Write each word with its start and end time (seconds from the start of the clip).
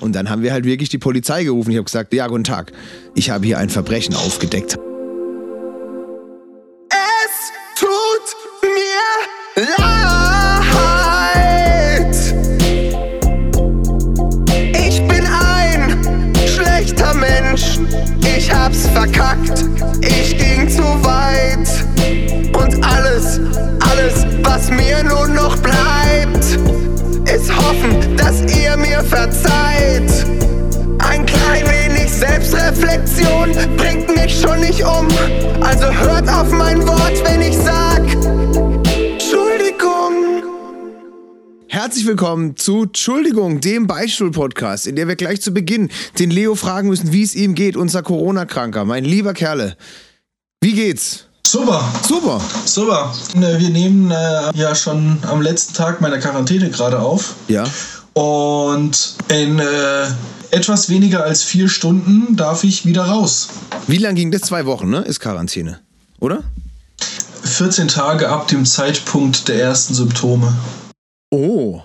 Und 0.00 0.14
dann 0.14 0.30
haben 0.30 0.42
wir 0.42 0.52
halt 0.52 0.64
wirklich 0.64 0.88
die 0.88 0.98
Polizei 0.98 1.44
gerufen. 1.44 1.70
Ich 1.70 1.76
habe 1.76 1.84
gesagt, 1.84 2.12
ja, 2.12 2.26
guten 2.26 2.44
Tag, 2.44 2.72
ich 3.14 3.30
habe 3.30 3.46
hier 3.46 3.58
ein 3.58 3.68
Verbrechen 3.68 4.14
aufgedeckt. 4.14 4.78
Herzlich 41.90 42.06
willkommen 42.06 42.56
zu 42.56 42.84
Entschuldigung, 42.84 43.60
dem 43.60 43.88
Beistuhl-Podcast, 43.88 44.86
in 44.86 44.94
der 44.94 45.08
wir 45.08 45.16
gleich 45.16 45.42
zu 45.42 45.50
Beginn 45.50 45.90
den 46.20 46.30
Leo 46.30 46.54
fragen 46.54 46.88
müssen, 46.88 47.12
wie 47.12 47.24
es 47.24 47.34
ihm 47.34 47.56
geht, 47.56 47.76
unser 47.76 48.04
Corona-Kranker, 48.04 48.84
mein 48.84 49.04
lieber 49.04 49.34
Kerle. 49.34 49.76
Wie 50.60 50.72
geht's? 50.72 51.24
Super, 51.44 51.92
Super. 52.06 52.40
super. 52.64 53.12
Äh, 53.34 53.58
Wir 53.58 53.70
nehmen 53.70 54.08
äh, 54.12 54.52
ja 54.56 54.72
schon 54.76 55.18
am 55.22 55.42
letzten 55.42 55.74
Tag 55.74 56.00
meiner 56.00 56.18
Quarantäne 56.18 56.70
gerade 56.70 57.00
auf. 57.00 57.34
Ja. 57.48 57.64
Und 58.12 59.16
in 59.26 59.58
äh, 59.58 60.06
etwas 60.52 60.90
weniger 60.90 61.24
als 61.24 61.42
vier 61.42 61.68
Stunden 61.68 62.36
darf 62.36 62.62
ich 62.62 62.86
wieder 62.86 63.02
raus. 63.06 63.48
Wie 63.88 63.98
lang 63.98 64.14
ging 64.14 64.30
das? 64.30 64.42
Zwei 64.42 64.64
Wochen, 64.64 64.90
ne? 64.90 65.00
Ist 65.00 65.18
Quarantäne. 65.18 65.80
Oder? 66.20 66.44
14 67.42 67.88
Tage 67.88 68.28
ab 68.28 68.46
dem 68.46 68.64
Zeitpunkt 68.64 69.48
der 69.48 69.60
ersten 69.60 69.94
Symptome. 69.94 70.56
Oh. 71.32 71.80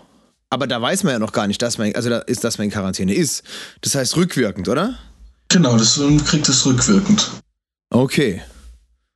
Aber 0.49 0.67
da 0.67 0.81
weiß 0.81 1.03
man 1.03 1.13
ja 1.13 1.19
noch 1.19 1.31
gar 1.31 1.47
nicht, 1.47 1.61
dass 1.61 1.77
man, 1.77 1.93
also 1.95 2.09
da 2.09 2.19
ist, 2.19 2.43
dass 2.43 2.57
man 2.57 2.65
in 2.65 2.71
Quarantäne 2.71 3.13
ist. 3.13 3.43
Das 3.81 3.95
heißt 3.95 4.15
rückwirkend, 4.15 4.69
oder? 4.69 4.95
Genau, 5.49 5.77
das 5.77 5.99
kriegt 6.25 6.47
es 6.49 6.65
rückwirkend. 6.65 7.29
Okay. 7.89 8.41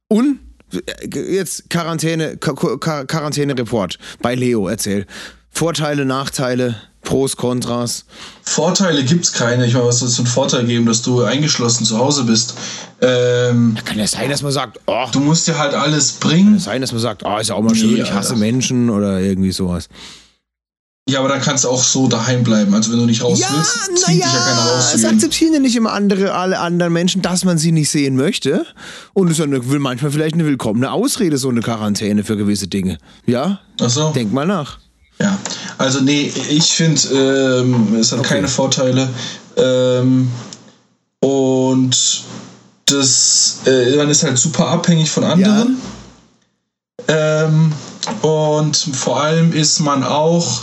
Und 0.07 0.39
äh, 0.73 1.35
jetzt 1.35 1.69
Quarantäne, 1.69 2.38
Quarantäne-Report 2.38 3.97
bei 4.22 4.35
Leo, 4.35 4.67
erzähl. 4.67 5.05
Vorteile, 5.52 6.05
Nachteile, 6.05 6.75
Pros, 7.02 7.35
Kontras. 7.38 8.05
Vorteile 8.44 9.03
gibt's 9.03 9.31
keine. 9.33 9.66
Ich 9.66 9.73
meine, 9.73 9.85
was 9.85 10.00
soll 10.00 10.09
es 10.09 10.16
für 10.16 10.22
einen 10.22 10.27
Vorteil 10.27 10.66
geben, 10.66 10.85
dass 10.85 11.02
du 11.02 11.23
eingeschlossen 11.23 11.85
zu 11.85 11.97
Hause 11.97 12.23
bist? 12.23 12.53
Ähm, 13.02 13.75
Kann 13.85 13.97
ja 13.97 14.05
sein, 14.07 14.30
dass 14.30 14.41
man 14.41 14.52
sagt, 14.52 14.80
oh, 14.85 15.05
du 15.11 15.19
musst 15.19 15.47
dir 15.47 15.57
halt 15.57 15.73
alles 15.73 16.13
bringen. 16.13 16.59
sein, 16.59 16.81
dass 16.81 16.91
man 16.91 17.02
sagt, 17.02 17.25
ah, 17.25 17.39
ist 17.39 17.47
ja 17.50 17.55
auch 17.55 17.61
mal 17.61 17.73
schön, 17.75 17.94
Nee, 17.94 18.02
ich 18.02 18.11
hasse 18.13 18.31
Alter. 18.33 18.39
Menschen 18.39 18.89
oder 18.89 19.19
irgendwie 19.19 19.52
sowas. 19.52 19.88
Ja, 21.09 21.19
aber 21.19 21.29
dann 21.29 21.41
kannst 21.41 21.63
du 21.63 21.69
auch 21.69 21.83
so 21.83 22.07
daheim 22.07 22.43
bleiben. 22.43 22.73
Also 22.73 22.91
wenn 22.91 22.99
du 22.99 23.05
nicht 23.05 23.23
raus 23.23 23.39
willst, 23.39 24.03
zwingt 24.03 24.23
dich 24.23 24.25
ja 24.25 24.39
keiner 24.39 24.65
es 24.77 24.85
rauszugehen. 24.85 25.13
akzeptieren 25.16 25.53
ja 25.53 25.59
nicht 25.59 25.75
immer 25.75 25.91
andere, 25.93 26.33
alle 26.33 26.59
anderen 26.59 26.93
Menschen, 26.93 27.21
dass 27.21 27.43
man 27.45 27.57
sie 27.57 27.71
nicht 27.71 27.89
sehen 27.89 28.16
möchte. 28.16 28.66
Und 29.13 29.27
es 29.27 29.33
ist 29.33 29.38
ja 29.39 29.45
eine, 29.45 29.69
will 29.69 29.79
manchmal 29.79 30.11
vielleicht 30.11 30.35
eine 30.35 30.45
willkommene 30.45 30.91
Ausrede, 30.91 31.38
so 31.38 31.49
eine 31.49 31.61
Quarantäne 31.61 32.23
für 32.23 32.38
gewisse 32.38 32.67
Dinge. 32.67 32.97
Ja? 33.25 33.59
Ach 33.81 33.89
so. 33.89 34.11
Denk 34.11 34.31
mal 34.31 34.45
nach. 34.45 34.77
Ja, 35.21 35.38
also 35.77 35.99
nee, 35.99 36.31
ich 36.49 36.71
finde, 36.71 37.01
ähm, 37.61 37.95
es 37.99 38.11
hat 38.11 38.19
Okay. 38.19 38.35
keine 38.35 38.47
Vorteile. 38.47 39.09
Ähm, 39.57 40.29
und 41.19 42.23
das, 42.85 43.57
äh, 43.66 43.95
man 43.97 44.09
ist 44.09 44.23
halt 44.23 44.38
super 44.38 44.67
abhängig 44.67 45.11
von 45.11 45.23
anderen. 45.25 45.77
Ähm, 47.07 47.72
und 48.22 48.75
vor 48.78 49.22
allem 49.22 49.51
ist 49.51 49.79
man 49.79 50.03
auch, 50.03 50.61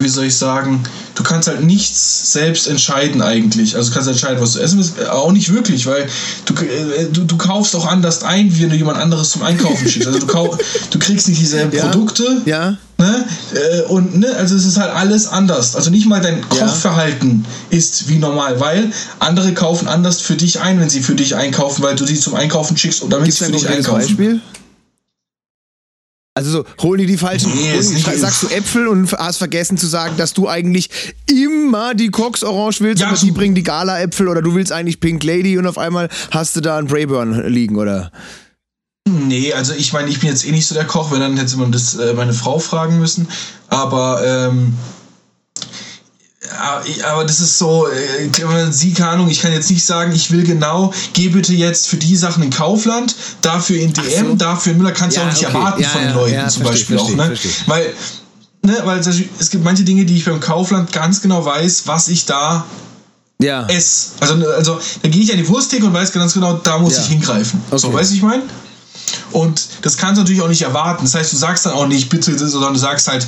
wie 0.00 0.08
soll 0.08 0.24
ich 0.24 0.36
sagen, 0.36 0.82
du 1.14 1.22
kannst 1.22 1.46
halt 1.48 1.62
nichts 1.62 2.32
selbst 2.32 2.66
entscheiden 2.66 3.22
eigentlich. 3.22 3.76
Also 3.76 3.88
du 3.90 3.94
kannst 3.94 4.08
entscheiden, 4.08 4.40
was 4.40 4.52
du 4.54 4.58
essen 4.58 4.78
willst, 4.78 5.08
auch 5.08 5.30
nicht 5.30 5.52
wirklich, 5.52 5.86
weil 5.86 6.06
du, 6.46 6.54
äh, 6.64 7.06
du, 7.12 7.22
du 7.24 7.36
kaufst 7.36 7.76
auch 7.76 7.86
anders 7.86 8.24
ein, 8.24 8.52
wie 8.54 8.62
wenn 8.64 8.70
du 8.70 8.76
jemand 8.76 8.98
anderes 8.98 9.30
zum 9.30 9.42
Einkaufen 9.42 9.88
schickst. 9.88 10.08
Also 10.08 10.18
du, 10.18 10.26
kau 10.26 10.58
du 10.90 10.98
kriegst 10.98 11.28
nicht 11.28 11.40
dieselben 11.40 11.74
Ja. 11.76 11.86
Produkte. 11.86 12.42
Ja? 12.44 12.76
Ne? 12.98 13.24
Äh, 13.54 13.82
Und 13.82 14.18
ne, 14.18 14.34
also 14.36 14.56
es 14.56 14.66
ist 14.66 14.78
halt 14.78 14.92
alles 14.92 15.28
anders. 15.28 15.76
Also 15.76 15.90
nicht 15.90 16.06
mal 16.06 16.20
dein 16.20 16.38
Ja. 16.58 16.66
Kochverhalten 16.66 17.44
ist 17.70 18.08
wie 18.08 18.18
normal, 18.18 18.58
weil 18.58 18.90
andere 19.20 19.54
kaufen 19.54 19.86
anders 19.86 20.20
für 20.20 20.34
dich 20.34 20.60
ein, 20.60 20.80
wenn 20.80 20.90
sie 20.90 21.02
für 21.02 21.14
dich 21.14 21.36
einkaufen, 21.36 21.84
weil 21.84 21.94
du 21.94 22.04
sie 22.04 22.18
zum 22.18 22.34
Einkaufen 22.34 22.76
schickst 22.76 23.00
und 23.02 23.10
damit 23.12 23.26
Gibt 23.26 23.34
es 23.40 23.46
sie 23.46 23.52
für 23.52 23.52
dich 23.58 23.68
einkaufen. 23.68 24.00
Beispiel? 24.00 24.40
Also 26.36 26.50
so, 26.50 26.64
holen 26.82 26.98
die 26.98 27.06
die 27.06 27.16
falschen, 27.16 27.52
Nee, 27.54 27.80
sagst 27.80 28.42
du 28.42 28.48
Äpfel 28.48 28.88
und 28.88 29.12
hast 29.12 29.36
vergessen 29.38 29.76
zu 29.76 29.86
sagen, 29.86 30.16
dass 30.16 30.34
du 30.34 30.48
eigentlich 30.48 30.90
immer 31.30 31.94
die 31.94 32.08
Cox 32.08 32.42
Orange 32.42 32.80
willst, 32.80 33.02
Ja, 33.02 33.08
aber 33.08 33.16
die 33.16 33.30
bringen 33.30 33.54
die 33.54 33.62
Gala-Äpfel 33.62 34.26
oder 34.26 34.42
du 34.42 34.52
willst 34.56 34.72
eigentlich 34.72 34.98
Pink 34.98 35.22
Lady 35.22 35.56
und 35.58 35.68
auf 35.68 35.78
einmal 35.78 36.08
hast 36.32 36.56
du 36.56 36.60
da 36.60 36.76
einen 36.76 36.88
Brayburn 36.88 37.46
liegen 37.46 37.76
oder... 37.76 38.10
Nee, 39.06 39.52
also 39.52 39.74
ich 39.74 39.92
meine, 39.92 40.08
ich 40.08 40.18
bin 40.18 40.30
jetzt 40.30 40.44
eh 40.44 40.50
nicht 40.50 40.66
so 40.66 40.74
der 40.74 40.86
Koch, 40.86 41.12
wenn 41.12 41.20
dann 41.20 41.36
hätte 41.36 41.56
man 41.56 41.70
das 41.70 41.94
äh, 41.94 42.14
meine 42.14 42.32
Frau 42.32 42.58
fragen 42.58 42.98
müssen. 42.98 43.28
Aber 43.68 44.22
ähm, 44.24 44.74
aber 47.04 47.24
das 47.24 47.40
ist 47.40 47.58
so, 47.58 47.88
äh, 47.88 48.28
keine 48.28 49.08
Ahnung, 49.10 49.28
ich 49.30 49.40
kann 49.40 49.52
jetzt 49.52 49.70
nicht 49.70 49.84
sagen, 49.84 50.12
ich 50.12 50.30
will 50.30 50.44
genau, 50.44 50.92
geh 51.12 51.28
bitte 51.28 51.54
jetzt 51.54 51.88
für 51.88 51.96
die 51.96 52.16
Sachen 52.16 52.42
in 52.42 52.50
Kaufland, 52.50 53.14
dafür 53.42 53.78
in 53.80 53.92
DM, 53.92 54.28
so. 54.30 54.34
dafür 54.36 54.72
in 54.72 54.78
Müller, 54.78 54.92
kannst 54.92 55.16
du 55.16 55.20
Ja, 55.20 55.26
auch 55.26 55.32
nicht 55.32 55.44
okay. 55.46 55.56
erwarten 55.56 55.82
Ja, 55.82 55.88
von 55.88 56.00
ja, 56.02 56.06
den 56.08 56.16
Leuten 56.16 56.50
zum 56.50 56.62
verstehe, 56.64 56.96
Beispiel 56.96 56.98
verstehe, 56.98 57.14
auch, 57.14 57.18
ne? 57.18 57.26
verstehe. 57.36 57.52
Weil, 57.66 57.94
ne, 58.62 58.78
weil 58.84 58.98
es 59.00 59.50
gibt 59.50 59.64
manche 59.64 59.84
Dinge, 59.84 60.04
die 60.04 60.16
ich 60.16 60.24
beim 60.24 60.40
Kaufland 60.40 60.92
ganz 60.92 61.20
genau 61.20 61.44
weiß, 61.44 61.82
was 61.86 62.08
ich 62.08 62.26
da 62.26 62.64
Ja. 63.40 63.66
esse. 63.68 64.10
Also, 64.20 64.34
also 64.50 64.80
da 65.02 65.08
gehe 65.08 65.22
ich 65.22 65.32
an 65.32 65.38
die 65.38 65.48
Wursttheke 65.48 65.86
und 65.86 65.94
weiß 65.94 66.12
ganz 66.12 66.34
genau, 66.34 66.54
da 66.54 66.78
muss 66.78 66.98
ich 66.98 67.06
hingreifen. 67.06 67.60
So, 67.70 67.88
Okay. 67.88 67.96
weißt 67.96 68.10
du, 68.10 68.14
ich 68.16 68.22
meine? 68.22 68.42
Und 69.32 69.66
das 69.82 69.96
kannst 69.96 70.18
du 70.18 70.22
natürlich 70.22 70.42
auch 70.42 70.48
nicht 70.48 70.62
erwarten. 70.62 71.04
Das 71.04 71.14
heißt, 71.14 71.32
du 71.32 71.36
sagst 71.36 71.66
dann 71.66 71.72
auch 71.72 71.86
nicht, 71.86 72.08
bitte, 72.08 72.36
sondern 72.48 72.74
du 72.74 72.78
sagst 72.78 73.08
halt, 73.08 73.26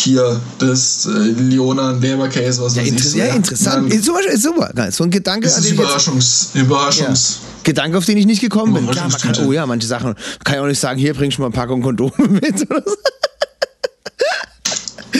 hier, 0.00 0.40
das 0.58 1.06
äh, 1.06 1.10
Leona 1.10 1.92
Leberkäse, 1.92 2.62
was 2.62 2.74
Ja, 2.76 2.82
weiß 2.82 2.88
ich. 2.88 2.92
inter 2.96 3.08
so, 3.08 3.18
ja, 3.18 3.24
interessant. 3.34 3.76
Dann 3.90 3.98
Ist 3.98 4.04
super, 4.04 4.20
ist 4.26 4.42
super. 4.42 4.90
So 4.92 5.04
ein 5.04 5.10
Gedanke, 5.10 5.46
ist 5.46 5.56
den 5.56 5.64
ich 5.64 5.70
jetzt, 5.70 5.78
Überraschungs, 5.80 6.50
Überraschungs. 6.54 7.38
Gedanke, 7.64 7.98
auf 7.98 8.04
den 8.04 8.16
ich 8.18 8.26
nicht 8.26 8.40
gekommen 8.40 8.74
bin. 8.74 8.88
Klar, 8.90 9.08
man 9.08 9.20
kann, 9.20 9.36
oh 9.46 9.52
ja, 9.52 9.66
manche 9.66 9.86
Sachen 9.86 10.14
kann 10.44 10.54
ich 10.54 10.60
auch 10.60 10.66
nicht 10.66 10.80
sagen, 10.80 10.98
hier 10.98 11.14
bringst 11.14 11.38
du 11.38 11.42
mal 11.42 11.46
eine 11.48 11.54
Packung 11.54 11.82
Kondome 11.82 12.12
mit. 12.28 12.66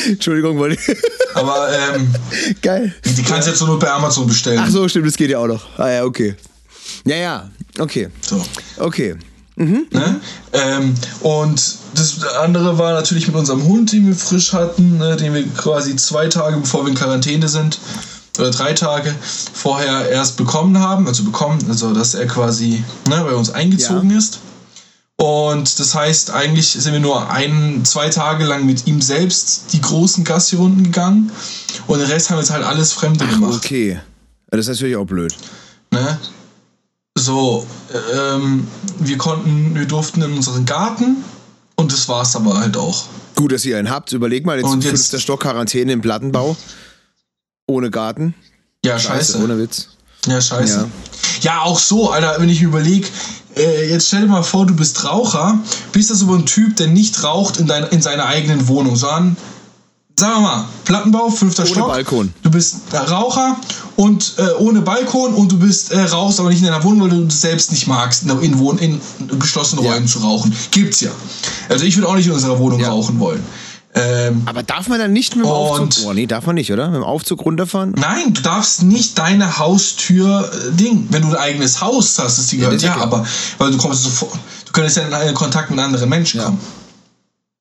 Entschuldigung, 0.06 0.58
wollte 0.58 0.76
ich. 0.80 0.96
Aber 1.34 1.68
ähm, 1.72 2.08
Geil. 2.62 2.94
die 3.04 3.22
kannst 3.22 3.46
du 3.46 3.50
jetzt 3.52 3.60
nur 3.62 3.78
bei 3.78 3.90
Amazon 3.90 4.26
bestellen. 4.26 4.60
Ach 4.62 4.70
so, 4.70 4.88
stimmt, 4.88 5.06
das 5.06 5.16
geht 5.16 5.30
ja 5.30 5.38
auch 5.38 5.46
noch. 5.46 5.78
Ah 5.78 5.90
ja, 5.90 6.04
okay. 6.04 6.34
Ja, 7.04 7.16
ja, 7.16 7.50
okay. 7.78 8.08
So. 8.20 8.42
Okay. 8.78 9.16
Ne? 9.90 10.20
Ähm, 10.52 10.94
und 11.20 11.76
das 11.94 12.24
andere 12.40 12.78
war 12.78 12.92
natürlich 12.92 13.26
mit 13.26 13.36
unserem 13.36 13.64
Hund, 13.64 13.92
den 13.92 14.06
wir 14.06 14.14
frisch 14.14 14.52
hatten, 14.52 14.98
ne, 14.98 15.16
den 15.16 15.34
wir 15.34 15.46
quasi 15.48 15.96
zwei 15.96 16.28
Tage 16.28 16.58
bevor 16.58 16.84
wir 16.84 16.90
in 16.90 16.94
Quarantäne 16.94 17.48
sind, 17.48 17.78
oder 18.38 18.50
drei 18.52 18.72
Tage 18.72 19.14
vorher 19.52 20.08
erst 20.10 20.36
bekommen 20.36 20.78
haben, 20.78 21.08
also 21.08 21.24
bekommen, 21.24 21.58
also 21.68 21.92
dass 21.92 22.14
er 22.14 22.26
quasi 22.26 22.84
ne, 23.08 23.24
bei 23.28 23.34
uns 23.34 23.50
eingezogen 23.50 24.10
ist. 24.16 24.38
Und 25.16 25.80
das 25.80 25.96
heißt, 25.96 26.30
eigentlich 26.30 26.70
sind 26.70 26.92
wir 26.92 27.00
nur 27.00 27.28
ein, 27.28 27.84
zwei 27.84 28.08
Tage 28.08 28.44
lang 28.44 28.64
mit 28.64 28.86
ihm 28.86 29.02
selbst 29.02 29.72
die 29.72 29.80
großen 29.80 30.22
Gassi-Runden 30.22 30.84
gegangen 30.84 31.32
und 31.88 31.98
den 31.98 32.06
Rest 32.06 32.30
haben 32.30 32.36
wir 32.36 32.42
jetzt 32.42 32.52
halt 32.52 32.64
alles 32.64 32.92
Fremde 32.92 33.26
gemacht. 33.26 33.54
Okay. 33.56 33.94
Ja, 33.94 34.00
Das 34.50 34.60
ist 34.60 34.68
natürlich 34.68 34.94
auch 34.94 35.06
blöd. 35.06 35.34
Ne? 35.90 36.18
So, 37.18 37.66
ähm, 38.16 38.66
wir 39.00 39.18
konnten, 39.18 39.74
wir 39.74 39.86
durften 39.86 40.22
in 40.22 40.32
unseren 40.34 40.64
Garten 40.64 41.24
und 41.76 41.92
das 41.92 42.08
war's 42.08 42.36
aber 42.36 42.58
halt 42.58 42.76
auch. 42.76 43.04
Gut, 43.34 43.52
dass 43.52 43.64
ihr 43.64 43.76
einen 43.78 43.90
habt. 43.90 44.12
Überleg 44.12 44.46
mal, 44.46 44.56
jetzt, 44.58 44.66
Und 44.66 44.84
jetzt- 44.84 44.90
fünfter 44.94 45.18
Stock 45.18 45.40
Quarantäne 45.40 45.92
im 45.92 46.00
Plattenbau. 46.00 46.56
Ohne 47.66 47.90
Garten. 47.90 48.34
Ja, 48.84 48.98
scheiße. 48.98 49.42
Ohne 49.42 49.58
Witz. 49.58 49.88
Ja, 50.26 50.40
scheiße. 50.40 50.88
Ja. 51.42 51.52
Ja. 51.52 51.62
auch 51.62 51.78
so, 51.78 52.10
Alter, 52.10 52.36
wenn 52.38 52.48
ich 52.48 52.62
überlege, 52.62 53.06
äh, 53.56 53.90
jetzt 53.90 54.08
stell 54.08 54.22
dir 54.22 54.26
mal 54.28 54.42
vor, 54.42 54.66
du 54.66 54.74
bist 54.74 55.04
Raucher, 55.04 55.58
bist 55.92 56.10
das 56.10 56.22
aber 56.22 56.34
ein 56.36 56.46
Typ, 56.46 56.76
der 56.76 56.86
nicht 56.88 57.22
raucht 57.22 57.58
in, 57.58 57.66
dein, 57.66 57.84
in 57.88 58.00
seiner 58.02 58.26
eigenen 58.26 58.66
Wohnung, 58.68 58.96
sondern, 58.96 59.36
sagen 60.18 60.34
wir 60.34 60.40
mal, 60.40 60.64
Plattenbau, 60.84 61.30
fünfter 61.30 61.62
Ohne 61.62 61.70
Stock. 61.72 61.88
Balkon. 61.88 62.32
Du 62.42 62.50
bist 62.50 62.76
Raucher 62.92 63.56
und 63.96 64.34
äh, 64.38 64.60
ohne 64.60 64.80
Balkon 64.82 65.34
und 65.34 65.50
du 65.52 65.58
bist 65.58 65.92
äh, 65.92 66.00
rauchst 66.00 66.40
aber 66.40 66.48
nicht 66.50 66.60
in 66.60 66.66
deiner 66.66 66.82
Wohnung, 66.84 67.02
weil 67.02 67.10
du 67.18 67.24
das 67.24 67.40
selbst 67.40 67.70
nicht 67.70 67.86
magst, 67.86 68.24
in, 68.24 68.30
in, 68.42 68.58
Wohn 68.58 68.78
in 68.78 69.00
geschlossenen 69.38 69.84
Ja. 69.84 69.92
Räumen 69.92 70.08
zu 70.08 70.18
rauchen. 70.20 70.54
Gibt's 70.70 71.00
ja. 71.00 71.10
Also 71.68 71.84
ich 71.84 71.96
würde 71.96 72.08
auch 72.08 72.14
nicht 72.16 72.26
in 72.26 72.32
unserer 72.32 72.58
Wohnung 72.58 72.80
Ja. 72.80 72.90
rauchen 72.90 73.18
wollen. 73.20 73.42
Ähm, 73.94 74.42
Aber 74.44 74.62
darf 74.62 74.86
man 74.88 74.98
dann 74.98 75.12
nicht 75.14 75.34
mit 75.34 75.44
dem 75.46 75.50
Aufzug? 75.50 76.06
Oh, 76.06 76.12
nee, 76.12 76.26
darf 76.26 76.44
man 76.46 76.54
nicht, 76.56 76.70
oder? 76.70 76.86
Mit 76.88 76.96
dem 76.96 77.04
Aufzug 77.04 77.44
runterfahren? 77.44 77.92
Nein, 77.96 78.34
du 78.34 78.42
darfst 78.42 78.82
nicht 78.82 79.18
deine 79.18 79.58
Haustür 79.58 80.48
äh, 80.52 80.72
Ding. 80.76 81.06
Wenn 81.10 81.22
du 81.22 81.28
ein 81.28 81.36
eigenes 81.36 81.80
Haus 81.80 82.18
hast, 82.18 82.38
ist 82.38 82.52
die 82.52 82.58
gehört. 82.58 82.80
ja 82.82 82.88
Ja, 82.90 82.94
klar. 82.94 83.06
aber 83.06 83.26
weil 83.56 83.70
du 83.70 83.78
kommst 83.78 84.02
sofort, 84.02 84.34
du 84.66 84.72
könntest 84.72 84.98
ja 84.98 85.04
in 85.04 85.14
einen 85.14 85.34
Kontakt 85.34 85.70
mit 85.70 85.80
anderen 85.80 86.08
Menschen 86.08 86.38
Ja. 86.38 86.46
kommen. 86.46 86.60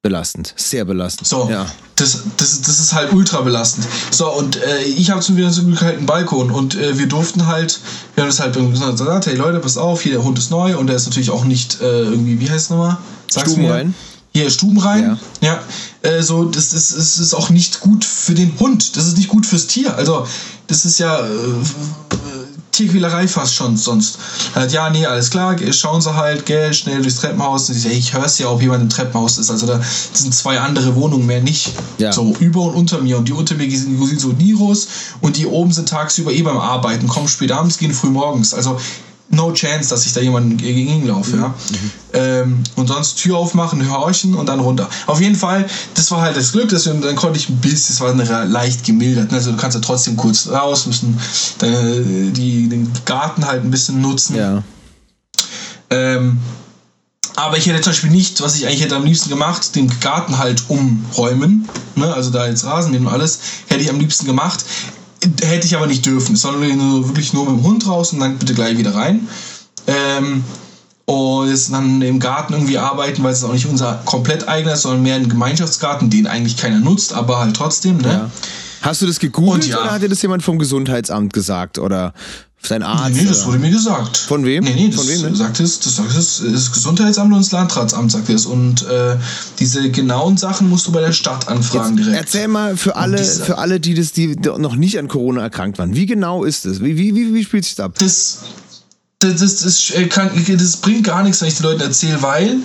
Belastend. 0.07 0.54
Sehr 0.56 0.86
belastend. 0.86 1.27
So, 1.27 1.50
Ja. 1.51 1.65
das, 1.95 2.19
das, 2.38 2.62
das 2.62 2.80
ist 2.80 2.94
halt 2.94 3.12
ultra 3.12 3.42
belastend. 3.42 3.86
So, 4.09 4.31
und 4.31 4.56
äh, 4.56 4.83
ich 4.83 5.12
habe 5.12 5.19
zum 5.19 5.36
Beispiel 5.36 5.51
zum 5.51 5.65
Glück 5.68 5.81
halt 5.81 5.98
einen 5.98 6.06
Balkon 6.06 6.50
und 6.50 6.75
äh, 6.75 6.98
wir 6.98 7.07
durften 7.07 7.45
halt, 7.45 7.80
wir 8.15 8.24
haben 8.24 8.30
das 8.30 8.39
halt 8.39 8.54
gesagt, 8.56 9.25
hey 9.25 9.36
Leute, 9.36 9.59
pass 9.59 9.75
auf, 9.77 10.01
hier 10.01 10.13
der 10.13 10.24
Hund 10.24 10.38
ist 10.39 10.50
neu 10.50 10.77
und 10.77 10.88
der 10.88 10.95
ist 10.95 11.07
natürlich 11.07 11.30
auch 11.30 11.44
nicht 11.44 11.81
äh, 11.81 12.04
irgendwie, 12.04 12.39
wie 12.39 12.50
heißt 12.50 12.65
es 12.65 12.69
nochmal? 12.69 12.95
Sag's 13.30 13.50
Stuben 13.51 13.63
mir. 13.68 13.74
rein? 13.74 13.94
Hier, 14.33 14.50
Stuben 14.50 14.77
rein. 14.77 15.19
Ja. 15.42 15.59
äh, 16.04 16.21
so, 16.21 16.45
das 16.45 16.71
ist, 16.71 16.95
das 16.95 17.18
ist 17.19 17.33
auch 17.33 17.50
nicht 17.50 17.81
gut 17.81 18.06
für 18.06 18.33
den 18.33 18.57
Hund. 18.59 18.95
Das 18.95 19.07
ist 19.07 19.18
nicht 19.18 19.27
gut 19.30 19.45
fürs 19.45 19.68
Tier. 19.68 19.94
Also, 19.98 20.25
das 20.68 20.86
ist 20.86 21.00
ja 21.00 21.19
äh, 21.19 21.27
Tierquälerei 22.77 23.27
fast 23.27 23.56
schon 23.56 23.75
sonst. 23.75 24.19
Halt, 24.53 24.71
ja, 24.71 24.89
nee, 24.89 25.06
alles 25.06 25.31
klar, 25.31 25.56
schauen 25.71 26.00
sie 26.00 26.13
halt, 26.13 26.45
gell, 26.45 26.74
schnell 26.74 27.01
durchs 27.01 27.18
Treppenhaus. 27.18 27.69
Und 27.69 27.75
ich, 27.75 27.85
ich 27.88 28.13
hör's 28.13 28.38
ja, 28.38 28.50
ob 28.50 28.62
jemand 28.62 28.83
im 28.83 28.89
Treppenhaus 28.89 29.39
ist. 29.39 29.50
Also 29.50 29.65
da 29.65 29.81
sind 30.13 30.33
zwei 30.33 30.59
andere 30.59 30.95
Wohnungen 30.95 31.25
mehr 31.25 31.41
nicht. 31.41 31.71
Ja. 31.97 32.12
So, 32.13 32.35
über 32.39 32.62
und 32.62 32.75
unter 32.75 33.01
mir. 33.01 33.18
Und 33.18 33.27
die 33.27 33.33
unter 33.33 33.56
mir 33.56 33.69
sind, 33.71 33.97
sind 34.06 34.21
so 34.21 34.29
Niros 34.29 34.88
und 35.21 35.38
die 35.38 35.47
oben 35.47 35.71
sind 35.71 35.89
tagsüber 35.89 36.31
eh 36.31 36.44
beim 36.44 36.57
Arbeiten, 36.57 37.07
kommen 37.07 37.27
spät 37.27 37.51
abends, 37.51 37.79
gehen 37.79 37.94
früh 37.94 38.09
morgens. 38.09 38.53
Also 38.53 38.80
no 39.29 39.51
chance, 39.53 39.89
dass 39.89 40.06
ich 40.06 40.13
da 40.13 40.21
jemanden 40.21 40.57
gegenlaufe, 40.57 41.38
ja. 41.38 41.53
Ähm, 42.13 42.63
und 42.75 42.88
sonst 42.88 43.15
Tür 43.15 43.38
aufmachen, 43.38 43.89
horchen 43.91 44.35
und 44.35 44.47
dann 44.47 44.59
runter. 44.59 44.89
Auf 45.06 45.19
jeden 45.21 45.35
Fall, 45.35 45.65
das 45.95 46.09
war 46.12 46.21
halt 46.21 46.38
das 46.38 46.51
Glück, 46.51 46.69
dass 46.69 46.85
wir, 46.85 46.94
dann 46.94 47.15
konnte 47.15 47.38
ich 47.38 47.50
ein 47.50 47.57
bisschen, 47.57 47.95
das 47.95 48.01
war 48.01 48.12
eine, 48.12 48.45
leicht 48.45 48.85
gemildert. 48.85 49.31
ne? 49.31 49.38
Also 49.38 49.51
du 49.51 49.57
kannst 49.57 49.75
ja 49.75 49.81
trotzdem 49.81 50.15
kurz 50.15 50.47
raus, 50.47 50.85
müssen 50.88 51.19
deine, 51.59 52.31
die, 52.31 52.69
den 52.69 52.91
Garten 53.06 53.45
halt 53.45 53.63
ein 53.63 53.71
bisschen 53.71 54.01
nutzen. 54.01 54.35
Ja. 54.35 54.63
Ähm, 55.89 56.39
aber 57.35 57.57
ich 57.57 57.68
hätte 57.68 57.81
zum 57.81 57.91
Beispiel 57.91 58.09
nicht, 58.09 58.41
was 58.41 58.56
ich 58.56 58.65
eigentlich 58.65 58.81
hätte 58.81 58.95
am 58.95 59.06
liebsten 59.06 59.30
gemacht, 59.30 59.75
den 59.75 59.91
Garten 60.00 60.39
halt 60.39 60.63
umräumen. 60.69 61.69
Ne? 61.95 62.12
Also 62.12 62.31
da 62.31 62.47
jetzt 62.47 62.65
Rasen 62.65 62.91
nehmen 62.91 63.06
und 63.06 63.13
alles, 63.13 63.39
hätte 63.68 63.83
ich 63.83 63.89
am 63.89 64.00
liebsten 64.00 64.25
gemacht. 64.25 64.65
Hätte 65.42 65.66
ich 65.66 65.75
aber 65.75 65.88
nicht 65.88 66.06
dürfen. 66.06 66.36
Es 66.36 66.42
soll 66.42 66.58
nur, 66.75 67.08
wirklich 67.08 67.34
nur 67.34 67.50
mit 67.50 67.60
dem 67.60 67.64
Hund 67.64 67.88
raus 67.88 68.14
und 68.14 68.19
dann 68.19 68.38
bitte 68.38 68.54
gleich 68.54 68.78
wieder 68.78 68.94
rein. 68.94 69.28
Ähm, 69.88 70.44
und 71.06 71.50
jetzt 71.50 71.72
dann 71.72 72.02
im 72.02 72.19
Garten 72.19 72.54
irgendwie 72.54 72.78
arbeiten, 72.78 73.24
weil 73.24 73.31
es 73.31 73.44
auch 73.44 73.54
nicht 73.54 73.66
unser 73.66 74.02
komplett 74.06 74.48
eigener 74.48 74.74
ist, 74.74 74.81
sondern 74.81 75.04
mehr 75.04 75.16
ein 75.16 75.30
Gemeinschaftsgarten, 75.30 76.10
den 76.10 76.28
eigentlich 76.28 76.58
keiner 76.58 76.80
nutzt, 76.80 77.14
aber 77.14 77.40
halt 77.40 77.56
trotzdem. 77.56 77.98
Ne? 77.98 78.10
ja. 78.10 78.31
Hast 78.81 79.02
du 79.02 79.08
das 79.08 79.19
gegoogelt 79.19 79.66
ja. 79.68 79.81
oder 79.81 79.92
hat 79.92 80.02
dir 80.02 80.10
das 80.10 80.22
jemand 80.22 80.44
vom 80.44 80.60
Gesundheitsamt 80.60 81.34
gesagt? 81.34 81.80
Oder 81.80 82.14
sein 82.63 82.83
Arzt? 82.83 83.15
Nee, 83.15 83.21
nee, 83.21 83.27
das 83.27 83.45
wurde 83.45 83.59
mir 83.59 83.69
gesagt. 83.69 84.18
Von 84.18 84.44
wem? 84.44 84.63
Nee, 84.63 84.74
nee, 84.75 84.88
das 84.88 84.95
Von 84.98 85.07
wem 85.07 85.21
denn? 85.24 85.36
sagt 85.36 85.59
es, 85.59 85.80
das 85.80 85.95
sagt 85.95 86.15
es, 86.18 86.42
das 86.51 86.71
Gesundheitsamt 86.71 87.31
und 87.33 87.39
das 87.39 87.51
Landratsamt 87.51 88.12
sagt 88.12 88.30
es. 88.30 88.45
Und 88.45 88.86
äh, 88.88 89.15
diese 89.59 89.89
genauen 89.92 90.38
Sachen 90.38 90.68
musst 90.69 90.88
du 90.88 90.92
bei 90.92 91.01
der 91.01 91.13
Stadt 91.13 91.48
anfragen 91.48 91.98
Jetzt 91.98 92.06
direkt. 92.07 92.25
erzähl 92.25 92.48
mal 92.48 92.75
für 92.75 92.95
alle, 92.95 93.24
für 93.24 93.57
alle, 93.57 93.80
die 93.80 93.94
das, 93.94 94.12
die 94.12 94.36
noch 94.36 94.75
nicht 94.75 94.98
an 95.00 95.07
Corona 95.07 95.42
erkrankt 95.42 95.77
waren. 95.77 95.95
Wie 95.95 96.06
genau 96.06 96.44
ist 96.44 96.65
es? 96.65 96.81
Wie, 96.81 96.98
wie, 96.98 97.15
wie, 97.15 97.33
wie 97.33 97.44
spielt 97.44 97.65
sich 97.65 97.80
ab? 97.80 97.94
Das, 98.00 98.39
das, 99.19 99.39
das, 99.39 99.59
das, 99.62 99.89
äh, 99.92 100.07
kann, 100.07 100.30
das 100.57 100.77
bringt 100.77 101.04
gar 101.06 101.24
nichts, 101.24 101.42
wenn 101.42 101.48
ich 101.48 101.56
den 101.56 101.63
Leuten 101.63 101.81
erzähle, 101.81 102.21
weil 102.21 102.57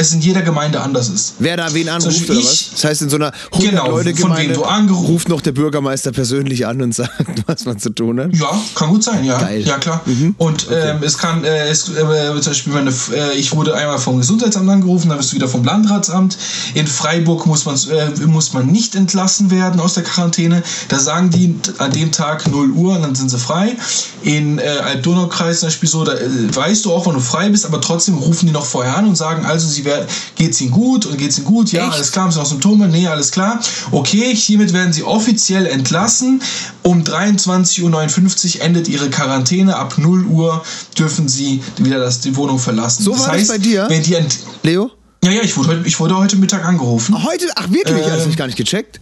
es 0.00 0.12
in 0.12 0.20
jeder 0.20 0.42
Gemeinde 0.42 0.80
anders 0.80 1.08
ist. 1.08 1.34
Wer 1.38 1.56
da 1.56 1.72
wen 1.74 1.88
anruft 1.88 2.08
Beispiel 2.16 2.36
oder 2.36 2.44
was? 2.44 2.70
Das 2.72 2.84
heißt, 2.84 3.02
in 3.02 3.10
so 3.10 3.16
einer 3.16 3.32
100 3.52 3.70
Genau, 3.70 3.90
Leute 3.90 4.14
Gemeinde 4.14 4.58
ruft 4.58 5.28
noch 5.28 5.40
der 5.40 5.52
Bürgermeister 5.52 6.10
persönlich 6.12 6.66
an 6.66 6.80
und 6.80 6.94
sagt, 6.94 7.44
was 7.46 7.64
man 7.66 7.78
zu 7.78 7.90
tun 7.90 8.20
hat. 8.20 8.34
Ja, 8.34 8.50
kann 8.74 8.88
gut 8.88 9.04
sein, 9.04 9.24
ja. 9.24 9.38
Geil. 9.38 9.60
Mhm. 9.60 9.66
Ja, 9.66 9.78
klar. 9.78 10.00
Und 10.38 10.66
ähm, 10.72 11.02
es 11.02 11.18
kann, 11.18 11.44
äh, 11.44 11.68
es, 11.68 11.88
äh, 11.88 12.40
zum 12.40 12.50
Beispiel, 12.52 12.72
meine, 12.72 12.90
äh, 12.90 13.36
ich 13.36 13.52
wurde 13.54 13.74
einmal 13.74 13.98
vom 13.98 14.18
Gesundheitsamt 14.18 14.68
angerufen, 14.68 15.08
dann 15.08 15.18
bist 15.18 15.32
du 15.32 15.36
wieder 15.36 15.48
vom 15.48 15.64
Landratsamt. 15.64 16.38
In 16.74 16.86
Freiburg 16.86 17.46
muss 17.46 17.66
man, 17.66 17.76
äh, 17.76 18.26
muss 18.26 18.52
man 18.52 18.66
nicht 18.66 18.94
entlassen 18.94 19.50
werden 19.50 19.80
aus 19.80 19.94
der 19.94 20.04
Quarantäne. 20.04 20.62
Da 20.88 20.98
sagen 20.98 21.30
die 21.30 21.54
an 21.78 21.92
dem 21.92 22.10
Tag 22.10 22.48
0 22.50 22.70
Uhr 22.70 22.96
und 22.96 23.02
dann 23.02 23.14
sind 23.14 23.28
sie 23.28 23.38
frei. 23.38 23.76
In 24.22 24.58
äh, 24.58 24.62
Alb-Donau-Kreis 24.62 25.60
zum 25.60 25.66
Beispiel 25.68 25.88
so, 25.88 26.04
da 26.04 26.14
äh, 26.14 26.54
weißt 26.54 26.84
du 26.84 26.92
auch, 26.92 27.06
wann 27.06 27.14
du 27.14 27.20
frei 27.20 27.48
bist, 27.50 27.66
aber 27.66 27.80
trotzdem 27.80 28.16
rufen 28.16 28.46
die 28.46 28.52
noch 28.52 28.64
vorher 28.64 28.96
an 28.96 29.06
und 29.06 29.16
sagen, 29.16 29.44
also 29.44 29.68
sie 29.68 29.84
wär, 29.84 29.89
geht's 30.36 30.60
ihnen 30.60 30.70
gut 30.70 31.06
und 31.06 31.18
geht's 31.18 31.38
ihnen 31.38 31.46
gut? 31.46 31.72
Ja, 31.72 31.84
Echt? 31.86 31.94
alles 31.94 32.12
klar, 32.12 32.24
haben 32.24 32.32
sie 32.32 32.38
noch 32.38 32.46
Symptome? 32.46 32.88
Nee, 32.88 33.06
alles 33.06 33.30
klar. 33.30 33.60
Okay, 33.90 34.34
hiermit 34.34 34.72
werden 34.72 34.92
sie 34.92 35.02
offiziell 35.02 35.66
entlassen. 35.66 36.42
Um 36.82 37.02
23.59 37.02 38.56
Uhr 38.56 38.62
endet 38.62 38.88
ihre 38.88 39.10
Quarantäne. 39.10 39.76
Ab 39.76 39.98
0 39.98 40.24
Uhr 40.26 40.62
dürfen 40.98 41.28
sie 41.28 41.62
wieder 41.78 41.98
das, 41.98 42.20
die 42.20 42.36
Wohnung 42.36 42.58
verlassen. 42.58 43.02
So 43.02 43.18
war 43.18 43.36
das 43.36 43.48
bei 43.48 43.58
dir? 43.58 43.86
Wenn 43.88 44.02
die 44.02 44.16
Leo? 44.62 44.90
ja, 45.24 45.30
ja, 45.32 45.42
ich 45.42 45.56
wurde, 45.56 45.68
heute, 45.70 45.82
ich 45.86 46.00
wurde 46.00 46.16
heute 46.16 46.36
Mittag 46.36 46.64
angerufen. 46.64 47.22
Heute? 47.24 47.46
Ach 47.56 47.70
wirklich? 47.70 48.04
Ähm, 48.04 48.10
das 48.10 48.22
hab 48.22 48.30
ich 48.30 48.36
gar 48.36 48.46
nicht 48.46 48.56
gecheckt. 48.56 49.00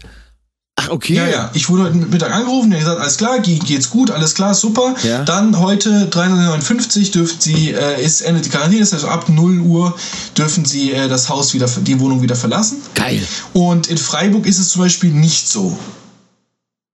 Ach, 0.89 0.93
okay. 0.93 1.15
Ja, 1.15 1.27
ja, 1.29 1.51
ich 1.55 1.69
wurde 1.69 1.85
heute 1.85 1.95
Mittag 1.97 2.33
angerufen, 2.33 2.71
der 2.71 2.81
hat 2.81 2.85
gesagt, 2.87 3.01
alles 3.03 3.17
klar, 3.17 3.39
ge- 3.41 3.59
geht's 3.59 3.91
gut, 3.91 4.11
alles 4.11 4.35
klar, 4.35 4.55
super. 4.55 4.95
Ja. 5.03 5.23
Dann 5.25 5.59
heute 5.59 6.07
359 6.07 7.11
dürfen 7.11 7.37
sie, 7.41 7.73
äh, 7.73 8.03
ist 8.05 8.21
endet 8.23 8.45
die 8.47 8.51
Quarantäne, 8.51 8.81
das 8.81 8.93
heißt 8.93 9.05
ab 9.05 9.29
0 9.29 9.61
Uhr 9.61 9.95
dürfen 10.37 10.65
sie 10.65 10.93
äh, 10.93 11.09
das 11.09 11.29
Haus 11.29 11.55
wieder, 11.55 11.67
die 11.67 11.99
Wohnung 12.01 12.23
wieder 12.23 12.37
verlassen. 12.37 12.79
Geil. 12.95 13.21
Und 13.53 13.89
in 13.89 13.99
Freiburg 13.99 14.47
ist 14.47 14.59
es 14.59 14.71
zum 14.71 14.83
Beispiel 14.83 15.11
nicht 15.11 15.49
so. 15.49 15.79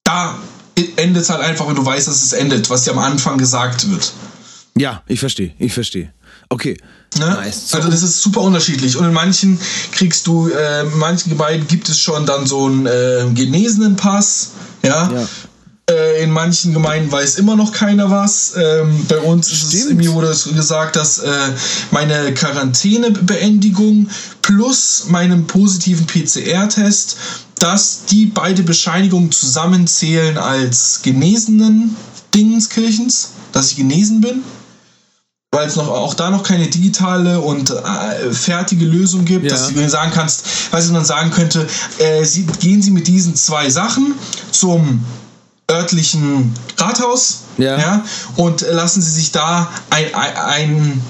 Da 0.05 0.35
endet 0.97 1.23
es 1.23 1.31
halt 1.31 1.41
einfach, 1.43 1.67
wenn 1.69 1.77
du 1.77 1.85
weißt, 1.85 2.09
dass 2.09 2.23
es 2.23 2.33
endet, 2.33 2.69
was 2.71 2.85
dir 2.85 2.93
am 2.93 2.99
Anfang 2.99 3.39
gesagt 3.39 3.91
wird. 3.91 4.13
Ja, 4.77 5.03
ich 5.07 5.21
verstehe. 5.21 5.55
Ich 5.59 5.73
verstehe. 5.73 6.13
Okay. 6.49 6.77
Ne? 7.19 7.27
Nice. 7.27 7.71
So, 7.71 7.77
Also 7.77 7.91
das 7.91 8.03
ist 8.03 8.21
super 8.21 8.41
unterschiedlich. 8.41 8.97
Und 8.97 9.05
in 9.05 9.13
manchen 9.13 9.59
kriegst 9.93 10.27
du, 10.27 10.49
äh, 10.49 10.83
in 10.83 10.99
manchen 10.99 11.31
Gemeinden 11.31 11.67
gibt 11.69 11.89
es 11.89 11.99
schon 11.99 12.27
dann 12.27 12.47
so 12.47 12.67
einen 12.67 12.87
äh, 12.87 13.25
genesenen 13.35 13.97
Pass. 13.97 14.51
Ja. 14.83 15.11
Ja. 15.13 15.29
Äh, 15.91 16.23
in 16.23 16.31
manchen 16.31 16.73
Gemeinden 16.73 17.13
weiß 17.13 17.37
immer 17.37 17.57
noch 17.57 17.73
keiner 17.73 18.11
was. 18.11 18.55
Ähm, 18.57 19.05
bei 19.07 19.19
uns 19.19 19.53
ist 19.53 19.75
es, 19.75 19.93
mir 19.93 20.13
wurde 20.13 20.29
es 20.29 20.45
gesagt, 20.45 20.97
dass 20.97 21.19
äh, 21.19 21.31
meine 21.91 22.33
Quarantänebeendigung 22.33 24.09
plus 24.41 25.05
meinem 25.09 25.47
positiven 25.47 26.07
PCR-Test, 26.07 27.17
dass 27.59 28.07
die 28.07 28.27
beide 28.27 28.63
Bescheinigungen 28.63 29.31
zusammenzählen 29.31 30.39
als 30.39 31.01
genesenen 31.03 31.95
Dingenskirchens, 32.35 33.33
dass 33.53 33.71
ich 33.71 33.77
genesen 33.77 34.23
bin 34.23 34.43
weil 35.55 35.69
es 35.69 35.77
noch 35.77 35.89
auch 35.89 36.15
da 36.15 36.31
noch 36.31 36.43
keine 36.43 36.67
digitale 36.67 37.41
und 37.41 37.71
äh, 37.71 38.33
fertige 38.33 38.85
Lösung 38.85 39.25
gibt, 39.25 39.45
Ja. 39.45 39.51
dass 39.51 39.69
du 39.69 39.75
sagen 39.89 40.11
kannst, 40.13 40.45
du, 40.89 40.93
man 40.93 41.05
sagen 41.05 41.31
könnte, 41.31 41.67
äh, 41.99 42.25
sie, 42.25 42.45
gehen 42.61 42.83
Sie 42.83 42.91
mit 42.91 43.07
diesen 43.07 43.35
zwei 43.37 43.71
Sachen 43.71 44.15
zum 44.51 45.05
örtlichen 45.71 46.53
Rathaus 46.77 47.43
Ja. 47.57 48.05
und 48.37 48.63
lassen 48.63 49.01
Sie 49.01 49.11
sich 49.13 49.31
da 49.33 49.69
ein, 49.91 50.13
ein, 50.15 50.37
ein 50.37 51.03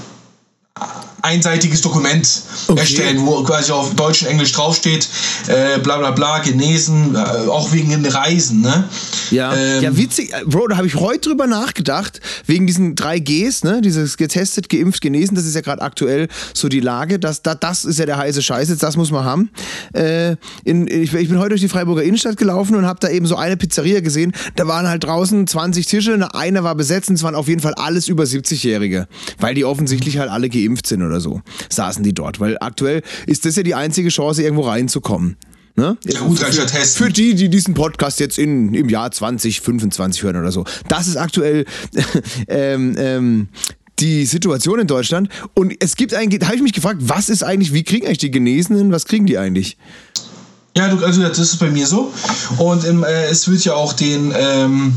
einseitiges 1.24 1.80
Dokument 1.80 2.28
Okay. 2.68 2.80
erstellen, 2.80 3.26
wo 3.26 3.42
quasi 3.42 3.72
auf 3.72 3.94
Deutsch 3.94 4.22
und 4.22 4.28
Englisch 4.28 4.52
draufsteht, 4.52 5.08
äh, 5.48 5.78
bla 5.80 5.98
bla 5.98 6.12
bla, 6.12 6.38
genesen, 6.38 7.14
äh, 7.14 7.18
auch 7.18 7.72
wegen 7.72 7.90
den 7.90 8.06
Reisen, 8.06 8.60
ne? 8.60 8.84
Ja, 9.30 9.54
Ähm, 9.54 9.82
ja 9.82 9.96
witzig. 9.96 10.32
Äh, 10.32 10.44
Bro, 10.46 10.68
da 10.68 10.76
habe 10.76 10.86
ich 10.86 10.94
heute 10.94 11.30
drüber 11.30 11.46
nachgedacht, 11.46 12.20
wegen 12.46 12.66
diesen 12.66 12.94
drei 12.94 13.18
Gs, 13.18 13.64
ne? 13.64 13.80
Dieses 13.82 14.16
getestet, 14.16 14.68
geimpft, 14.68 15.00
genesen, 15.00 15.34
das 15.34 15.44
ist 15.44 15.54
ja 15.54 15.60
gerade 15.60 15.82
aktuell 15.82 16.28
so 16.52 16.68
die 16.68 16.80
Lage. 16.80 17.18
Das, 17.18 17.42
das, 17.42 17.56
das 17.60 17.84
ist 17.84 17.98
ja 17.98 18.06
der 18.06 18.16
heiße 18.18 18.42
Scheiß, 18.42 18.68
jetzt 18.68 18.82
das 18.82 18.96
muss 18.96 19.10
man 19.10 19.24
haben. 19.24 19.50
Äh, 19.92 20.36
in, 20.64 20.86
ich, 20.86 21.12
ich 21.14 21.28
bin 21.28 21.38
heute 21.38 21.50
durch 21.50 21.60
die 21.60 21.68
Freiburger 21.68 22.02
Innenstadt 22.02 22.36
gelaufen 22.36 22.76
und 22.76 22.86
habe 22.86 23.00
da 23.00 23.08
eben 23.08 23.26
so 23.26 23.36
eine 23.36 23.56
Pizzeria 23.56 24.00
gesehen. 24.00 24.32
Da 24.56 24.66
waren 24.66 24.88
halt 24.88 25.04
draußen 25.04 25.46
20 25.46 25.86
Tische, 25.86 26.16
ne, 26.16 26.34
einer 26.34 26.64
war 26.64 26.74
besetzt 26.74 27.08
und 27.08 27.16
es 27.16 27.22
waren 27.22 27.34
auf 27.34 27.48
jeden 27.48 27.60
Fall 27.60 27.74
alles 27.74 28.08
über 28.08 28.24
70-Jährige, 28.24 29.06
weil 29.38 29.54
die 29.54 29.64
offensichtlich 29.64 30.18
halt 30.18 30.30
alle 30.30 30.48
geimpft 30.48 30.86
sind 30.86 31.02
oder 31.02 31.13
so. 31.20 31.42
Saßen 31.70 32.02
die 32.02 32.12
dort, 32.12 32.40
weil 32.40 32.56
aktuell 32.60 33.02
ist 33.26 33.44
das 33.44 33.56
ja 33.56 33.62
die 33.62 33.74
einzige 33.74 34.08
Chance, 34.08 34.42
irgendwo 34.42 34.62
reinzukommen. 34.62 35.36
Ne? 35.76 35.96
Ja, 36.04 36.20
gut, 36.20 36.40
ja 36.40 36.64
testen. 36.66 37.06
Für 37.06 37.12
die, 37.12 37.34
die 37.34 37.48
diesen 37.48 37.74
Podcast 37.74 38.20
jetzt 38.20 38.38
in, 38.38 38.74
im 38.74 38.88
Jahr 38.88 39.10
2025 39.10 40.22
hören 40.22 40.36
oder 40.36 40.52
so. 40.52 40.64
Das 40.88 41.08
ist 41.08 41.16
aktuell 41.16 41.64
ähm, 42.48 42.94
ähm, 42.96 43.48
die 43.98 44.24
Situation 44.24 44.78
in 44.78 44.86
Deutschland. 44.86 45.28
Und 45.54 45.74
es 45.80 45.96
gibt 45.96 46.14
eigentlich, 46.14 46.40
da 46.40 46.46
habe 46.46 46.56
ich 46.56 46.62
mich 46.62 46.74
gefragt, 46.74 47.00
was 47.02 47.28
ist 47.28 47.42
eigentlich, 47.42 47.72
wie 47.72 47.82
kriegen 47.82 48.06
eigentlich 48.06 48.18
die 48.18 48.30
Genesenen, 48.30 48.92
was 48.92 49.04
kriegen 49.06 49.26
die 49.26 49.36
eigentlich? 49.36 49.76
Ja, 50.76 50.88
du, 50.88 51.04
also 51.04 51.22
das 51.22 51.38
ist 51.38 51.58
bei 51.58 51.70
mir 51.70 51.86
so. 51.86 52.12
Und 52.58 52.84
im, 52.84 53.02
äh, 53.02 53.26
es 53.26 53.48
wird 53.48 53.64
ja 53.64 53.74
auch 53.74 53.92
den 53.92 54.32
ähm, 54.36 54.94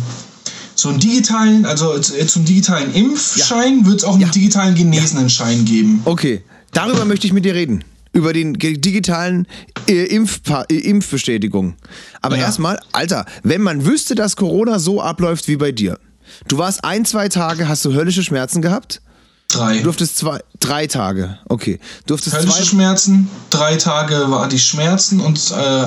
so 0.77 0.89
einen 0.89 0.99
digitalen, 0.99 1.65
also 1.65 1.93
äh, 1.95 2.27
zum 2.27 2.45
digitalen 2.45 2.93
Impfschein 2.93 3.85
wird 3.85 3.97
es 3.97 4.03
auch 4.03 4.13
einen 4.13 4.21
Ja. 4.21 4.29
digitalen 4.29 4.75
Genesenenschein 4.75 5.65
geben. 5.65 6.01
Okay, 6.05 6.43
darüber 6.71 7.03
möchte 7.05 7.25
ich 7.27 7.33
mit 7.33 7.45
dir 7.45 7.55
reden. 7.55 7.83
über 8.13 8.33
den 8.33 8.53
digitalen 8.57 9.47
äh, 9.87 10.05
Impfpa 10.05 10.63
äh, 10.71 10.75
Impfbestätigung. 10.75 11.75
Aber 12.23 12.35
Ja. 12.37 12.43
erstmal, 12.45 12.79
Alter, 12.91 13.25
wenn 13.43 13.61
man 13.61 13.85
wüsste, 13.85 14.15
dass 14.15 14.35
Corona 14.35 14.79
so 14.79 15.01
abläuft 15.01 15.47
wie 15.47 15.57
bei 15.57 15.71
dir. 15.71 15.99
Du 16.47 16.57
warst 16.57 16.83
ein, 16.83 17.05
zwei 17.05 17.29
Tage, 17.29 17.67
hast 17.67 17.85
du 17.85 17.93
höllische 17.93 18.23
Schmerzen 18.23 18.61
gehabt? 18.63 19.01
Drei. 19.49 19.77
Du 19.77 19.83
durftest 19.83 20.17
zwei, 20.17 20.39
drei 20.59 20.87
Tage. 20.87 21.37
Okay. 21.47 21.79
Du 22.05 22.13
durftest 22.13 22.35
Höllische 22.35 22.57
zwei, 22.57 22.65
Schmerzen, 22.65 23.29
drei 23.51 23.75
Tage 23.75 24.31
war 24.31 24.47
die 24.49 24.59
Schmerzen 24.59 25.19
und 25.19 25.37
äh, 25.51 25.85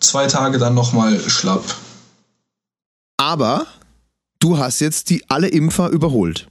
zwei 0.00 0.26
Tage 0.26 0.58
dann 0.58 0.74
nochmal 0.74 1.18
schlapp. 1.30 1.64
aber 3.16 3.66
du 4.42 4.58
hast 4.58 4.80
jetzt 4.80 5.10
die 5.10 5.22
alle 5.28 5.48
Impfer 5.48 5.88
überholt. 5.90 6.48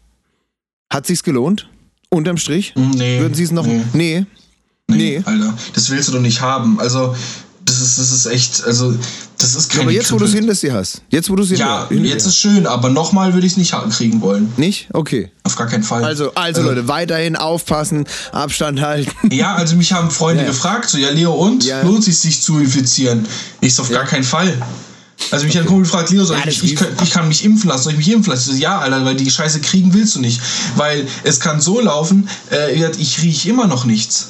Hat 0.92 1.06
sich's 1.06 1.24
gelohnt? 1.24 1.68
Unterm 2.10 2.38
Strich? 2.38 2.74
Hm, 2.76 2.92
Nee. 2.92 3.20
Würden 3.20 3.34
sie 3.34 3.44
es 3.44 3.52
noch? 3.52 3.66
Nee. 3.66 3.84
Nee. 3.94 4.26
Nee, 4.88 4.96
Nee. 4.98 5.22
Alter, 5.24 5.54
das 5.74 5.90
willst 5.90 6.10
du 6.10 6.14
doch 6.14 6.20
nicht 6.22 6.42
haben. 6.42 6.80
Also, 6.80 7.16
das 7.64 7.80
ist, 7.80 7.98
das 8.00 8.12
ist 8.12 8.26
echt, 8.26 8.64
also, 8.66 8.94
das 9.38 9.56
ist 9.56 9.72
kein 9.72 9.82
Aber 9.84 9.92
jetzt, 9.92 10.12
wo 10.12 10.18
du 10.18 10.26
es 10.26 10.34
hinter 10.34 10.54
dir 10.54 10.74
hast. 10.74 11.02
Jetzt, 11.10 11.30
wo 11.30 11.36
du 11.38 11.44
es 11.44 11.52
Ja, 11.52 11.88
jetzt 11.90 12.26
ist 12.26 12.38
schön, 12.38 12.68
aber 12.68 12.90
nochmal 12.90 13.34
würde 13.34 13.48
ich 13.48 13.54
es 13.54 13.58
nicht 13.58 13.74
kriegen 13.92 14.20
wollen. 14.20 14.52
Nicht? 14.58 14.90
Okay. 14.92 15.32
Auf 15.44 15.56
gar 15.56 15.68
keinen 15.68 15.84
Fall. 15.84 16.04
Also, 16.04 16.34
also 16.34 16.62
Leute, 16.64 16.90
weiterhin 16.90 17.38
aufpassen, 17.38 18.06
Abstand 18.34 18.82
halten. 18.82 19.12
Ja, 19.32 19.56
also 19.56 19.78
mich 19.78 19.94
haben 19.94 20.12
Freunde 20.12 20.44
Ja. 20.44 20.50
gefragt, 20.50 20.90
so, 20.90 20.98
ja, 20.98 21.10
Leo, 21.12 21.32
und? 21.32 21.64
Ja. 21.64 21.82
Lohnt 21.84 22.04
sich 22.04 22.18
sich 22.20 22.42
zu 22.42 22.60
infizieren? 22.60 23.26
Ich 23.62 23.76
so, 23.76 23.84
auf 23.84 23.90
gar 23.90 24.06
keinen 24.06 24.24
Fall. 24.26 24.54
Also 25.30 25.46
mich 25.46 25.56
hat 25.56 25.64
ein 25.64 25.68
Kumpel 25.68 25.84
gefragt, 25.84 26.10
Leo, 26.10 26.26
soll 26.26 26.38
Ja, 26.38 26.48
ich, 26.48 26.64
ich, 26.64 26.78
ich 27.04 27.12
kann 27.12 27.28
mich 27.28 27.46
impfen 27.46 27.70
lassen, 27.70 27.84
soll 27.84 27.94
ich 27.94 27.98
mich 28.00 28.12
impfen 28.12 28.32
lassen? 28.34 28.50
Ich 28.52 28.56
so, 28.58 28.62
ja, 28.62 28.80
Alter, 28.80 29.06
weil 29.06 29.16
die 29.16 29.30
Scheiße 29.30 29.62
kriegen 29.62 29.94
willst 29.94 30.16
du 30.16 30.20
nicht. 30.20 30.42
Weil 30.76 31.08
es 31.24 31.40
kann 31.40 31.62
so 31.62 31.80
laufen, 31.80 32.28
äh, 32.52 32.92
ich 32.98 33.22
rieche 33.22 33.50
immer 33.50 33.68
noch 33.68 33.86
nichts. 33.86 34.30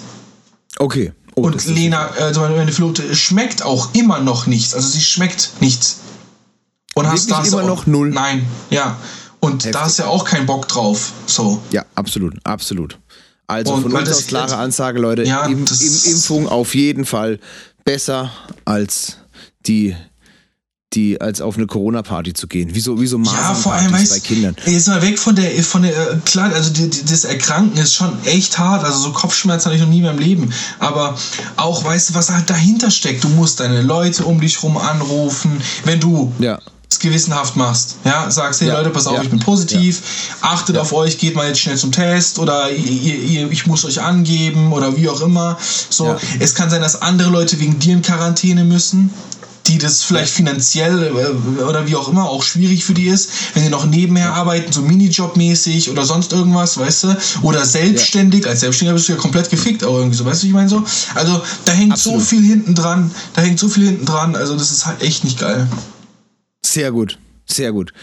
Okay. 0.77 1.13
Oh, 1.35 1.43
Und 1.43 1.65
Lena, 1.65 2.07
äh, 2.17 2.33
meine 2.33 2.71
Flote, 2.71 3.15
schmeckt 3.15 3.63
auch 3.63 3.93
immer 3.93 4.19
noch 4.19 4.47
nichts. 4.47 4.73
Also 4.75 4.89
sie 4.89 5.01
schmeckt 5.01 5.51
nichts. 5.61 5.99
Und 6.93 7.07
hast 7.07 7.13
Wirklich 7.13 7.27
da 7.29 7.37
hast 7.39 7.47
immer 7.53 7.61
du 7.61 7.67
auch, 7.67 7.77
noch 7.77 7.87
null? 7.87 8.09
Nein, 8.09 8.45
ja. 8.69 8.97
Und 9.39 9.63
da 9.63 9.67
Heftig. 9.69 9.81
hast 9.81 9.99
du 9.99 10.03
ja 10.03 10.09
auch 10.09 10.25
keinen 10.25 10.45
Bock 10.45 10.67
drauf. 10.67 11.13
So. 11.25 11.61
Ja, 11.71 11.85
absolut, 11.95 12.35
absolut. 12.43 12.99
Also 13.47 13.73
Und 13.73 13.83
von 13.83 13.93
uns 13.93 14.09
das- 14.09 14.17
aus 14.19 14.27
klare 14.27 14.57
Ansage, 14.57 14.99
Leute. 14.99 15.23
Ja, 15.23 15.45
im 15.45 15.65
Impfung 15.65 16.47
auf 16.47 16.75
jeden 16.75 17.05
Fall 17.05 17.39
besser 17.85 18.31
als 18.65 19.17
die 19.65 19.95
die 20.93 21.21
als 21.21 21.39
auf 21.39 21.55
eine 21.55 21.67
Corona-Party 21.67 22.33
zu 22.33 22.47
gehen. 22.47 22.75
Wie 22.75 22.81
so, 22.81 22.99
wie 22.99 23.07
so 23.07 23.17
Ja, 23.19 23.53
vor 23.55 23.73
allem 23.73 23.93
weißt 23.93 24.11
bei 24.11 24.19
Kindern. 24.19 24.55
Jetzt 24.65 24.87
mal 24.89 25.01
weg 25.01 25.17
von 25.17 25.35
der, 25.35 25.51
von 25.63 25.83
der, 25.83 25.91
äh, 25.93 26.17
klar, 26.25 26.51
also 26.53 26.69
die, 26.71 26.89
die, 26.89 27.05
das 27.05 27.23
Erkranken 27.23 27.77
ist 27.81 27.93
schon 27.95 28.11
echt 28.25 28.57
hart. 28.59 28.83
Also 28.83 28.99
so 28.99 29.11
Kopfschmerzen 29.11 29.67
hatte 29.67 29.75
ich 29.75 29.81
noch 29.81 29.89
nie 29.89 29.99
in 29.99 30.03
meinem 30.05 30.19
Leben. 30.19 30.51
Aber 30.79 31.15
auch, 31.55 31.85
weißt 31.85 32.09
du, 32.09 32.13
was 32.15 32.29
halt 32.29 32.49
dahinter 32.49 32.91
steckt? 32.91 33.23
Du 33.23 33.29
musst 33.29 33.61
deine 33.61 33.81
Leute 33.81 34.25
um 34.25 34.41
dich 34.41 34.61
rum 34.63 34.77
anrufen. 34.77 35.61
Wenn 35.85 36.01
du 36.01 36.33
Ja. 36.39 36.59
es 36.89 36.99
gewissenhaft 36.99 37.55
machst, 37.55 37.95
ja, 38.03 38.29
sagst, 38.29 38.59
hey 38.59 38.67
Ja, 38.67 38.77
Leute, 38.77 38.89
pass 38.89 39.07
auf, 39.07 39.15
ja, 39.15 39.21
ich 39.23 39.29
bin 39.29 39.39
positiv, 39.39 40.01
achtet 40.41 40.77
auf 40.77 40.91
euch, 40.91 41.17
geht 41.17 41.35
mal 41.35 41.47
jetzt 41.47 41.61
schnell 41.61 41.77
zum 41.77 41.93
Test 41.93 42.37
oder 42.37 42.69
ihr, 42.69 43.15
ihr, 43.15 43.49
ich 43.49 43.65
muss 43.65 43.85
euch 43.85 44.01
angeben 44.01 44.73
oder 44.73 44.97
wie 44.97 45.07
auch 45.07 45.21
immer. 45.21 45.57
So, 45.89 46.07
Ja. 46.07 46.17
es 46.39 46.53
kann 46.53 46.69
sein, 46.69 46.81
dass 46.81 47.01
andere 47.01 47.29
Leute 47.29 47.57
wegen 47.61 47.79
dir 47.79 47.93
in 47.93 48.01
Quarantäne 48.01 48.65
müssen 48.65 49.13
die 49.67 49.77
das 49.77 50.03
vielleicht 50.03 50.33
finanziell 50.33 51.03
äh, 51.07 51.61
oder 51.63 51.87
wie 51.87 51.95
auch 51.95 52.09
immer 52.09 52.29
auch 52.29 52.43
schwierig 52.43 52.83
für 52.83 52.93
die 52.93 53.07
ist, 53.07 53.29
wenn 53.53 53.63
die 53.63 53.69
noch 53.69 53.85
nebenher 53.85 54.33
arbeiten, 54.33 54.71
so 54.71 54.81
Minijob-mäßig 54.81 55.89
oder 55.91 56.05
sonst 56.05 56.33
irgendwas, 56.33 56.77
weißt 56.77 57.03
du, 57.03 57.17
oder 57.41 57.65
selbstständig, 57.65 58.47
als 58.47 58.61
Selbstständiger 58.61 58.95
bist 58.95 59.09
du 59.09 59.13
ja 59.13 59.19
komplett 59.19 59.49
gefickt, 59.49 59.83
aber 59.83 59.99
irgendwie 59.99 60.17
so, 60.17 60.25
weißt 60.25 60.43
du, 60.43 60.47
ich 60.47 60.53
meine 60.53 60.69
so? 60.69 60.83
Also 61.15 61.41
da 61.65 61.71
hängt 61.71 61.93
Absolut. 61.93 62.19
so 62.19 62.25
viel 62.25 62.43
hinten 62.43 62.75
dran, 62.75 63.11
da 63.33 63.41
hängt 63.41 63.59
so 63.59 63.69
viel 63.69 63.85
hinten 63.85 64.05
dran, 64.05 64.35
also 64.35 64.55
das 64.55 64.71
ist 64.71 64.85
halt 64.85 65.01
echt 65.01 65.23
nicht 65.23 65.39
geil. 65.39 65.67
Sehr 66.65 66.91
gut, 66.91 67.19
sehr 67.45 67.71
gut. 67.71 67.93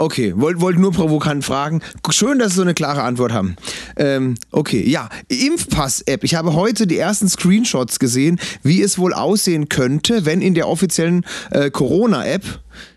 Okay, 0.00 0.32
wollt, 0.36 0.60
wollt 0.60 0.78
nur 0.78 0.92
provokant 0.92 1.44
fragen. 1.44 1.82
Schön, 2.10 2.38
dass 2.38 2.50
Sie 2.50 2.56
so 2.56 2.62
eine 2.62 2.74
klare 2.74 3.02
Antwort 3.02 3.32
haben. 3.32 3.56
Ähm, 3.96 4.36
okay, 4.52 4.88
ja, 4.88 5.08
Impfpass-App. 5.26 6.22
Ich 6.22 6.36
habe 6.36 6.54
heute 6.54 6.86
die 6.86 6.96
ersten 6.96 7.28
Screenshots 7.28 7.98
gesehen, 7.98 8.38
wie 8.62 8.80
es 8.80 8.98
wohl 8.98 9.12
aussehen 9.12 9.68
könnte, 9.68 10.24
wenn 10.24 10.40
in 10.40 10.54
der 10.54 10.68
offiziellen 10.68 11.26
äh, 11.50 11.72
Corona-App 11.72 12.44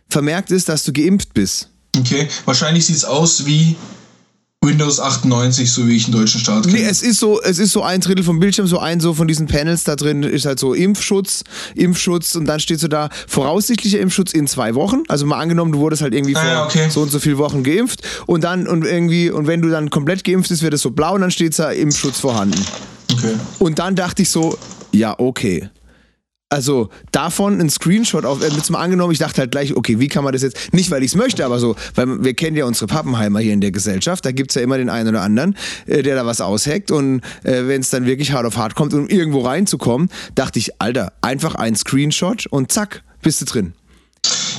vermerkt 0.10 0.52
ist, 0.52 0.70
dass 0.70 0.84
du 0.84 0.94
geimpft 0.94 1.34
bist. 1.34 1.72
Okay, 1.98 2.28
wahrscheinlich 2.46 2.86
sieht's 2.86 3.04
aus 3.04 3.48
wie 3.48 3.76
Windows 4.64 5.00
98, 5.00 5.72
so 5.72 5.88
wie 5.88 5.96
ich 5.96 6.06
einen 6.06 6.14
deutschen 6.14 6.40
Staat 6.40 6.66
kenne. 6.66 6.78
Nee, 6.78 6.84
es 6.86 7.02
ist 7.02 7.20
so, 7.20 7.42
es 7.42 7.58
ist 7.58 7.72
so 7.72 7.82
ein 7.82 8.00
Drittel 8.00 8.24
vom 8.24 8.40
Bildschirm, 8.40 8.68
so 8.68 8.78
ein 8.78 9.00
so 9.00 9.16
von 9.16 9.28
diesen 9.28 9.48
Panels 9.48 9.86
da 9.86 9.96
drin 9.96 10.22
ist 10.22 10.46
halt 10.46 10.60
so 10.60 10.76
Impfschutz, 10.76 11.44
Impfschutz 11.74 12.36
und 12.36 12.46
dann 12.46 12.60
steht 12.60 12.80
so 12.80 12.88
da 12.88 13.10
voraussichtlicher 13.28 14.00
Impfschutz 14.00 14.34
in 14.34 14.46
zwei 14.46 14.76
Wochen. 14.76 15.02
Also 15.08 15.26
mal 15.26 15.40
angenommen, 15.40 15.72
du 15.72 15.80
wurdest 15.80 16.04
halt 16.04 16.14
irgendwie 16.14 16.36
Ah, 16.36 16.58
vor 16.58 16.66
okay. 16.68 16.90
so 16.92 17.02
und 17.02 17.10
so 17.10 17.18
viel 17.18 17.40
Wochen 17.40 17.64
geimpft 17.64 18.04
und 18.28 18.44
dann 18.44 18.68
und 18.68 18.86
irgendwie 18.86 19.32
und 19.32 19.48
wenn 19.48 19.64
du 19.64 19.70
dann 19.70 19.90
komplett 19.90 20.24
geimpft 20.24 20.50
bist, 20.50 20.62
wird 20.62 20.76
es 20.76 20.82
so 20.84 20.92
blau 20.92 21.16
und 21.16 21.22
dann 21.22 21.32
steht 21.32 21.58
da 21.58 21.72
Impfschutz 21.72 22.20
vorhanden. 22.20 22.64
okay. 23.12 23.34
Und 23.58 23.80
dann 23.80 23.96
dachte 23.96 24.22
ich 24.22 24.30
so, 24.30 24.56
ja 24.92 25.16
okay. 25.20 25.72
Also 26.52 26.90
davon 27.14 27.62
ein 27.62 27.70
Screenshot 27.70 28.26
auf, 28.26 28.44
äh, 28.44 28.50
jetzt 28.50 28.70
mal 28.70 28.80
angenommen, 28.80 29.14
ich 29.14 29.20
dachte 29.20 29.40
halt 29.40 29.52
gleich, 29.52 29.74
okay, 29.74 30.00
wie 30.00 30.10
kann 30.10 30.26
man 30.26 30.34
das 30.34 30.42
jetzt, 30.42 30.74
nicht 30.74 30.92
weil 30.92 31.02
ich 31.02 31.12
es 31.12 31.16
möchte, 31.16 31.46
aber 31.46 31.60
so, 31.60 31.78
weil 31.96 32.26
wir 32.26 32.34
kennen 32.34 32.58
ja 32.58 32.66
unsere 32.66 32.88
Pappenheimer 32.88 33.40
hier 33.40 33.54
in 33.54 33.62
der 33.62 33.72
Gesellschaft, 33.72 34.26
da 34.26 34.34
gibt's 34.34 34.56
ja 34.56 34.62
immer 34.62 34.78
den 34.78 34.90
einen 34.90 35.08
oder 35.08 35.22
anderen, 35.22 35.56
äh, 35.86 36.04
der 36.04 36.16
da 36.16 36.26
was 36.26 36.42
ausheckt 36.42 36.92
und 36.92 37.22
äh, 37.44 37.68
wenn 37.68 37.80
es 37.80 37.90
dann 37.90 38.06
wirklich 38.06 38.34
hart 38.34 38.46
auf 38.46 38.58
hart 38.58 38.76
kommt, 38.76 38.94
um 38.94 39.08
irgendwo 39.08 39.40
reinzukommen, 39.40 40.10
dachte 40.36 40.60
ich, 40.60 40.82
Alter, 40.82 41.14
einfach 41.22 41.56
ein 41.56 41.74
Screenshot 41.74 42.48
und 42.48 42.70
zack, 42.70 43.02
bist 43.22 43.40
du 43.40 43.46
drin. 43.46 43.74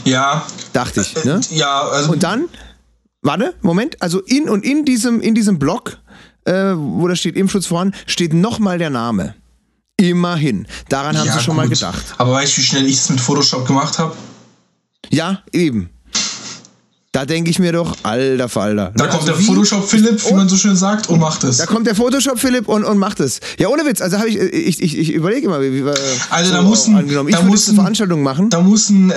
Ja, 0.07 0.47
Dachte 0.73 1.03
ich, 1.03 1.25
ne? 1.25 1.43
äh, 1.51 1.55
ja, 1.55 1.83
also 1.83 2.13
Und 2.13 2.23
dann, 2.23 2.49
warte, 3.21 3.53
Moment, 3.61 4.01
also 4.01 4.21
in 4.21 4.49
und 4.49 4.65
in 4.65 4.87
diesem, 4.87 5.21
in 5.21 5.35
diesem 5.35 5.59
Block, 5.59 5.99
äh, 6.47 6.73
wo 6.75 7.07
da 7.07 7.17
steht 7.17 7.37
Impfschutz 7.37 7.67
voran, 7.67 7.95
steht 8.07 8.33
nochmal 8.33 8.79
der 8.79 8.89
Name. 8.89 9.35
Immerhin. 10.11 10.67
Daran 10.89 11.17
haben 11.19 11.27
ja, 11.27 11.35
sie 11.39 11.41
schon 11.45 11.57
mal 11.57 11.67
gut. 11.69 11.75
gedacht. 11.75 12.03
Aber 12.19 12.33
weißt 12.33 12.57
du, 12.57 12.61
wie 12.61 12.65
schnell 12.65 12.87
ich 12.87 12.97
es 12.99 13.09
mit 13.11 13.21
Photoshop 13.21 13.67
gemacht 13.67 13.99
habe? 13.99 14.15
Ja, 15.11 15.43
eben. 15.53 15.91
Da 17.15 17.27
denke 17.27 17.51
ich 17.51 17.59
mir 17.59 17.73
doch, 17.73 17.95
alter 18.05 18.49
Falter. 18.49 18.91
Da 18.97 19.05
Ne, 19.05 19.11
kommt 19.11 19.23
also 19.25 19.33
der 19.33 19.39
wie- 19.39 19.45
Photoshop 19.45 19.87
Philipp, 19.87 20.27
wie 20.31 20.33
man 20.33 20.49
so 20.49 20.57
schön 20.57 20.75
sagt, 20.77 21.11
und 21.11 21.21
macht 21.21 21.45
es. 21.45 21.59
Da 21.59 21.67
kommt 21.67 21.87
der 21.87 21.95
Photoshop 21.95 22.39
Philipp 22.39 22.69
und, 22.69 22.85
und 22.85 22.97
macht 22.97 23.21
es. 23.21 23.39
Ja, 23.59 23.69
ohne 23.69 23.85
Witz. 23.85 24.01
Also 24.01 24.17
habe 24.19 24.31
ich, 24.31 24.37
ich, 24.39 24.81
ich, 24.83 24.97
ich 24.99 25.13
überlege 25.13 25.45
immer, 25.47 25.61
wie, 25.61 25.85
wir. 25.85 25.95
Also 26.31 26.51
so 26.51 26.57
da 26.57 26.63
muss 26.63 26.87
ein- 26.89 26.97
angenommen. 26.97 27.29
Ich 27.29 27.35
da 27.37 27.43
muss 27.43 27.69
eine 27.69 27.75
ein- 27.75 27.81
Veranstaltung 27.83 28.23
machen. 28.23 28.49
Da 28.49 28.61
muss 28.63 28.89
ein, 28.89 29.11
äh, 29.11 29.15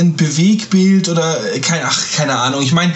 ein 0.00 0.16
Bewegbild 0.16 1.10
oder 1.10 1.36
äh, 1.54 1.60
kein, 1.60 1.82
ach, 1.84 2.00
keine 2.16 2.36
Ahnung. 2.38 2.62
Ich 2.62 2.72
meine, 2.72 2.94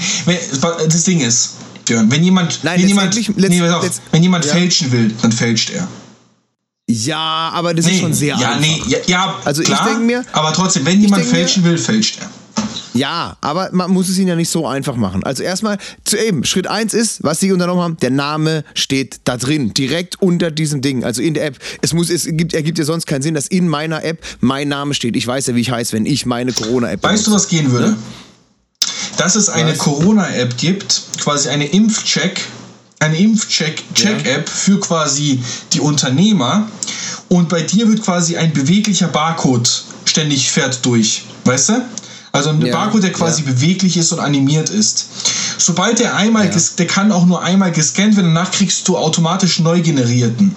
das 0.88 1.04
Ding 1.04 1.20
ist, 1.20 1.56
Björn, 1.84 2.10
wenn 2.10 2.24
jemand, 2.24 2.60
Nein, 2.62 2.80
wenn 2.80 2.88
jemand, 2.88 3.14
nee, 3.36 3.60
auf, 3.70 3.84
wenn 4.10 4.22
jemand 4.22 4.46
ja. 4.46 4.52
fälschen 4.52 4.90
will, 4.90 5.14
dann 5.20 5.32
fälscht 5.32 5.68
er. 5.68 5.86
Ja, 6.88 7.50
aber 7.54 7.72
das 7.72 7.86
ist 7.86 8.00
schon 8.00 8.12
sehr 8.12 8.36
ja, 8.36 8.48
einfach. 8.52 8.60
nee, 8.60 8.82
ja, 8.88 8.98
ja, 9.06 9.40
Also 9.44 9.62
ich 9.62 9.68
klar, 9.68 9.84
denke 9.86 10.00
mir- 10.00 10.24
aber 10.32 10.52
trotzdem, 10.52 10.84
wenn 10.84 11.00
jemand 11.00 11.22
denke 11.22 11.34
mir- 11.34 11.38
fälschen 11.40 11.64
will, 11.64 11.78
fälscht 11.78 12.18
er. 12.20 12.30
Ja, 12.92 13.36
aber 13.40 13.70
man 13.72 13.90
muss 13.90 14.08
es 14.08 14.18
ihnen 14.18 14.28
ja 14.28 14.36
nicht 14.36 14.50
so 14.50 14.66
einfach 14.68 14.94
machen. 14.94 15.24
Also 15.24 15.42
erstmal 15.42 15.78
zu 16.04 16.16
eben, 16.16 16.44
Schritt 16.44 16.68
eins 16.68 16.94
ist, 16.94 17.24
was 17.24 17.40
sie 17.40 17.50
unternommen 17.50 17.82
haben, 17.82 17.96
der 17.96 18.10
Name 18.10 18.62
steht 18.74 19.16
da 19.24 19.36
drin, 19.36 19.74
direkt 19.74 20.20
unter 20.22 20.50
diesem 20.52 20.80
Ding, 20.80 21.02
also 21.04 21.20
in 21.20 21.34
der 21.34 21.46
App. 21.46 21.58
Es 21.82 21.92
muss, 21.92 22.08
es 22.10 22.24
gibt, 22.30 22.54
ergibt 22.54 22.78
ja 22.78 22.84
sonst 22.84 23.06
keinen 23.06 23.22
Sinn, 23.22 23.34
dass 23.34 23.48
in 23.48 23.66
meiner 23.66 24.04
App 24.04 24.18
mein 24.40 24.68
Name 24.68 24.94
steht. 24.94 25.16
Ich 25.16 25.26
weiß 25.26 25.48
ja, 25.48 25.54
wie 25.56 25.60
ich 25.62 25.70
heiße, 25.72 25.92
wenn 25.94 26.06
ich 26.06 26.24
meine 26.26 26.52
Corona-App 26.52 27.02
Weißt 27.02 27.26
du, 27.26 27.30
benutze. 27.30 27.44
was 27.46 27.48
gehen 27.50 27.72
würde? 27.72 27.96
Dass 29.16 29.34
es 29.34 29.48
eine 29.48 29.72
Was? 29.72 29.78
Corona-App 29.78 30.56
gibt, 30.58 31.02
quasi 31.20 31.48
eine 31.48 31.66
Impfcheck, 31.66 32.42
eine 33.04 33.18
Impfcheck-Check-App 33.18 34.48
für 34.48 34.80
quasi 34.80 35.42
die 35.72 35.80
Unternehmer 35.80 36.66
und 37.28 37.48
bei 37.48 37.62
dir 37.62 37.88
wird 37.88 38.02
quasi 38.02 38.36
ein 38.36 38.52
beweglicher 38.52 39.08
Barcode 39.08 39.84
ständig 40.06 40.50
fährt 40.50 40.84
durch, 40.84 41.22
weißt 41.44 41.68
du? 41.70 41.82
Also 42.32 42.50
ein 42.50 42.60
Ja, 42.64 42.72
Barcode, 42.72 43.04
der 43.04 43.12
quasi 43.12 43.42
ja. 43.42 43.52
beweglich 43.52 43.96
ist 43.96 44.12
und 44.12 44.18
animiert 44.20 44.70
ist. 44.70 45.06
Sobald 45.58 45.98
der 46.00 46.16
einmal, 46.16 46.46
Ja. 46.46 46.52
der 46.78 46.86
kann 46.86 47.12
auch 47.12 47.26
nur 47.26 47.42
einmal 47.42 47.70
gescannt 47.72 48.16
werden, 48.16 48.34
danach 48.34 48.50
kriegst 48.50 48.88
du 48.88 48.96
automatisch 48.96 49.60
neu 49.60 49.80
generierten. 49.82 50.56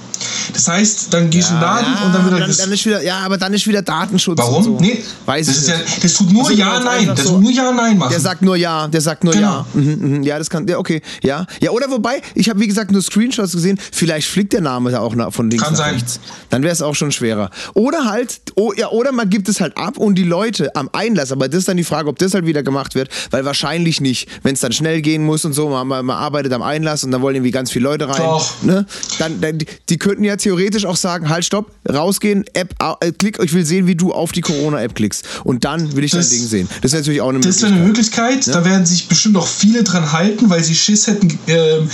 Das 0.53 0.67
heißt, 0.67 1.13
dann 1.13 1.29
gehst 1.29 1.50
du 1.50 1.53
den 1.53 1.62
Laden 1.62 1.93
und 2.05 2.13
dann 2.13 2.24
wird 2.25 2.33
er 2.41 2.47
dann, 2.47 2.57
dann 2.57 2.71
ist 2.71 2.86
wieder, 2.86 3.03
ja, 3.03 3.19
aber 3.19 3.38
dann 3.38 3.53
ist 3.53 3.67
wieder 3.67 3.81
Datenschutz. 3.81 4.38
Warum? 4.39 4.63
So. 4.63 4.77
Nee, 4.79 5.03
Weiß 5.25 5.47
das, 5.47 5.57
ist 5.57 5.67
ja, 5.69 5.77
nicht. 5.77 6.03
das 6.03 6.13
tut 6.13 6.31
nur 6.31 6.43
Also, 6.47 6.57
Ja, 6.57 6.79
Nein. 6.79 7.07
Das 7.07 7.24
so- 7.24 7.31
tut 7.33 7.41
nur 7.41 7.51
Ja, 7.51 7.71
Nein 7.71 7.97
machen. 7.97 8.09
Der 8.12 8.19
sagt 8.19 8.41
nur 8.41 8.55
ja, 8.55 8.88
der 8.88 9.01
sagt 9.01 9.24
nur 9.24 9.33
Genau. 9.33 9.47
ja. 9.47 9.65
Mhm, 9.74 9.97
mhm, 10.17 10.24
ja, 10.24 10.38
das 10.39 10.50
kann, 10.50 10.67
ja, 10.67 10.77
okay, 10.77 11.01
ja. 11.24 11.45
Ja, 11.62 11.71
oder 11.71 11.89
wobei, 11.89 12.21
ich 12.36 12.50
habe 12.50 12.59
wie 12.59 12.67
gesagt 12.67 12.91
nur 12.91 13.01
Screenshots 13.01 13.51
gesehen, 13.53 13.79
vielleicht 13.91 14.27
fliegt 14.27 14.53
der 14.53 14.62
Name 14.62 14.91
da 14.91 15.00
auch 15.00 15.13
von 15.31 15.50
links 15.50 15.63
Kann 15.63 15.74
nach 15.74 15.79
sein. 15.79 15.93
rechts. 15.95 16.19
Dann 16.50 16.63
wäre 16.63 16.74
es 16.74 16.81
auch 16.81 16.95
schon 16.95 17.12
schwerer. 17.12 17.50
Oder 17.74 18.05
halt, 18.05 18.39
oh, 18.55 18.74
ja, 18.75 18.89
oder 18.89 19.12
man 19.12 19.29
gibt 19.29 19.50
es 19.50 19.59
halt 19.62 19.77
ab 19.77 19.97
und 19.97 20.15
die 20.15 20.24
Leute 20.24 20.75
am 20.75 20.89
Einlass, 20.93 21.31
aber 21.31 21.47
das 21.50 21.59
ist 21.59 21.67
dann 21.67 21.77
die 21.77 21.83
Frage, 21.83 22.09
ob 22.09 22.17
das 22.19 22.33
halt 22.33 22.45
wieder 22.45 22.63
gemacht 22.63 22.95
wird, 22.95 23.09
weil 23.31 23.45
wahrscheinlich 23.45 24.01
nicht, 24.01 24.27
wenn 24.43 24.53
es 24.53 24.62
dann 24.62 24.71
schnell 24.71 25.01
gehen 25.01 25.24
muss 25.24 25.45
und 25.45 25.53
so, 25.53 25.69
man, 25.69 25.88
man, 25.88 26.05
man 26.05 26.17
arbeitet 26.17 26.53
am 26.53 26.62
Einlass 26.62 27.03
und 27.03 27.12
dann 27.12 27.21
wollen 27.21 27.36
irgendwie 27.36 27.51
ganz 27.51 27.71
viele 27.71 27.83
Leute 27.83 28.07
rein. 28.07 28.17
Doch. 28.17 28.62
Ne? 28.63 28.86
Dann, 29.19 29.41
dann, 29.41 29.57
die, 29.57 29.67
die 29.89 29.97
könnten 30.07 30.23
ja, 30.23 30.33
ja 30.33 30.37
theoretisch 30.37 30.85
auch 30.85 30.95
sagen, 30.95 31.27
halt, 31.27 31.43
stopp, 31.43 31.71
rausgehen, 31.87 32.45
App, 32.53 32.73
äh, 33.01 33.11
klick, 33.11 33.39
ich 33.43 33.51
will 33.53 33.65
sehen, 33.65 33.87
wie 33.87 33.95
du 33.95 34.13
auf 34.13 34.31
die 34.31 34.41
Corona-App 34.41 34.95
klickst. 34.95 35.25
Und 35.43 35.65
dann 35.65 35.95
will 35.95 36.03
ich 36.05 36.11
Das- 36.11 36.29
dein 36.29 36.39
Ding 36.39 36.47
sehen. 36.47 36.69
Das 36.81 36.93
ist 36.93 36.99
natürlich 36.99 37.19
auch 37.21 37.29
eine 37.29 37.39
Das 37.41 37.61
wäre 37.61 37.73
eine 37.73 37.83
Möglichkeit. 37.83 38.47
Da 38.47 38.63
werden 38.63 38.85
sich 38.85 39.07
bestimmt 39.09 39.35
auch 39.35 39.47
viele 39.47 39.83
dran 39.83 40.13
halten, 40.13 40.49
weil 40.49 40.63
sie 40.63 40.75
Schiss 40.75 41.07
hätten, 41.07 41.37
ähm, 41.47 41.89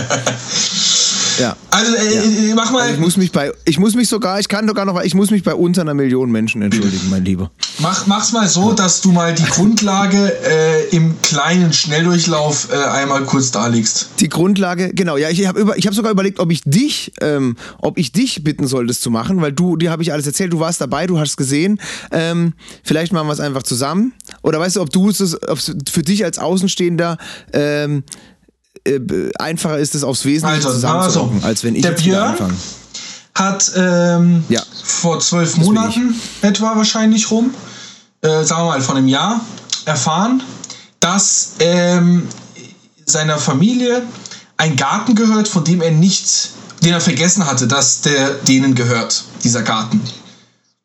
ja. 1.39 1.55
Also, 1.71 1.95
äh, 1.95 2.53
mach 2.55 2.71
mal, 2.71 2.81
Also 2.81 2.93
ich 2.95 2.99
muss 2.99 3.17
mich 3.17 3.31
bei, 3.31 3.51
ich 3.65 3.79
muss 3.79 3.95
mich 3.95 4.07
sogar, 4.07 4.39
ich 4.39 4.47
kann 4.47 4.67
sogar 4.67 4.85
noch, 4.85 5.01
ich 5.01 5.15
muss 5.15 5.31
mich 5.31 5.43
bei 5.43 5.53
unter 5.53 5.81
einer 5.81 5.93
Million 5.93 6.31
Menschen 6.31 6.61
entschuldigen, 6.61 7.09
mein 7.09 7.25
Lieber. 7.25 7.51
mach, 7.79 8.07
mach's 8.07 8.31
mal 8.31 8.47
so, 8.47 8.73
dass 8.73 9.01
du 9.01 9.11
mal 9.11 9.33
die 9.33 9.45
Grundlage 9.45 10.33
äh, 10.43 10.95
im 10.95 11.15
kleinen 11.21 11.73
Schnelldurchlauf 11.73 12.69
äh, 12.71 12.75
einmal 12.75 13.23
kurz 13.23 13.51
darlegst. 13.51 14.09
Die 14.19 14.29
Grundlage, 14.29 14.93
genau, 14.93 15.17
ja, 15.17 15.29
ich 15.29 15.45
habe 15.47 15.59
über, 15.59 15.77
ich 15.77 15.85
habe 15.85 15.95
sogar 15.95 16.11
überlegt, 16.11 16.39
ob 16.39 16.51
ich 16.51 16.61
dich, 16.63 17.13
ähm, 17.21 17.55
ob 17.79 17.97
ich 17.97 18.11
dich 18.11 18.43
bitten 18.43 18.67
soll, 18.67 18.87
das 18.87 18.99
zu 18.99 19.09
machen, 19.09 19.41
weil 19.41 19.51
du, 19.51 19.77
dir 19.77 19.91
habe 19.91 20.03
ich 20.03 20.11
alles 20.13 20.27
erzählt, 20.27 20.53
du 20.53 20.59
warst 20.59 20.81
dabei, 20.81 21.07
du 21.07 21.19
hast 21.19 21.37
gesehen. 21.37 21.79
Ähm, 22.11 22.53
vielleicht 22.83 23.13
machen 23.13 23.27
wir 23.27 23.33
es 23.33 23.39
einfach 23.39 23.63
zusammen. 23.63 24.13
Oder 24.41 24.59
weißt 24.59 24.75
du, 24.75 24.81
ob 24.81 24.89
du 24.89 25.09
es, 25.09 25.41
ob 25.47 25.59
für 25.59 26.03
dich 26.03 26.23
als 26.25 26.39
Außenstehender 26.39 27.17
ähm, 27.53 28.03
äh, 28.89 29.31
einfacher 29.39 29.77
ist, 29.77 29.95
es 29.95 30.03
aufs 30.03 30.25
Wesentliche 30.25 30.65
Also, 30.67 30.77
zusammenzuhocken, 30.77 31.35
also, 31.37 31.47
als 31.47 31.63
wenn 31.63 31.75
ich 31.75 31.81
der 31.81 31.91
jetzt 31.91 32.03
Björn 32.03 32.31
anfange. 32.31 32.53
Hat 33.35 33.71
ähm, 33.75 34.43
Ja. 34.49 34.61
vor 34.83 35.19
zwölf 35.19 35.53
bin 35.55 35.63
Monaten 35.65 36.15
etwa 36.41 36.75
wahrscheinlich 36.75 37.31
rum, 37.31 37.53
äh, 38.21 38.43
sagen 38.43 38.63
wir 38.63 38.65
mal 38.71 38.81
von 38.81 38.97
einem 38.97 39.07
Jahr, 39.07 39.39
erfahren, 39.85 40.43
dass 40.99 41.53
ähm, 41.59 42.27
seiner 43.05 43.37
Familie 43.37 44.01
ein 44.57 44.75
Garten 44.75 45.15
gehört, 45.15 45.47
von 45.47 45.63
dem 45.63 45.81
er 45.81 45.91
nicht, 45.91 46.49
den 46.83 46.91
er 46.93 47.01
vergessen 47.01 47.45
hatte, 47.45 47.67
dass 47.67 48.01
der 48.01 48.31
denen 48.47 48.75
gehört, 48.75 49.23
dieser 49.43 49.61
Garten. 49.61 50.01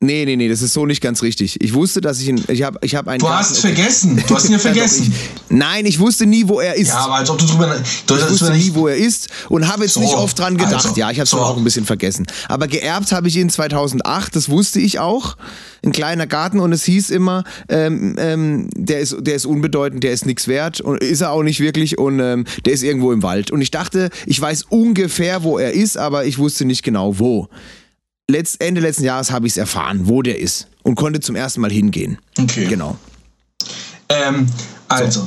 Nee, 0.05 0.25
nee, 0.25 0.37
nee, 0.37 0.49
das 0.49 0.61
ist 0.63 0.73
so 0.73 0.87
nicht 0.87 1.01
ganz 1.01 1.23
richtig. 1.23 1.61
Ich 1.63 1.73
wusste, 1.75 2.01
dass 2.01 2.21
ich 2.21 2.29
ihn, 2.29 2.43
ich 2.49 2.63
habe 2.63 2.79
ich 2.83 2.95
hab 2.95 3.09
einen 3.09 3.19
Du 3.21 3.27
Garten- 3.27 3.39
hast 3.49 3.59
vergessen. 3.61 4.23
Du 4.27 4.35
hast 4.35 4.47
ihn 4.47 4.53
ja 4.53 4.59
vergessen. 4.71 5.13
ich, 5.13 5.41
nein, 5.51 5.87
ich 5.87 5.99
wusste 5.99 6.27
nie, 6.27 6.47
wo 6.47 6.61
er 6.61 6.75
ist. 6.75 6.89
Ja, 6.89 6.99
aber 6.99 7.15
als 7.17 7.31
ob 7.31 7.39
du 7.39 7.47
drüber. 7.47 7.77
Du 8.07 8.15
Ich 8.17 8.29
wusste 8.31 8.53
nie, 8.53 8.71
wo 8.75 8.89
er 8.89 8.97
ist 8.97 9.29
und 9.49 9.69
habe 9.69 9.85
jetzt 9.85 9.95
So, 9.95 10.01
nicht 10.01 10.15
oft 10.15 10.39
dran 10.39 10.57
gedacht. 10.57 10.87
also, 10.87 10.95
ja, 10.97 11.11
ich 11.11 11.19
habe 11.19 11.25
es 11.25 11.31
so. 11.31 11.39
auch 11.39 11.57
ein 11.57 11.65
bisschen 11.65 11.85
vergessen. 11.87 12.27
Aber 12.49 12.67
geerbt 12.69 13.13
habe 13.13 13.29
ich 13.29 13.37
ihn 13.37 13.49
2008, 13.51 14.37
das 14.37 14.49
wusste 14.49 14.81
ich 14.81 14.99
auch. 14.99 15.37
Ein 15.85 15.93
kleiner 15.93 16.27
Garten 16.27 16.61
und 16.61 16.73
es 16.73 16.85
hieß 16.85 17.11
immer, 17.11 17.45
ähm, 17.69 18.17
ähm, 18.19 18.69
der, 18.75 19.01
ist, 19.01 19.17
der 19.21 19.35
ist 19.35 19.45
unbedeutend, 19.47 20.03
der 20.03 20.13
ist 20.13 20.25
nichts 20.27 20.49
wert 20.49 20.81
und 20.81 21.03
ist 21.03 21.21
er 21.21 21.31
auch 21.31 21.43
nicht 21.43 21.61
wirklich 21.61 21.99
und 21.99 22.21
ähm, 22.21 22.45
der 22.65 22.73
ist 22.73 22.83
irgendwo 22.83 23.13
im 23.13 23.23
Wald. 23.23 23.51
Und 23.51 23.61
ich 23.61 23.71
dachte, 23.71 24.09
ich 24.27 24.41
weiß 24.41 24.65
ungefähr, 24.71 25.43
wo 25.45 25.59
er 25.59 25.73
ist, 25.73 25.99
aber 25.99 26.25
ich 26.25 26.39
wusste 26.39 26.65
nicht 26.65 26.83
genau 26.83 27.19
wo. 27.19 27.49
Letzt, 28.31 28.61
Ende 28.61 28.81
letzten 28.81 29.05
Jahres 29.05 29.31
habe 29.31 29.47
ich 29.47 29.53
es 29.53 29.57
erfahren, 29.59 30.09
wo 30.09 30.23
der 30.23 30.39
ist 30.39 30.67
und 30.83 30.95
konnte 30.95 31.21
zum 31.21 31.37
ersten 31.37 31.61
Mal 31.61 31.71
hingehen. 31.71 32.19
Okay. 32.39 32.67
Genau. 32.67 32.97
Ähm, 34.09 34.47
also. 34.89 35.27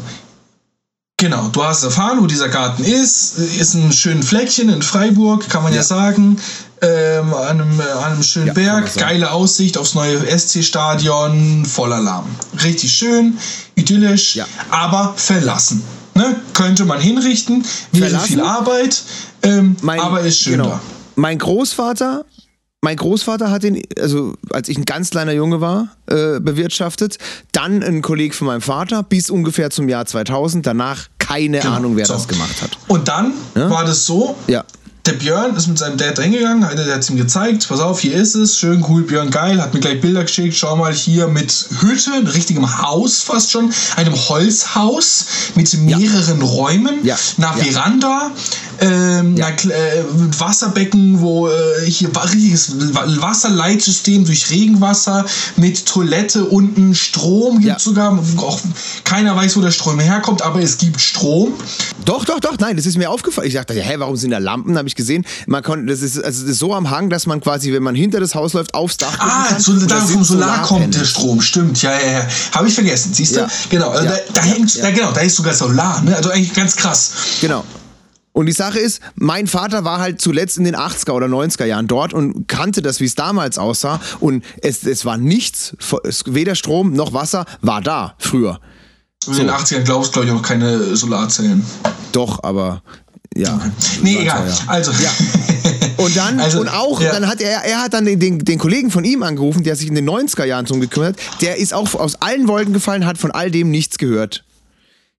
Genau, 1.20 1.48
du 1.50 1.64
hast 1.64 1.84
erfahren, 1.84 2.20
wo 2.22 2.28
dieser 2.28 2.50
Garten 2.50 2.84
ist. 2.84 3.38
Ist 3.38 3.74
ein 3.74 3.92
schönes 3.92 4.28
Fleckchen 4.28 4.70
in 4.70 4.82
Freiburg, 4.84 5.48
kann 5.50 5.64
man 5.64 5.74
ja, 5.74 5.80
Ja. 5.80 5.84
sagen. 5.84 6.38
Ähm, 6.80 7.34
an, 7.34 7.60
einem, 7.62 7.80
äh, 7.80 7.84
an 7.84 8.14
einem 8.14 8.24
schönen 8.24 8.48
Ja, 8.48 8.54
Berg, 8.54 8.94
geile 8.96 9.32
Aussicht 9.32 9.80
aufs 9.80 9.96
neue 9.96 10.20
SC-Stadion, 10.28 11.66
voller 11.66 12.00
Lärm. 12.02 12.26
Richtig 12.64 12.94
schön, 12.94 13.38
idyllisch, 13.74 14.36
Ja. 14.36 14.46
aber 14.70 15.14
verlassen. 15.18 15.82
Ne? 16.14 16.36
Könnte 16.54 16.86
man 16.86 17.00
hinrichten, 17.02 17.66
wäre 17.92 18.10
Verlassen? 18.12 18.28
viel 18.28 18.42
Arbeit, 18.42 19.02
ähm, 19.42 19.76
Mein- 19.82 20.00
aber 20.00 20.22
ist 20.22 20.40
schön 20.40 20.54
genau. 20.54 20.70
da. 20.70 20.82
Mein 21.16 21.40
Großvater, 21.40 22.26
mein 22.82 22.96
Großvater 22.96 23.50
hat 23.50 23.64
den, 23.64 23.82
also 24.00 24.36
als 24.52 24.70
ich 24.70 24.78
ein 24.78 24.86
ganz 24.86 25.10
kleiner 25.10 25.32
Junge 25.34 25.62
war, 25.62 25.90
äh, 26.08 26.40
bewirtschaftet. 26.40 27.18
Dann 27.52 27.82
ein 27.84 28.02
Kollege 28.02 28.36
von 28.36 28.48
meinem 28.48 28.62
Vater 28.62 29.04
bis 29.04 29.30
ungefähr 29.30 29.70
zum 29.72 29.90
Jahr 29.90 30.06
2000. 30.06 30.66
Danach 30.66 31.08
keine 31.18 31.60
Genau. 31.60 31.74
Ahnung, 31.76 31.96
wer 31.98 32.06
So. 32.06 32.14
das 32.14 32.28
gemacht 32.28 32.62
hat. 32.62 32.78
Und 32.88 33.08
dann 33.08 33.34
war 33.56 33.84
das 33.84 34.06
so, 34.06 34.36
Ja. 34.48 34.64
der 35.06 35.14
Björn 35.14 35.56
ist 35.56 35.68
mit 35.68 35.78
seinem 35.78 35.98
Dad 35.98 36.20
hingegangen, 36.20 36.62
der 36.62 36.94
hat 36.94 37.00
es 37.00 37.10
ihm 37.10 37.16
gezeigt, 37.18 37.68
pass 37.68 37.80
auf, 37.80 38.00
hier 38.02 38.14
ist 38.14 38.36
es, 38.36 38.58
schön 38.60 38.86
cool, 38.88 39.04
Björn 39.04 39.32
geil, 39.32 39.62
hat 39.62 39.74
mir 39.74 39.80
gleich 39.80 40.00
Bilder 40.02 40.24
geschickt, 40.24 40.56
schau 40.56 40.76
mal 40.76 40.94
hier 40.94 41.28
mit 41.28 41.52
Hütte, 41.80 42.12
einem 42.14 42.28
richtigem 42.28 42.82
Haus 42.82 43.22
fast 43.22 43.52
schon, 43.52 43.74
einem 43.96 44.14
Holzhaus 44.16 45.26
mit 45.56 45.74
mehreren 45.82 46.42
Räumen, 46.42 47.04
Ja. 47.06 47.16
einer 47.38 47.58
Ja. 47.58 47.64
Veranda, 47.72 48.32
ähm, 48.80 49.36
einer, 49.36 49.56
Kle- 49.58 49.72
äh, 49.72 50.04
mit 50.18 50.40
Wasserbecken, 50.40 51.20
wo 51.22 51.48
äh, 51.48 51.52
hier 51.86 52.10
richtiges 52.16 52.94
Wa- 52.94 53.06
Wasserleitsystem 53.22 54.26
durch 54.26 54.50
Regenwasser 54.50 55.26
mit 55.56 55.86
Toilette 55.86 56.46
unten, 56.46 56.94
Strom 56.96 57.56
gibt 57.60 57.66
Ja. 57.68 57.80
sogar, 57.80 58.18
auch 58.38 58.60
keiner 59.04 59.36
weiß, 59.36 59.56
wo 59.58 59.62
der 59.62 59.72
Strom 59.72 60.00
herkommt, 60.00 60.42
aber 60.42 60.62
es 60.62 60.78
gibt 60.78 61.00
Strom. 61.02 61.54
Doch, 62.06 62.24
doch, 62.26 62.40
doch, 62.40 62.58
nein, 62.60 62.78
das 62.78 62.86
ist 62.86 62.98
mir 62.98 63.10
aufgefallen. 63.10 63.48
Ich 63.48 63.54
dachte, 63.56 63.74
hä, 63.74 63.96
warum 63.98 64.16
sind 64.16 64.32
da 64.32 64.38
Lampen? 64.38 64.78
Habe 64.78 64.88
ich 64.88 64.96
gesehen. 64.96 65.26
Man 65.46 65.62
konnte, 65.64 65.88
das 65.92 66.02
ist, 66.02 66.18
also 66.24 66.42
das 66.44 66.52
ist 66.52 66.60
so 66.60 66.74
am 66.74 66.90
Hang, 66.90 67.10
dass 67.10 67.26
man 67.26 67.42
quasi, 67.42 67.74
wenn 67.74 67.84
man 67.84 67.96
hinter 67.96 68.20
das 68.20 68.34
Haus 68.36 68.54
läuft, 68.54 68.74
aufs 68.74 68.98
Dach 68.98 69.18
Ah, 69.20 69.46
kann. 69.50 69.60
so, 69.60 69.74
da 69.74 69.98
vom 70.00 70.24
Solar 70.24 70.62
kommt 70.64 70.96
der. 70.96 71.04
Strom, 71.06 71.42
stimmt, 71.42 71.82
ja, 71.82 71.92
ja, 72.00 72.12
ja. 72.20 72.28
Habe 72.54 72.68
ich 72.68 72.74
vergessen, 72.76 73.14
siehst 73.14 73.36
du? 73.36 73.42
Ja. 73.42 73.48
Genau, 73.70 73.90
also 73.90 74.06
Ja. 74.06 74.12
da, 74.12 74.18
da 74.42 74.46
Ja. 74.46 74.54
hängt, 74.54 74.74
Ja. 74.76 74.84
Da, 74.84 74.92
genau, 74.92 75.12
da 75.12 75.22
ist 75.22 75.36
sogar 75.36 75.54
Solar, 75.54 76.02
ne? 76.02 76.16
Also 76.16 76.30
eigentlich 76.30 76.54
ganz 76.54 76.76
krass. 76.76 77.12
Genau. 77.42 77.64
Und 78.38 78.46
die 78.46 78.52
Sache 78.52 78.78
ist, 78.78 79.02
mein 79.16 79.48
Vater 79.48 79.84
war 79.84 79.98
halt 79.98 80.22
zuletzt 80.22 80.60
in 80.60 80.64
den 80.64 80.76
80er 80.76 81.12
oder 81.14 81.26
90er 81.26 81.66
Jahren 81.66 81.88
dort 81.88 82.14
und 82.14 82.48
kannte 82.48 82.84
das, 82.84 83.00
wie 83.00 83.06
es 83.06 83.16
damals 83.16 83.58
aussah. 83.58 84.00
Und 84.20 84.46
es, 84.62 84.84
es 84.84 85.06
war 85.06 85.18
nichts, 85.18 85.76
weder 86.28 86.54
Strom 86.54 86.94
noch 86.94 87.14
Wasser 87.14 87.48
war 87.62 87.82
da 87.82 88.14
früher. 88.20 88.60
In 89.26 89.38
den 89.38 89.50
80ern 89.50 89.86
glaubst 89.86 90.10
du, 90.10 90.20
glaube 90.20 90.28
ich, 90.28 90.34
auch 90.34 90.44
keine 90.44 90.96
Solarzellen. 90.96 91.66
Doch, 92.12 92.44
aber 92.44 92.84
ja. 93.36 93.60
Nee, 94.04 94.20
egal. 94.20 94.54
Also. 94.68 94.92
Ja. 94.92 95.10
Und 95.98 96.16
dann, 96.16 96.40
Also, 96.48 96.62
und 96.62 96.68
auch, 96.68 97.02
ja. 97.02 97.14
dann 97.14 97.28
hat 97.28 97.42
er, 97.42 97.64
er 97.64 97.82
hat 97.82 97.96
dann 97.96 98.06
den, 98.06 98.20
den, 98.20 98.38
den 98.38 98.60
Kollegen 98.60 98.92
von 98.92 99.04
ihm 99.04 99.24
angerufen, 99.24 99.64
der 99.64 99.76
sich 99.76 99.88
in 99.88 99.96
den 99.96 100.08
90er 100.08 100.46
Jahren 100.46 100.66
drum 100.66 100.80
gekümmert 100.80 101.18
hat. 101.18 101.42
Der 101.42 101.58
ist 101.58 101.74
auch 101.74 101.96
aus 101.96 102.22
allen 102.22 102.48
Wolken 102.48 102.74
gefallen, 102.74 103.08
hat 103.08 103.18
von 103.18 103.32
all 103.32 103.50
dem 103.50 103.72
nichts 103.72 103.98
gehört. 103.98 104.44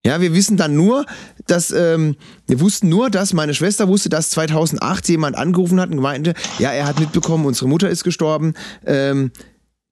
Ja, 0.05 0.21
wir 0.21 0.33
wissen 0.33 0.55
dann 0.55 0.75
nur, 0.75 1.05
dass, 1.45 1.71
ähm, 1.71 2.15
wir 2.47 2.61
wussten 2.61 2.87
nur, 2.87 3.09
dass 3.09 3.33
meine 3.33 3.53
Schwester 3.53 3.89
wusste, 3.89 4.07
dass 4.07 4.29
2008 4.29 5.09
jemand 5.09 5.35
angerufen 5.35 5.79
hat 5.81 5.91
und 5.91 5.99
meinte, 5.99 6.35
ja, 6.57 6.71
er 6.71 6.85
hat 6.85 6.99
mitbekommen, 6.99 7.45
unsere 7.45 7.67
Mutter 7.67 7.89
ist 7.89 8.05
gestorben. 8.05 8.53
Ähm, 8.85 9.31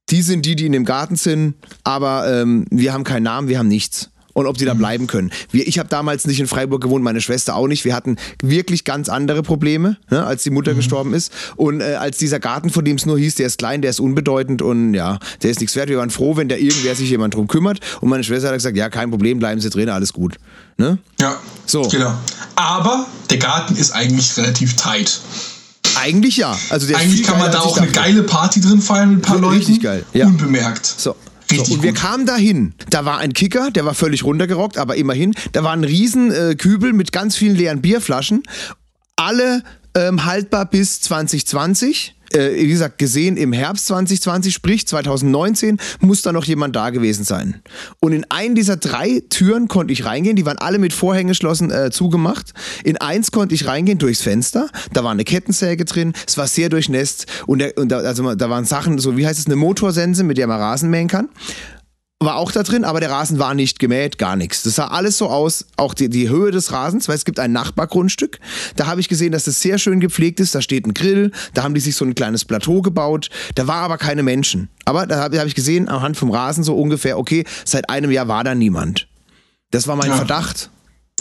die 0.09 0.21
sind 0.21 0.45
die, 0.45 0.55
die 0.55 0.65
in 0.65 0.71
dem 0.71 0.85
Garten 0.85 1.17
sind, 1.17 1.55
aber 1.83 2.31
ähm, 2.31 2.65
wir 2.71 2.93
haben 2.93 3.03
keinen 3.03 3.23
Namen, 3.23 3.49
wir 3.49 3.59
haben 3.59 3.67
nichts. 3.67 4.09
Und 4.37 4.45
ob 4.45 4.55
die 4.55 4.65
da 4.65 4.75
bleiben 4.75 5.07
können. 5.07 5.31
Wir, 5.49 5.67
ich 5.67 5.79
habe 5.79 5.89
damals 5.89 6.27
nicht 6.27 6.39
in 6.39 6.45
Freiburg 6.45 6.79
gewohnt, 6.83 7.03
meine 7.03 7.21
Schwester 7.21 7.55
auch 7.55 7.67
nicht. 7.67 7.85
Wir 7.85 7.95
hatten 7.95 8.17
wirklich 8.39 8.83
ganz 8.83 9.09
andere 9.09 9.41
Probleme, 9.41 9.97
ne, 10.11 10.23
als 10.27 10.43
die 10.43 10.51
Mutter 10.51 10.75
gestorben 10.75 11.15
ist. 11.15 11.31
Und 11.55 11.81
äh, 11.81 11.95
als 11.95 12.19
dieser 12.19 12.39
Garten, 12.39 12.69
von 12.69 12.85
dem 12.85 12.97
es 12.97 13.07
nur 13.07 13.17
hieß, 13.17 13.33
der 13.33 13.47
ist 13.47 13.57
klein, 13.57 13.81
der 13.81 13.89
ist 13.89 13.99
unbedeutend 13.99 14.61
und 14.61 14.93
ja, 14.93 15.17
der 15.41 15.49
ist 15.49 15.59
nichts 15.59 15.75
wert. 15.75 15.89
Wir 15.89 15.97
waren 15.97 16.11
froh, 16.11 16.37
wenn 16.37 16.49
da 16.49 16.55
irgendwer 16.55 16.93
sich 16.93 17.09
jemand 17.09 17.33
drum 17.33 17.47
kümmert. 17.47 17.79
Und 17.99 18.09
meine 18.09 18.23
Schwester 18.23 18.49
hat 18.49 18.53
gesagt, 18.53 18.77
ja, 18.77 18.89
kein 18.89 19.09
Problem, 19.09 19.39
bleiben 19.39 19.59
Sie 19.59 19.71
drin, 19.71 19.89
alles 19.89 20.13
gut. 20.13 20.35
Ne? 20.77 20.99
Ja. 21.19 21.39
So. 21.65 21.87
Genau. 21.87 22.13
Aber 22.55 23.07
der 23.31 23.39
Garten 23.39 23.75
ist 23.75 23.89
eigentlich 23.89 24.37
relativ 24.37 24.75
tight. 24.75 25.19
Eigentlich 25.99 26.37
ja. 26.37 26.55
Also 26.69 26.93
Eigentlich 26.93 27.23
kann 27.23 27.39
man 27.39 27.51
da 27.51 27.61
auch 27.61 27.75
eine 27.75 27.87
geile 27.87 28.21
Party 28.21 28.61
drin 28.61 28.83
feiern 28.83 29.15
mit 29.15 29.17
ein 29.17 29.21
paar 29.23 29.39
Leuten. 29.39 29.57
richtig 29.57 29.81
geil, 29.81 30.05
ja. 30.13 30.27
Unbemerkt. 30.27 30.85
So. 30.85 31.15
Richtig 31.49 31.67
so, 31.67 31.73
und 31.75 31.83
wir 31.83 31.93
kamen 31.93 32.25
dahin. 32.25 32.73
Da 32.89 33.05
war 33.05 33.19
ein 33.19 33.33
Kicker, 33.33 33.71
der 33.71 33.85
war 33.85 33.93
völlig 33.93 34.23
runtergerockt, 34.23 34.77
aber 34.77 34.95
immerhin. 34.95 35.33
Da 35.53 35.63
war 35.63 35.73
ein 35.73 35.83
riesen 35.83 36.31
äh, 36.31 36.55
Kübel 36.55 36.93
mit 36.93 37.11
ganz 37.11 37.35
vielen 37.35 37.55
leeren 37.55 37.81
Bierflaschen. 37.81 38.43
Alle 39.15 39.63
ähm, 39.95 40.25
haltbar 40.25 40.65
bis 40.65 41.01
2020. 41.01 42.16
Äh, 42.33 42.55
wie 42.55 42.67
gesagt, 42.67 42.97
gesehen 42.97 43.37
im 43.37 43.53
Herbst 43.53 43.87
2020, 43.87 44.53
sprich 44.53 44.87
2019, 44.87 45.77
muss 45.99 46.21
da 46.21 46.31
noch 46.31 46.45
jemand 46.45 46.75
da 46.75 46.89
gewesen 46.89 47.23
sein. 47.23 47.61
Und 47.99 48.13
in 48.13 48.25
einen 48.29 48.55
dieser 48.55 48.77
drei 48.77 49.21
Türen 49.29 49.67
konnte 49.67 49.93
ich 49.93 50.05
reingehen, 50.05 50.35
die 50.35 50.45
waren 50.45 50.57
alle 50.57 50.79
mit 50.79 50.93
Vorhängeschlossen 50.93 51.71
äh, 51.71 51.91
zugemacht. 51.91 52.53
In 52.83 52.97
eins 52.97 53.31
konnte 53.31 53.55
ich 53.55 53.67
reingehen 53.67 53.97
durchs 53.97 54.21
Fenster, 54.21 54.69
da 54.93 55.03
war 55.03 55.11
eine 55.11 55.23
Kettensäge 55.23 55.85
drin, 55.85 56.13
es 56.27 56.37
war 56.37 56.47
sehr 56.47 56.69
durchnässt 56.69 57.25
und, 57.45 57.59
der, 57.59 57.77
und 57.77 57.89
da, 57.89 57.99
also, 57.99 58.35
da 58.35 58.49
waren 58.49 58.65
Sachen, 58.65 58.99
so 58.99 59.17
wie 59.17 59.25
heißt 59.25 59.39
es, 59.39 59.45
eine 59.45 59.55
Motorsense, 59.55 60.23
mit 60.23 60.37
der 60.37 60.47
man 60.47 60.59
Rasen 60.59 60.89
mähen 60.89 61.07
kann 61.07 61.29
war 62.19 62.37
auch 62.37 62.51
da 62.51 62.63
drin, 62.63 62.83
aber 62.83 62.99
der 62.99 63.11
Rasen 63.11 63.37
war 63.37 63.53
nicht 63.53 63.77
gemäht, 63.77 64.17
gar 64.17 64.35
nichts. 64.35 64.63
Das 64.63 64.75
sah 64.75 64.87
alles 64.87 65.19
so 65.19 65.27
aus, 65.29 65.65
auch 65.77 65.93
die, 65.93 66.09
die 66.09 66.29
Höhe 66.29 66.49
des 66.49 66.71
Rasens, 66.71 67.07
weil 67.07 67.15
es 67.15 67.25
gibt 67.25 67.39
ein 67.39 67.51
Nachbargrundstück. 67.51 68.39
Da 68.75 68.87
habe 68.87 68.99
ich 68.99 69.07
gesehen, 69.07 69.31
dass 69.31 69.43
das 69.43 69.61
sehr 69.61 69.77
schön 69.77 69.99
gepflegt 69.99 70.39
ist. 70.39 70.55
Da 70.55 70.61
steht 70.61 70.87
ein 70.87 70.95
Grill, 70.95 71.31
da 71.53 71.63
haben 71.63 71.75
die 71.75 71.79
sich 71.79 71.95
so 71.95 72.05
ein 72.05 72.15
kleines 72.15 72.43
Plateau 72.43 72.81
gebaut. 72.81 73.29
Da 73.53 73.67
war 73.67 73.83
aber 73.83 73.97
keine 73.99 74.23
Menschen. 74.23 74.69
Aber 74.85 75.05
da 75.05 75.17
habe 75.17 75.39
hab 75.39 75.45
ich 75.45 75.53
gesehen, 75.55 75.89
anhand 75.89 76.17
vom 76.17 76.31
Rasen 76.31 76.63
so 76.63 76.75
ungefähr, 76.75 77.19
okay, 77.19 77.45
seit 77.65 77.89
einem 77.89 78.09
Jahr 78.09 78.27
war 78.27 78.43
da 78.43 78.55
niemand. 78.55 79.07
Das 79.69 79.87
war 79.87 79.95
mein 79.95 80.09
Ja. 80.09 80.15
Verdacht. 80.15 80.71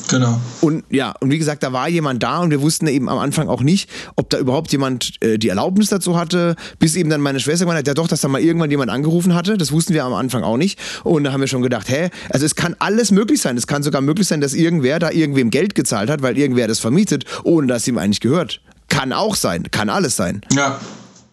Genau. 0.09 0.41
Und 0.61 0.85
ja, 0.91 1.15
und 1.21 1.31
wie 1.31 1.39
gesagt, 1.39 1.63
da 1.63 1.73
war 1.73 1.89
jemand 1.89 2.23
da 2.23 2.41
und 2.41 2.51
wir 2.51 2.61
wussten 2.61 2.87
eben 2.87 3.09
am 3.09 3.19
Anfang 3.19 3.49
auch 3.49 3.63
nicht, 3.63 3.91
ob 4.15 4.31
da 4.31 4.39
überhaupt 4.39 4.71
jemand 4.71 5.15
äh, 5.21 5.39
die 5.39 5.49
Erlaubnis 5.49 5.89
dazu 5.89 6.17
hatte, 6.17 6.55
bis 6.79 6.97
eben 6.97 7.11
dann 7.11 7.21
meine 7.21 7.41
Schwester 7.41 7.65
gemeint 7.65 7.79
hat, 7.79 7.89
ja 7.89 7.95
doch, 7.95 8.07
dass 8.07 8.21
da 8.21 8.29
mal 8.29 8.41
irgendwann 8.41 8.71
jemand 8.71 8.91
angerufen 8.91 9.35
hatte. 9.35 9.57
Das 9.57 9.73
wussten 9.73 9.95
wir 9.95 10.05
am 10.05 10.15
Anfang 10.15 10.45
auch 10.45 10.59
nicht. 10.59 10.79
Und 11.03 11.25
da 11.25 11.33
haben 11.33 11.41
wir 11.41 11.49
schon 11.49 11.63
gedacht, 11.63 11.89
hä, 11.89 12.11
also 12.31 12.47
es 12.47 12.55
kann 12.55 12.77
alles 12.79 13.11
möglich 13.11 13.41
sein. 13.41 13.57
Es 13.57 13.67
kann 13.67 13.83
sogar 13.83 14.01
möglich 14.01 14.29
sein, 14.29 14.41
dass 14.41 14.55
irgendwer 14.55 14.99
da 14.99 15.11
irgendwem 15.11 15.51
Geld 15.51 15.75
gezahlt 15.75 16.11
hat, 16.11 16.23
weil 16.23 16.39
irgendwer 16.39 16.69
das 16.69 16.79
vermietet, 16.79 17.25
ohne 17.43 17.67
dass 17.67 17.89
ihm 17.89 17.99
eigentlich 17.99 18.21
gehört. 18.21 18.61
Kann 18.89 19.13
auch 19.13 19.35
sein, 19.35 19.65
kann 19.71 19.89
alles 19.89 20.15
sein. 20.15 20.43
Ja. 20.53 20.79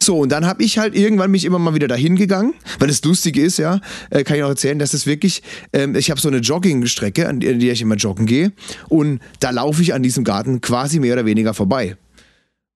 So, 0.04 0.20
und 0.20 0.34
dann 0.34 0.46
habe 0.46 0.62
ich 0.64 0.78
halt 0.78 0.96
irgendwann 0.96 1.32
mich 1.32 1.46
immer 1.46 1.60
mal 1.60 1.76
wieder 1.76 1.88
dahin 1.88 2.18
gegangen, 2.18 2.54
weil 2.78 2.90
das 2.90 3.02
Lustige 3.06 3.42
ist, 3.42 3.58
ja, 3.58 3.80
äh, 4.10 4.26
kann 4.26 4.36
ich 4.36 4.44
auch 4.44 4.50
erzählen, 4.50 4.78
dass 4.78 4.94
es 4.94 5.06
wirklich, 5.06 5.42
ähm, 5.72 5.96
ich 5.96 6.12
habe 6.12 6.20
so 6.20 6.28
eine 6.28 6.40
Joggingstrecke, 6.40 7.26
an 7.26 7.40
die 7.40 7.70
ich 7.70 7.82
immer 7.82 7.96
joggen 7.96 8.26
gehe, 8.26 8.52
und 8.90 9.22
da 9.40 9.52
laufe 9.52 9.82
ich 9.82 9.94
an 9.94 10.04
diesem 10.04 10.26
Garten 10.26 10.60
quasi 10.60 11.00
mehr 11.00 11.14
oder 11.14 11.26
weniger 11.26 11.54
vorbei. 11.54 11.96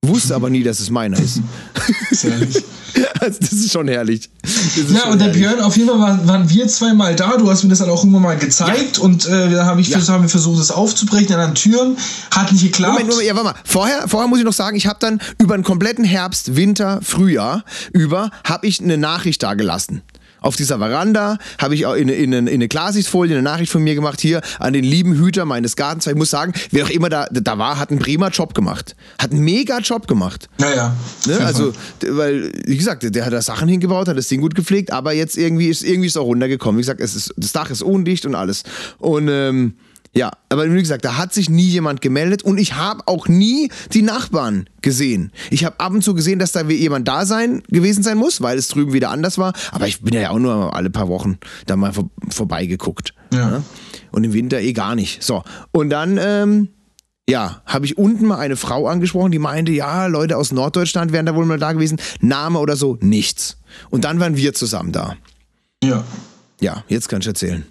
Wusste 0.06 0.34
aber 0.36 0.48
nie, 0.48 0.62
dass 0.62 0.78
es 0.78 0.90
meiner 0.90 1.18
ist. 1.18 1.40
Ist 2.10 2.22
herrlich. 2.24 2.62
also, 3.20 3.38
das 3.40 3.52
ist 3.52 3.72
schon 3.72 3.88
herrlich. 3.88 4.30
Das 4.42 4.52
ist 4.76 4.90
Ja, 4.92 5.00
schon 5.00 5.12
und 5.12 5.18
der 5.18 5.26
herrlich. 5.28 5.42
Björn, 5.42 5.60
auf 5.60 5.76
jeden 5.76 5.88
Fall 5.88 5.98
waren, 5.98 6.26
waren 6.28 6.48
wir 6.48 6.68
zweimal 6.68 7.16
da. 7.16 7.36
Du 7.36 7.50
hast 7.50 7.64
mir 7.64 7.70
das 7.70 7.80
dann 7.80 7.90
auch 7.90 8.04
immer 8.04 8.20
mal 8.20 8.36
gezeigt 8.38 8.98
und 8.98 9.26
äh, 9.26 9.50
da 9.50 9.64
habe 9.66 9.80
ich 9.80 9.88
Ja. 9.88 9.98
haben 10.08 10.22
wir 10.22 10.28
versucht, 10.28 10.60
das 10.60 10.70
aufzubrechen 10.70 11.34
an 11.34 11.50
den 11.50 11.54
Türen. 11.56 11.96
Hat 12.30 12.52
nicht 12.52 12.62
geklappt. 12.62 12.92
Moment, 12.92 13.08
Moment, 13.10 13.26
ja, 13.26 13.34
warte 13.34 13.48
mal. 13.50 13.54
Vorher, 13.64 14.06
vorher 14.08 14.28
muss 14.28 14.38
ich 14.38 14.44
noch 14.44 14.52
sagen, 14.52 14.76
ich 14.76 14.86
habe 14.86 14.98
dann 15.00 15.20
über 15.38 15.54
einen 15.54 15.64
kompletten 15.64 16.04
Herbst, 16.04 16.54
Winter, 16.54 17.00
Frühjahr 17.02 17.64
über, 17.92 18.30
habe 18.44 18.68
ich 18.68 18.80
eine 18.80 18.98
Nachricht 18.98 19.42
da 19.42 19.54
gelassen. 19.54 20.02
Auf 20.40 20.56
dieser 20.56 20.78
Veranda 20.78 21.38
habe 21.58 21.74
ich 21.74 21.86
auch 21.86 21.94
in, 21.94 22.08
in, 22.08 22.32
in 22.32 22.48
eine 22.48 22.68
Klarsichtfolie 22.68 23.34
eine 23.34 23.42
Nachricht 23.42 23.72
von 23.72 23.82
mir 23.82 23.94
gemacht, 23.94 24.20
hier 24.20 24.40
an 24.58 24.72
den 24.72 24.84
lieben 24.84 25.14
Hüter 25.14 25.44
meines 25.44 25.76
Gartens. 25.76 26.06
Weil 26.06 26.14
ich 26.14 26.18
muss 26.18 26.30
sagen, 26.30 26.52
wer 26.70 26.84
auch 26.84 26.90
immer 26.90 27.08
da, 27.08 27.26
da 27.30 27.58
war, 27.58 27.78
hat 27.78 27.90
einen 27.90 27.98
prima 27.98 28.28
Job 28.28 28.54
gemacht. 28.54 28.96
Hat 29.18 29.32
einen 29.32 29.42
mega 29.42 29.78
Job 29.78 30.06
gemacht. 30.06 30.48
ja, 30.58 30.74
ja. 30.74 30.96
Ne? 31.26 31.40
Also, 31.40 31.72
weil, 32.06 32.52
wie 32.66 32.76
gesagt, 32.76 33.02
der 33.02 33.24
hat 33.24 33.32
da 33.32 33.42
Sachen 33.42 33.68
hingebaut, 33.68 34.08
hat 34.08 34.16
das 34.16 34.28
Ding 34.28 34.40
gut 34.40 34.54
gepflegt, 34.54 34.92
aber 34.92 35.12
jetzt 35.12 35.36
irgendwie 35.36 35.68
ist 35.68 35.82
irgendwie 35.82 36.06
ist 36.06 36.12
es 36.12 36.16
auch 36.16 36.26
runtergekommen. 36.26 36.78
Wie 36.78 36.82
gesagt, 36.82 37.00
es 37.00 37.14
ist, 37.14 37.34
das 37.36 37.52
Dach 37.52 37.70
ist 37.70 37.82
undicht 37.82 38.26
und 38.26 38.34
alles. 38.34 38.62
Und 38.98 39.28
ähm, 39.28 39.74
ja, 40.18 40.32
aber 40.48 40.74
wie 40.74 40.80
gesagt, 40.80 41.04
da 41.04 41.16
hat 41.16 41.32
sich 41.32 41.48
nie 41.48 41.68
jemand 41.68 42.00
gemeldet 42.00 42.42
und 42.42 42.58
ich 42.58 42.74
habe 42.74 43.02
auch 43.06 43.28
nie 43.28 43.70
die 43.92 44.02
Nachbarn 44.02 44.68
gesehen. 44.82 45.30
Ich 45.48 45.64
habe 45.64 45.78
ab 45.78 45.92
und 45.92 46.02
zu 46.02 46.12
gesehen, 46.12 46.40
dass 46.40 46.50
da 46.50 46.62
jemand 46.62 47.06
da 47.06 47.24
sein 47.24 47.62
gewesen 47.68 48.02
sein 48.02 48.18
muss, 48.18 48.40
weil 48.40 48.58
es 48.58 48.66
drüben 48.66 48.92
wieder 48.92 49.10
anders 49.10 49.38
war. 49.38 49.52
Aber 49.70 49.86
ich 49.86 50.02
bin 50.02 50.14
ja 50.14 50.30
auch 50.30 50.40
nur 50.40 50.74
alle 50.74 50.90
paar 50.90 51.06
Wochen 51.06 51.38
da 51.66 51.76
mal 51.76 51.92
vor, 51.92 52.10
vorbeigeguckt. 52.30 53.14
Ja. 53.32 53.48
Ne? 53.48 53.62
Und 54.10 54.24
im 54.24 54.32
Winter 54.32 54.60
eh 54.60 54.72
gar 54.72 54.96
nicht. 54.96 55.22
So, 55.22 55.44
und 55.70 55.88
dann 55.90 56.18
ähm, 56.20 56.70
ja, 57.30 57.62
habe 57.64 57.86
ich 57.86 57.96
unten 57.96 58.26
mal 58.26 58.38
eine 58.38 58.56
Frau 58.56 58.88
angesprochen, 58.88 59.30
die 59.30 59.38
meinte, 59.38 59.70
ja, 59.70 60.06
Leute 60.06 60.36
aus 60.36 60.50
Norddeutschland 60.50 61.12
wären 61.12 61.26
da 61.26 61.36
wohl 61.36 61.46
mal 61.46 61.60
da 61.60 61.72
gewesen. 61.72 62.00
Name 62.20 62.58
oder 62.58 62.74
so, 62.74 62.98
nichts. 63.02 63.58
Und 63.88 64.02
dann 64.02 64.18
waren 64.18 64.36
wir 64.36 64.52
zusammen 64.52 64.90
da. 64.90 65.14
ja. 65.84 66.02
Ja, 66.60 66.82
jetzt 66.88 67.08
kann 67.08 67.20
ich 67.20 67.26
erzählen. 67.26 67.64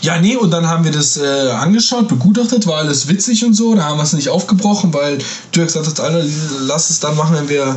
Ja, 0.00 0.20
nee, 0.20 0.34
und 0.34 0.50
dann 0.50 0.66
haben 0.66 0.84
wir 0.84 0.90
das 0.90 1.16
äh, 1.16 1.50
angeschaut, 1.50 2.08
begutachtet, 2.08 2.66
war 2.66 2.78
alles 2.78 3.06
witzig 3.08 3.44
und 3.44 3.54
so. 3.54 3.74
Da 3.74 3.84
haben 3.84 3.98
wir 3.98 4.02
es 4.02 4.12
nicht 4.12 4.28
aufgebrochen, 4.28 4.92
weil 4.92 5.18
Dirk 5.54 5.72
hat, 5.74 6.00
Alter, 6.00 6.24
lass 6.60 6.90
es 6.90 6.98
dann 6.98 7.16
machen, 7.16 7.36
wenn 7.36 7.48
wir 7.48 7.76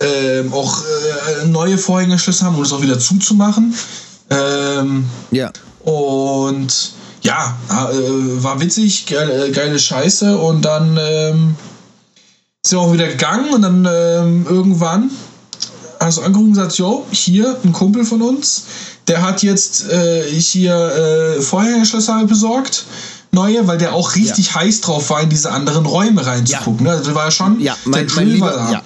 ähm, 0.00 0.52
auch 0.52 0.80
äh, 0.82 1.46
neue 1.46 1.76
Vorhängeschlüsse 1.76 2.44
haben, 2.44 2.56
um 2.56 2.62
es 2.62 2.72
auch 2.72 2.80
wieder 2.80 2.98
zuzumachen. 2.98 3.74
Ähm, 4.30 5.04
Ja. 5.30 5.50
und 5.84 6.92
ja, 7.22 7.56
äh, 7.68 8.42
war 8.42 8.60
witzig, 8.60 9.06
geile, 9.06 9.50
geile 9.50 9.78
Scheiße. 9.78 10.38
Und 10.38 10.64
dann 10.64 10.96
ähm, 11.00 11.56
sind 12.64 12.78
wir 12.78 12.82
auch 12.82 12.92
wieder 12.92 13.08
gegangen 13.08 13.52
und 13.52 13.62
dann 13.62 13.86
ähm, 13.90 14.46
irgendwann 14.48 15.10
hast 16.00 16.18
du 16.18 16.22
angerufen 16.22 16.48
und 16.50 16.54
gesagt, 16.54 16.78
jo, 16.78 17.04
hier 17.10 17.56
ein 17.64 17.72
Kumpel 17.72 18.04
von 18.04 18.22
uns, 18.22 18.64
der 19.08 19.22
hat 19.22 19.42
jetzt 19.42 19.88
äh, 19.90 20.22
hier 20.38 20.74
äh, 21.38 21.42
Vorhängeschlösser 21.42 22.24
besorgt. 22.26 22.84
Neue, 23.30 23.66
weil 23.66 23.76
der 23.76 23.92
auch 23.92 24.14
richtig 24.16 24.54
heiß 24.54 24.80
drauf 24.80 25.10
war, 25.10 25.20
in 25.20 25.28
diese 25.28 25.50
anderen 25.52 25.84
Räume 25.84 26.24
reinzugucken. 26.24 26.86
Ne? 26.86 26.92
Also 26.92 27.14
war 27.14 27.26
ja 27.26 27.30
schon, 27.30 27.60
Ja, 27.60 27.76
mein- 27.84 28.06
der 28.06 28.16
mein 28.16 28.28
lieber- 28.28 28.50
da. 28.52 28.72
ja. 28.72 28.82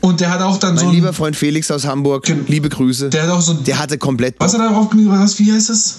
Und 0.00 0.20
der 0.20 0.30
hat 0.32 0.40
auch 0.42 0.56
dann 0.56 0.74
Mein 0.74 0.84
so 0.84 0.88
ein, 0.88 0.94
lieber 0.94 1.12
Freund 1.12 1.36
Felix 1.36 1.70
aus 1.70 1.86
Hamburg, 1.86 2.26
liebe 2.48 2.68
Grüße. 2.68 3.10
der 3.10 3.24
hat 3.24 3.30
auch 3.30 3.40
so 3.40 3.52
Der 3.54 3.78
hatte 3.78 3.96
komplett 3.96 4.34
was 4.38 4.54
hat 4.54 4.60
er 4.60 4.70
darauf 4.70 4.88
was, 4.92 5.38
wie 5.38 5.52
heißt 5.52 5.70
es? 5.70 5.96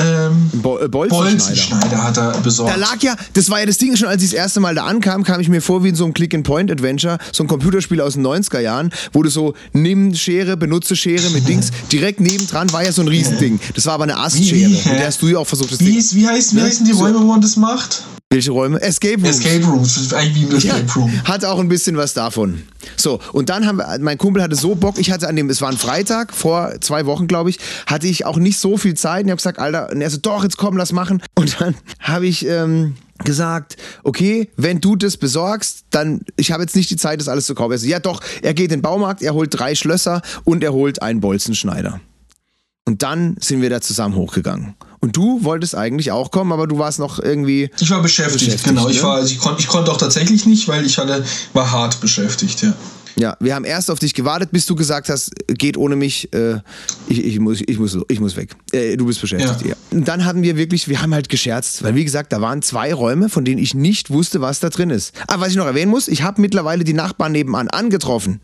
Ähm, 0.00 0.50
Bo 0.62 0.78
äh, 0.78 0.88
Bolzenschneider. 0.88 1.36
Bolzenschneider 1.38 2.02
hat 2.04 2.16
er 2.16 2.32
besorgt. 2.40 2.72
Da 2.72 2.76
lag 2.78 2.96
ja, 3.00 3.14
das 3.34 3.50
war 3.50 3.60
ja 3.60 3.66
das 3.66 3.78
Ding 3.78 3.96
schon, 3.96 4.08
als 4.08 4.22
ich 4.22 4.30
das 4.30 4.38
erste 4.38 4.60
Mal 4.60 4.74
da 4.74 4.84
ankam, 4.86 5.22
kam 5.24 5.40
ich 5.40 5.48
mir 5.48 5.60
vor 5.60 5.84
wie 5.84 5.88
in 5.90 5.94
so 5.94 6.04
einem 6.04 6.14
Click-and-Point-Adventure, 6.14 7.18
so 7.32 7.44
ein 7.44 7.46
Computerspiel 7.48 8.00
aus 8.00 8.14
den 8.14 8.26
90er 8.26 8.60
Jahren, 8.60 8.90
wo 9.12 9.22
du 9.22 9.30
so 9.30 9.54
nimm 9.72 10.14
Schere, 10.14 10.56
benutze 10.56 10.96
Schere 10.96 11.30
mit 11.30 11.48
Dings. 11.48 11.70
Direkt 11.92 12.20
nebendran 12.20 12.72
war 12.72 12.84
ja 12.84 12.92
so 12.92 13.02
ein 13.02 13.08
Riesending. 13.08 13.60
Das 13.74 13.86
war 13.86 13.94
aber 13.94 14.04
eine 14.04 14.16
Astschere. 14.18 14.56
Wie- 14.60 14.88
Mit 14.90 14.98
der 14.98 15.06
hast 15.06 15.20
du 15.22 15.28
ja 15.28 15.38
auch 15.38 15.46
versucht, 15.46 15.72
das 15.72 15.80
Wie, 15.80 15.84
Ding. 15.86 15.98
ist, 15.98 16.14
wie, 16.14 16.26
heißt, 16.26 16.52
wie 16.54 16.58
Ne? 16.60 16.64
heißen 16.64 16.86
die 16.86 16.92
So. 16.92 17.00
Räume, 17.04 17.20
wo 17.20 17.24
man 17.24 17.40
das 17.40 17.56
macht? 17.56 18.02
Welche 18.32 18.52
Räume? 18.52 18.80
Escape 18.80 19.20
Rooms. 19.20 19.40
Escape 19.40 19.64
Rooms. 19.66 19.94
Das 19.94 20.02
ist 20.04 20.14
eigentlich 20.14 20.48
wie 20.48 20.54
ein 20.54 20.60
Ja, 20.60 20.76
Escape 20.76 21.00
Room. 21.00 21.24
hat 21.24 21.44
auch 21.44 21.58
ein 21.58 21.68
bisschen 21.68 21.96
was 21.96 22.14
davon. 22.14 22.62
So, 22.96 23.18
und 23.32 23.48
dann 23.48 23.66
haben 23.66 23.78
wir, 23.78 23.98
mein 23.98 24.18
Kumpel 24.18 24.40
hatte 24.40 24.54
so 24.54 24.76
Bock, 24.76 24.98
ich 24.98 25.10
hatte 25.10 25.26
an 25.28 25.34
dem, 25.34 25.50
es 25.50 25.60
war 25.60 25.68
ein 25.68 25.76
Freitag, 25.76 26.32
vor 26.32 26.80
zwei 26.80 27.06
Wochen, 27.06 27.26
glaube 27.26 27.50
ich, 27.50 27.58
hatte 27.86 28.06
ich 28.06 28.24
auch 28.26 28.36
nicht 28.36 28.60
so 28.60 28.76
viel 28.76 28.94
Zeit 28.94 29.22
und 29.22 29.26
ich 29.26 29.30
habe 29.32 29.38
gesagt, 29.38 29.58
Alter, 29.58 29.90
und 29.90 30.00
er 30.00 30.08
so, 30.10 30.18
doch, 30.18 30.44
jetzt 30.44 30.58
komm, 30.58 30.76
lass 30.76 30.92
machen. 30.92 31.20
Und 31.34 31.60
dann 31.60 31.74
habe 31.98 32.26
ich 32.28 32.46
ähm, 32.46 32.94
gesagt, 33.24 33.76
okay, 34.04 34.48
wenn 34.56 34.80
du 34.80 34.94
das 34.94 35.16
besorgst, 35.16 35.86
dann, 35.90 36.20
ich 36.36 36.52
habe 36.52 36.62
jetzt 36.62 36.76
nicht 36.76 36.90
die 36.90 36.96
Zeit, 36.96 37.18
das 37.20 37.26
alles 37.26 37.46
zu 37.46 37.56
kaufen. 37.56 37.72
Er 37.72 37.78
so, 37.78 37.86
ja 37.88 37.98
doch, 37.98 38.22
er 38.42 38.54
geht 38.54 38.66
in 38.66 38.78
den 38.78 38.82
Baumarkt, 38.82 39.22
er 39.22 39.34
holt 39.34 39.58
drei 39.58 39.74
Schlösser 39.74 40.22
und 40.44 40.62
er 40.62 40.72
holt 40.72 41.02
einen 41.02 41.20
Bolzenschneider. 41.20 42.00
Und 42.84 43.02
dann 43.02 43.36
sind 43.40 43.60
wir 43.60 43.70
da 43.70 43.80
zusammen 43.80 44.14
hochgegangen. 44.14 44.74
Und 45.00 45.16
du 45.16 45.42
wolltest 45.44 45.74
eigentlich 45.74 46.12
auch 46.12 46.30
kommen, 46.30 46.52
aber 46.52 46.66
du 46.66 46.78
warst 46.78 46.98
noch 46.98 47.18
irgendwie. 47.18 47.70
Ich 47.80 47.90
war 47.90 48.02
beschäftigt, 48.02 48.44
beschäftigt 48.44 48.64
genau. 48.64 48.86
Ne? 48.86 48.92
Ich, 48.92 49.02
war, 49.02 49.16
also 49.16 49.32
ich, 49.32 49.38
kon, 49.38 49.54
ich 49.58 49.66
konnte 49.66 49.90
auch 49.90 49.96
tatsächlich 49.96 50.44
nicht, 50.46 50.68
weil 50.68 50.84
ich 50.84 50.98
hatte, 50.98 51.24
war 51.54 51.70
hart 51.70 52.00
beschäftigt, 52.00 52.62
ja. 52.62 52.74
Ja, 53.16 53.36
wir 53.40 53.54
haben 53.54 53.64
erst 53.64 53.90
auf 53.90 53.98
dich 53.98 54.14
gewartet, 54.14 54.50
bis 54.52 54.66
du 54.66 54.76
gesagt 54.76 55.08
hast, 55.08 55.32
geht 55.48 55.76
ohne 55.76 55.96
mich, 55.96 56.32
äh, 56.32 56.60
ich, 57.08 57.24
ich, 57.24 57.40
muss, 57.40 57.60
ich, 57.60 57.78
muss, 57.78 57.98
ich 58.08 58.20
muss 58.20 58.36
weg. 58.36 58.54
Äh, 58.72 58.96
du 58.96 59.06
bist 59.06 59.20
beschäftigt. 59.20 59.62
Ja. 59.62 59.68
ja. 59.70 59.74
Und 59.90 60.06
dann 60.06 60.24
hatten 60.24 60.42
wir 60.42 60.56
wirklich, 60.56 60.88
wir 60.88 61.02
haben 61.02 61.12
halt 61.12 61.28
gescherzt, 61.28 61.82
weil 61.82 61.94
wie 61.96 62.04
gesagt, 62.04 62.32
da 62.32 62.40
waren 62.40 62.62
zwei 62.62 62.94
Räume, 62.94 63.28
von 63.28 63.44
denen 63.44 63.60
ich 63.60 63.74
nicht 63.74 64.10
wusste, 64.10 64.40
was 64.40 64.60
da 64.60 64.68
drin 64.68 64.90
ist. 64.90 65.12
Aber 65.26 65.42
was 65.42 65.50
ich 65.50 65.56
noch 65.56 65.66
erwähnen 65.66 65.90
muss, 65.90 66.08
ich 66.08 66.22
habe 66.22 66.40
mittlerweile 66.40 66.84
die 66.84 66.92
Nachbarn 66.92 67.32
nebenan 67.32 67.68
angetroffen 67.68 68.40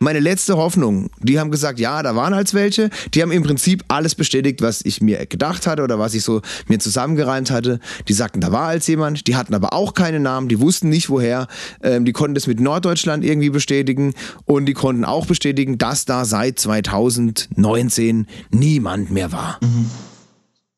meine 0.00 0.18
letzte 0.18 0.56
Hoffnung. 0.56 1.10
Die 1.20 1.38
haben 1.38 1.50
gesagt, 1.50 1.78
ja, 1.78 2.02
da 2.02 2.16
waren 2.16 2.34
halt 2.34 2.52
welche. 2.54 2.88
Die 3.14 3.22
haben 3.22 3.30
im 3.30 3.42
Prinzip 3.42 3.84
alles 3.88 4.14
bestätigt, 4.14 4.62
was 4.62 4.82
ich 4.82 5.02
mir 5.02 5.26
gedacht 5.26 5.66
hatte 5.66 5.82
oder 5.82 5.98
was 5.98 6.14
ich 6.14 6.22
so 6.22 6.40
mir 6.66 6.78
zusammengereimt 6.78 7.50
hatte. 7.50 7.80
Die 8.08 8.14
sagten, 8.14 8.40
da 8.40 8.50
war 8.50 8.68
als 8.68 8.86
jemand. 8.86 9.26
Die 9.26 9.36
hatten 9.36 9.54
aber 9.54 9.74
auch 9.74 9.92
keine 9.92 10.18
Namen. 10.18 10.48
Die 10.48 10.58
wussten 10.58 10.88
nicht 10.88 11.10
woher. 11.10 11.48
Ähm, 11.82 12.06
die 12.06 12.12
konnten 12.12 12.34
das 12.34 12.46
mit 12.46 12.60
Norddeutschland 12.60 13.24
irgendwie 13.24 13.50
bestätigen 13.50 14.14
und 14.46 14.64
die 14.64 14.72
konnten 14.72 15.04
auch 15.04 15.26
bestätigen, 15.26 15.76
dass 15.76 16.06
da 16.06 16.24
seit 16.24 16.58
2019 16.58 18.26
niemand 18.50 19.10
mehr 19.10 19.32
war. 19.32 19.58
Mhm. 19.60 20.09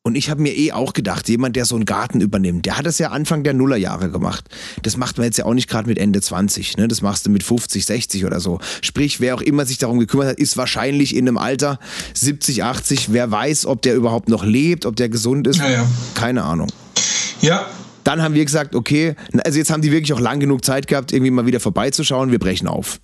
Und 0.05 0.15
ich 0.15 0.29
habe 0.29 0.41
mir 0.41 0.53
eh 0.53 0.73
auch 0.73 0.91
gedacht, 0.91 1.29
jemand, 1.29 1.55
der 1.55 1.63
so 1.63 1.75
einen 1.75 1.85
Garten 1.85 2.19
übernimmt, 2.19 2.65
der 2.65 2.77
hat 2.77 2.85
das 2.85 2.99
ja 2.99 3.11
Anfang 3.11 3.45
der 3.45 3.53
Nullerjahre 3.53 4.11
gemacht. 4.11 4.43
Das 4.81 4.97
macht 4.97 5.17
man 5.17 5.23
jetzt 5.23 5.37
ja 5.37 5.45
auch 5.45 5.53
nicht 5.53 5.69
gerade 5.69 5.87
mit 5.87 5.97
Ende 5.97 6.19
20, 6.19 6.75
ne? 6.75 6.89
Das 6.89 7.01
machst 7.01 7.25
du 7.25 7.29
mit 7.29 7.41
50, 7.41 7.85
60 7.85 8.25
oder 8.25 8.41
so. 8.41 8.59
Sprich, 8.81 9.21
wer 9.21 9.33
auch 9.33 9.41
immer 9.41 9.65
sich 9.65 9.77
darum 9.77 9.99
gekümmert 9.99 10.27
hat, 10.27 10.39
ist 10.39 10.57
wahrscheinlich 10.57 11.15
in 11.15 11.25
einem 11.25 11.37
Alter 11.37 11.79
70, 12.15 12.65
80. 12.65 13.13
Wer 13.13 13.31
weiß, 13.31 13.65
ob 13.65 13.81
der 13.81 13.95
überhaupt 13.95 14.27
noch 14.27 14.43
lebt, 14.43 14.85
ob 14.85 14.97
der 14.97 15.07
gesund 15.07 15.47
ist. 15.47 15.59
Ja, 15.59 15.69
ja. 15.69 15.87
Keine 16.15 16.43
Ahnung. 16.43 16.67
Ja. 17.39 17.65
Dann 18.03 18.21
haben 18.21 18.35
wir 18.35 18.43
gesagt, 18.43 18.75
okay, 18.75 19.15
also 19.45 19.57
jetzt 19.57 19.71
haben 19.71 19.81
die 19.81 19.93
wirklich 19.93 20.11
auch 20.11 20.19
lang 20.19 20.41
genug 20.41 20.65
Zeit 20.65 20.87
gehabt, 20.87 21.13
irgendwie 21.13 21.31
mal 21.31 21.45
wieder 21.45 21.61
vorbeizuschauen. 21.61 22.29
Wir 22.29 22.39
brechen 22.39 22.67
auf. 22.67 22.99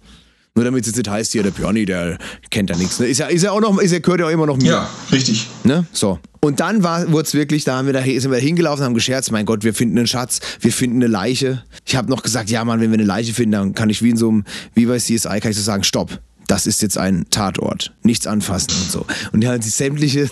Nur 0.60 0.66
damit 0.66 0.82
es 0.82 0.88
jetzt 0.88 0.98
nicht 0.98 1.10
heißt, 1.10 1.32
hier 1.32 1.42
der 1.42 1.52
Björni, 1.52 1.86
der 1.86 2.18
kennt 2.52 2.70
da 2.70 2.76
nichts. 2.76 3.00
Ne? 3.00 3.06
Ist 3.08 3.20
ja, 3.20 3.28
ist 3.28 3.44
ja 3.44 3.52
auch 3.52 3.62
noch, 3.62 3.80
ist 3.80 3.94
ja, 3.94 4.00
gehört 4.00 4.20
ja 4.20 4.26
auch 4.26 4.30
immer 4.30 4.46
noch 4.46 4.58
mir. 4.58 4.72
Ja, 4.72 4.90
richtig. 5.10 5.48
Ne? 5.64 5.86
So. 5.94 6.20
Und 6.42 6.60
dann 6.60 6.84
wurde 6.84 7.24
es 7.26 7.34
wirklich, 7.34 7.64
da 7.64 7.78
haben 7.78 7.86
wir 7.86 7.94
da, 7.94 8.04
sind 8.04 8.30
wir 8.30 8.40
hingelaufen, 8.40 8.84
haben 8.84 8.94
gescherzt, 8.94 9.32
mein 9.32 9.46
Gott, 9.46 9.64
wir 9.64 9.74
finden 9.74 9.98
einen 9.98 10.08
Schatz, 10.08 10.42
wir 10.60 10.74
finden 10.74 10.98
eine 10.98 11.08
Leiche. 11.08 11.64
Ich 11.86 11.96
habe 11.96 12.10
noch 12.10 12.24
gesagt, 12.24 12.50
ja 12.50 12.66
Mann, 12.66 12.82
wenn 12.82 12.92
wir 12.92 12.98
eine 12.98 13.08
Leiche 13.08 13.34
finden, 13.34 13.54
dann 13.54 13.74
kann 13.74 13.90
ich 13.90 14.04
wie 14.04 14.10
in 14.10 14.18
so 14.18 14.28
einem, 14.28 14.44
wie 14.74 14.86
bei 14.86 14.98
CSI, 14.98 15.40
kann 15.40 15.52
ich 15.52 15.56
so 15.56 15.64
sagen, 15.64 15.86
stopp. 15.86 16.20
Das 16.48 16.68
ist 16.68 16.82
jetzt 16.82 16.98
ein 16.98 17.28
Tatort. 17.30 17.94
Nichts 18.04 18.28
anfassen 18.28 18.72
und 18.82 18.92
so. 18.92 19.06
Und 19.32 19.40
die 19.40 19.48
haben 19.48 19.62
sich 19.62 19.74
sämtliche 19.74 20.30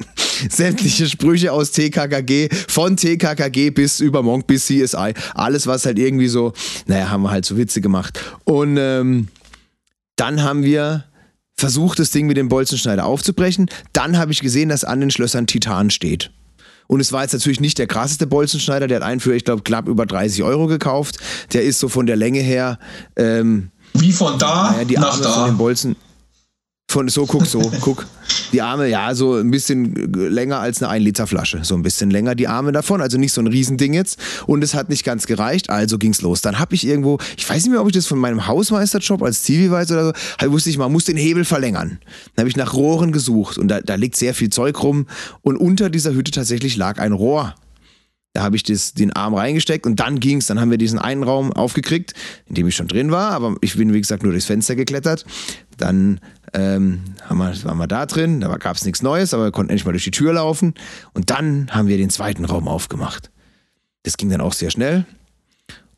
sämtliche 0.50 1.08
Sprüche 1.08 1.50
aus 1.50 1.70
TKKG, 1.70 2.50
von 2.68 2.98
TKKG 2.98 3.70
bis 3.70 4.00
über 4.00 4.22
Monk 4.22 4.46
bis 4.46 4.66
CSI, 4.66 5.14
alles 5.32 5.66
was 5.66 5.86
halt 5.86 5.98
irgendwie 5.98 6.28
so, 6.28 6.52
naja, 6.88 7.08
haben 7.08 7.22
wir 7.22 7.30
halt 7.30 7.46
so 7.46 7.56
Witze 7.56 7.80
gemacht. 7.80 8.20
Und 8.44 8.76
ähm, 8.78 9.28
dann 10.22 10.44
haben 10.44 10.62
wir 10.62 11.02
versucht, 11.56 11.98
das 11.98 12.12
Ding 12.12 12.28
mit 12.28 12.36
dem 12.36 12.48
Bolzenschneider 12.48 13.04
aufzubrechen. 13.04 13.68
Dann 13.92 14.18
habe 14.18 14.30
ich 14.30 14.40
gesehen, 14.40 14.68
dass 14.68 14.84
an 14.84 15.00
den 15.00 15.10
Schlössern 15.10 15.48
Titan 15.48 15.90
steht. 15.90 16.30
Und 16.86 17.00
es 17.00 17.12
war 17.12 17.22
jetzt 17.22 17.32
natürlich 17.32 17.58
nicht 17.58 17.76
der 17.78 17.88
krasseste 17.88 18.28
Bolzenschneider, 18.28 18.86
der 18.86 18.98
hat 18.98 19.02
einen 19.02 19.18
für, 19.18 19.34
ich 19.34 19.44
glaube, 19.44 19.62
knapp 19.62 19.88
über 19.88 20.06
30 20.06 20.44
Euro 20.44 20.68
gekauft. 20.68 21.18
Der 21.54 21.64
ist 21.64 21.80
so 21.80 21.88
von 21.88 22.06
der 22.06 22.14
Länge 22.14 22.38
her. 22.38 22.78
Ähm, 23.16 23.72
Wie 23.94 24.12
von 24.12 24.38
da 24.38 24.70
naja, 24.70 24.84
die 24.84 24.94
nach 24.94 25.14
Arme 25.14 25.22
da. 25.24 25.32
Von 25.32 25.46
den 25.46 25.58
Bolzen. 25.58 25.96
Von, 26.92 27.08
so, 27.08 27.24
guck, 27.24 27.46
so, 27.46 27.72
guck. 27.80 28.06
Die 28.52 28.60
Arme, 28.60 28.86
ja, 28.86 29.14
so 29.14 29.36
ein 29.36 29.50
bisschen 29.50 29.94
länger 30.12 30.58
als 30.58 30.82
eine 30.82 30.90
1 30.90 31.02
Liter 31.02 31.26
Flasche. 31.26 31.64
So 31.64 31.74
ein 31.74 31.80
bisschen 31.80 32.10
länger 32.10 32.34
die 32.34 32.48
Arme 32.48 32.70
davon. 32.70 33.00
Also 33.00 33.16
nicht 33.16 33.32
so 33.32 33.40
ein 33.40 33.46
Riesending 33.46 33.94
jetzt. 33.94 34.20
Und 34.46 34.62
es 34.62 34.74
hat 34.74 34.90
nicht 34.90 35.02
ganz 35.02 35.26
gereicht, 35.26 35.70
also 35.70 35.96
ging's 35.96 36.20
los. 36.20 36.42
Dann 36.42 36.58
habe 36.58 36.74
ich 36.74 36.86
irgendwo, 36.86 37.16
ich 37.38 37.48
weiß 37.48 37.62
nicht 37.62 37.70
mehr, 37.70 37.80
ob 37.80 37.86
ich 37.86 37.94
das 37.94 38.06
von 38.06 38.18
meinem 38.18 38.46
Hausmeisterjob 38.46 39.22
als 39.22 39.40
TV 39.40 39.72
weiß 39.72 39.90
oder 39.90 40.04
so, 40.08 40.12
halt 40.38 40.52
wusste 40.52 40.68
ich, 40.68 40.76
man 40.76 40.92
muss 40.92 41.06
den 41.06 41.16
Hebel 41.16 41.46
verlängern. 41.46 41.98
Dann 42.34 42.42
habe 42.42 42.50
ich 42.50 42.56
nach 42.56 42.74
Rohren 42.74 43.10
gesucht 43.10 43.56
und 43.56 43.68
da, 43.68 43.80
da 43.80 43.94
liegt 43.94 44.16
sehr 44.16 44.34
viel 44.34 44.50
Zeug 44.50 44.82
rum. 44.82 45.06
Und 45.40 45.56
unter 45.56 45.88
dieser 45.88 46.12
Hütte 46.12 46.30
tatsächlich 46.30 46.76
lag 46.76 46.98
ein 46.98 47.12
Rohr. 47.12 47.54
Da 48.34 48.42
habe 48.42 48.56
ich 48.56 48.64
das, 48.64 48.92
den 48.92 49.14
Arm 49.14 49.32
reingesteckt 49.32 49.86
und 49.86 49.98
dann 49.98 50.20
ging's. 50.20 50.46
Dann 50.46 50.60
haben 50.60 50.70
wir 50.70 50.78
diesen 50.78 50.98
einen 50.98 51.22
Raum 51.22 51.54
aufgekriegt, 51.54 52.12
in 52.46 52.54
dem 52.54 52.68
ich 52.68 52.76
schon 52.76 52.88
drin 52.88 53.10
war, 53.10 53.30
aber 53.30 53.56
ich 53.62 53.76
bin, 53.76 53.94
wie 53.94 54.00
gesagt, 54.00 54.22
nur 54.24 54.32
durchs 54.32 54.46
Fenster 54.46 54.76
geklettert. 54.76 55.24
Dann 55.78 56.20
ähm, 56.54 57.02
haben 57.24 57.38
wir, 57.38 57.64
waren 57.64 57.78
wir 57.78 57.86
da 57.86 58.06
drin, 58.06 58.40
da 58.40 58.56
gab 58.56 58.76
es 58.76 58.84
nichts 58.84 59.02
Neues, 59.02 59.34
aber 59.34 59.44
wir 59.44 59.52
konnten 59.52 59.70
endlich 59.70 59.84
mal 59.84 59.92
durch 59.92 60.04
die 60.04 60.10
Tür 60.10 60.34
laufen. 60.34 60.74
Und 61.14 61.30
dann 61.30 61.68
haben 61.70 61.88
wir 61.88 61.96
den 61.96 62.10
zweiten 62.10 62.44
Raum 62.44 62.68
aufgemacht. 62.68 63.30
Das 64.02 64.16
ging 64.16 64.30
dann 64.30 64.40
auch 64.40 64.52
sehr 64.52 64.70
schnell. 64.70 65.04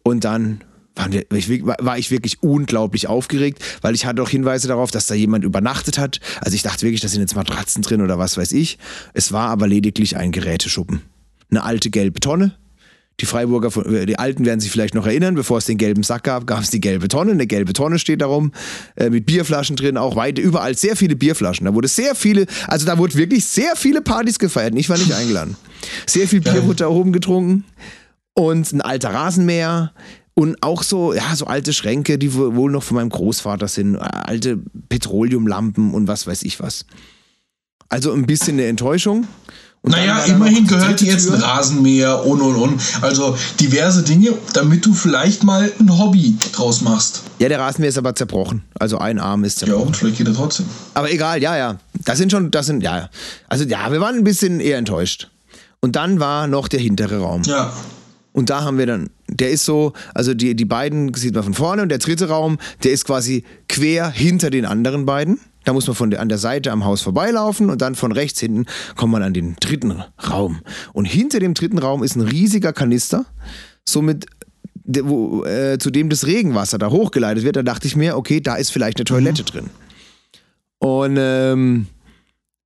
Und 0.02 0.24
dann 0.24 0.62
wir, 1.10 1.26
war 1.28 1.98
ich 1.98 2.10
wirklich 2.12 2.42
unglaublich 2.42 3.08
aufgeregt, 3.08 3.62
weil 3.82 3.94
ich 3.94 4.06
hatte 4.06 4.22
auch 4.22 4.28
Hinweise 4.28 4.68
darauf, 4.68 4.92
dass 4.92 5.06
da 5.06 5.14
jemand 5.14 5.44
übernachtet 5.44 5.98
hat. 5.98 6.20
Also 6.40 6.54
ich 6.54 6.62
dachte 6.62 6.82
wirklich, 6.82 7.00
da 7.00 7.08
sind 7.08 7.20
jetzt 7.20 7.34
Matratzen 7.34 7.82
drin 7.82 8.00
oder 8.00 8.18
was 8.18 8.36
weiß 8.36 8.52
ich. 8.52 8.78
Es 9.12 9.32
war 9.32 9.50
aber 9.50 9.66
lediglich 9.66 10.16
ein 10.16 10.30
Geräteschuppen. 10.30 11.02
Eine 11.50 11.64
alte 11.64 11.90
gelbe 11.90 12.20
Tonne 12.20 12.54
die 13.20 13.26
Freiburger, 13.26 13.70
äh, 13.86 14.06
die 14.06 14.18
Alten 14.18 14.44
werden 14.44 14.60
sich 14.60 14.70
vielleicht 14.70 14.94
noch 14.94 15.06
erinnern, 15.06 15.34
bevor 15.34 15.58
es 15.58 15.66
den 15.66 15.78
gelben 15.78 16.02
Sack 16.02 16.24
gab, 16.24 16.46
gab 16.46 16.60
es 16.60 16.70
die 16.70 16.80
gelbe 16.80 17.08
Tonne. 17.08 17.32
Eine 17.32 17.46
gelbe 17.46 17.72
Tonne 17.72 17.98
steht 17.98 18.20
darum, 18.20 18.52
äh, 18.96 19.10
mit 19.10 19.26
Bierflaschen 19.26 19.76
drin, 19.76 19.96
auch 19.96 20.16
weit, 20.16 20.38
überall 20.38 20.76
sehr 20.76 20.96
viele 20.96 21.16
Bierflaschen. 21.16 21.66
Da 21.66 21.74
wurde 21.74 21.88
sehr 21.88 22.14
viele, 22.14 22.46
also 22.66 22.86
da 22.86 22.98
wurde 22.98 23.14
wirklich 23.14 23.44
sehr 23.44 23.76
viele 23.76 24.02
Partys 24.02 24.38
gefeiert. 24.38 24.74
Ich 24.76 24.88
war 24.88 24.98
nicht 24.98 25.12
eingeladen. 25.12 25.56
Sehr 26.06 26.26
viel 26.26 26.40
Bier 26.40 26.64
wurde 26.64 26.76
da 26.76 26.88
oben 26.88 27.12
getrunken 27.12 27.64
und 28.34 28.72
ein 28.72 28.80
alter 28.80 29.10
Rasenmäher. 29.10 29.92
Und 30.36 30.60
auch 30.64 30.82
so, 30.82 31.14
ja, 31.14 31.36
so 31.36 31.46
alte 31.46 31.72
Schränke, 31.72 32.18
die 32.18 32.34
wohl 32.34 32.72
noch 32.72 32.82
von 32.82 32.96
meinem 32.96 33.08
Großvater 33.08 33.68
sind, 33.68 33.96
alte 33.96 34.58
Petroleumlampen 34.88 35.94
und 35.94 36.08
was 36.08 36.26
weiß 36.26 36.42
ich 36.42 36.58
was. 36.58 36.86
Also 37.88 38.12
ein 38.12 38.26
bisschen 38.26 38.54
eine 38.54 38.66
Enttäuschung. 38.66 39.28
Und 39.84 39.90
naja, 39.90 40.20
immerhin 40.20 40.66
gehört 40.66 40.98
dir 40.98 41.12
jetzt 41.12 41.30
ein 41.30 41.42
Rasenmäher 41.42 42.24
und 42.24 42.40
und 42.40 42.56
und. 42.56 42.80
Also 43.02 43.36
diverse 43.60 44.02
Dinge, 44.02 44.32
damit 44.54 44.86
du 44.86 44.94
vielleicht 44.94 45.44
mal 45.44 45.70
ein 45.78 45.98
Hobby 45.98 46.38
draus 46.52 46.80
machst. 46.80 47.22
Ja, 47.38 47.50
der 47.50 47.60
Rasenmäher 47.60 47.90
ist 47.90 47.98
aber 47.98 48.14
zerbrochen. 48.14 48.64
Also 48.80 48.96
ein 48.96 49.18
Arm 49.18 49.44
ist 49.44 49.58
zerbrochen. 49.58 49.80
Ja, 49.82 49.86
und 49.86 49.94
vielleicht 49.94 50.16
geht 50.16 50.26
er 50.26 50.32
trotzdem. 50.32 50.64
Aber 50.94 51.12
egal, 51.12 51.42
ja, 51.42 51.58
ja. 51.58 51.76
Das 52.02 52.16
sind 52.16 52.32
schon, 52.32 52.50
das 52.50 52.64
sind, 52.64 52.82
ja. 52.82 53.10
Also 53.50 53.64
ja, 53.64 53.92
wir 53.92 54.00
waren 54.00 54.16
ein 54.16 54.24
bisschen 54.24 54.58
eher 54.58 54.78
enttäuscht. 54.78 55.28
Und 55.80 55.96
dann 55.96 56.18
war 56.18 56.46
noch 56.46 56.68
der 56.68 56.80
hintere 56.80 57.18
Raum. 57.18 57.42
Ja. 57.42 57.70
Und 58.32 58.48
da 58.48 58.62
haben 58.62 58.78
wir 58.78 58.86
dann, 58.86 59.10
der 59.28 59.50
ist 59.50 59.66
so, 59.66 59.92
also 60.14 60.32
die, 60.32 60.56
die 60.56 60.64
beiden 60.64 61.12
sieht 61.12 61.34
man 61.34 61.44
von 61.44 61.52
vorne 61.52 61.82
und 61.82 61.90
der 61.90 61.98
dritte 61.98 62.28
Raum, 62.28 62.56
der 62.84 62.92
ist 62.92 63.04
quasi 63.04 63.44
quer 63.68 64.10
hinter 64.10 64.48
den 64.48 64.64
anderen 64.64 65.04
beiden. 65.04 65.40
Da 65.64 65.72
muss 65.72 65.86
man 65.86 65.96
von 65.96 66.10
der, 66.10 66.20
an 66.20 66.28
der 66.28 66.38
Seite 66.38 66.70
am 66.72 66.84
Haus 66.84 67.02
vorbeilaufen 67.02 67.70
und 67.70 67.80
dann 67.80 67.94
von 67.94 68.12
rechts 68.12 68.40
hinten 68.40 68.66
kommt 68.96 69.12
man 69.12 69.22
an 69.22 69.34
den 69.34 69.56
dritten 69.60 70.02
Raum. 70.30 70.60
Und 70.92 71.06
hinter 71.06 71.40
dem 71.40 71.54
dritten 71.54 71.78
Raum 71.78 72.02
ist 72.02 72.16
ein 72.16 72.22
riesiger 72.22 72.72
Kanister, 72.72 73.24
somit 73.84 74.26
wo, 74.86 75.44
äh, 75.44 75.78
zu 75.78 75.90
dem 75.90 76.10
das 76.10 76.26
Regenwasser 76.26 76.78
da 76.78 76.90
hochgeleitet 76.90 77.44
wird. 77.44 77.56
Da 77.56 77.62
dachte 77.62 77.86
ich 77.86 77.96
mir, 77.96 78.16
okay, 78.16 78.40
da 78.40 78.56
ist 78.56 78.70
vielleicht 78.70 78.98
eine 78.98 79.04
Toilette 79.04 79.42
mhm. 79.42 79.46
drin. 79.46 79.70
Und 80.78 81.16
ähm, 81.18 81.86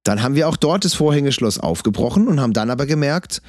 dann 0.03 0.23
haben 0.23 0.35
wir 0.35 0.49
auch 0.49 0.57
dort 0.57 0.85
das 0.85 0.95
Vorhängeschloss 0.95 1.59
aufgebrochen 1.59 2.27
und 2.27 2.41
haben 2.41 2.53
dann 2.53 2.71
aber 2.71 2.87
gemerkt, 2.87 3.43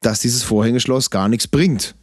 dass 0.00 0.20
dieses 0.20 0.42
Vorhängeschloss 0.44 1.10
gar 1.10 1.28
nichts 1.28 1.48
bringt. 1.48 1.94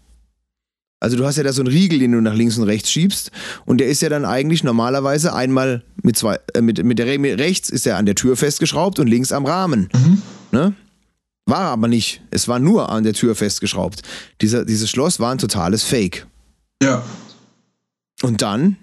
Also 1.03 1.17
du 1.17 1.25
hast 1.25 1.35
ja 1.35 1.43
da 1.43 1.51
so 1.51 1.61
einen 1.61 1.67
Riegel, 1.67 1.99
den 1.99 2.13
du 2.13 2.21
nach 2.21 2.33
links 2.33 2.57
und 2.57 2.63
rechts 2.63 2.89
schiebst 2.89 3.29
und 3.65 3.79
der 3.79 3.89
ist 3.89 4.01
ja 4.01 4.07
dann 4.07 4.23
eigentlich 4.23 4.63
normalerweise 4.63 5.33
einmal 5.33 5.83
mit 6.01 6.17
zwei, 6.17 6.39
äh, 6.53 6.61
mit, 6.61 6.81
mit 6.81 6.97
der 6.97 7.19
mit 7.19 7.37
rechts 7.39 7.69
ist 7.69 7.85
er 7.85 7.97
an 7.97 8.05
der 8.05 8.15
Tür 8.15 8.37
festgeschraubt 8.37 8.99
und 8.99 9.07
links 9.07 9.33
am 9.33 9.45
Rahmen. 9.45 9.89
Mhm. 9.93 10.21
Ne? 10.51 10.73
War 11.45 11.71
aber 11.71 11.89
nicht. 11.89 12.21
Es 12.31 12.47
war 12.47 12.59
nur 12.59 12.89
an 12.89 13.03
der 13.03 13.11
Tür 13.11 13.35
festgeschraubt. 13.35 14.01
Dieser, 14.39 14.63
dieses 14.63 14.89
Schloss 14.89 15.19
war 15.19 15.33
ein 15.33 15.39
totales 15.39 15.83
Fake. 15.83 16.25
Ja. 16.81 17.03
Und 18.21 18.41
dann 18.41 18.77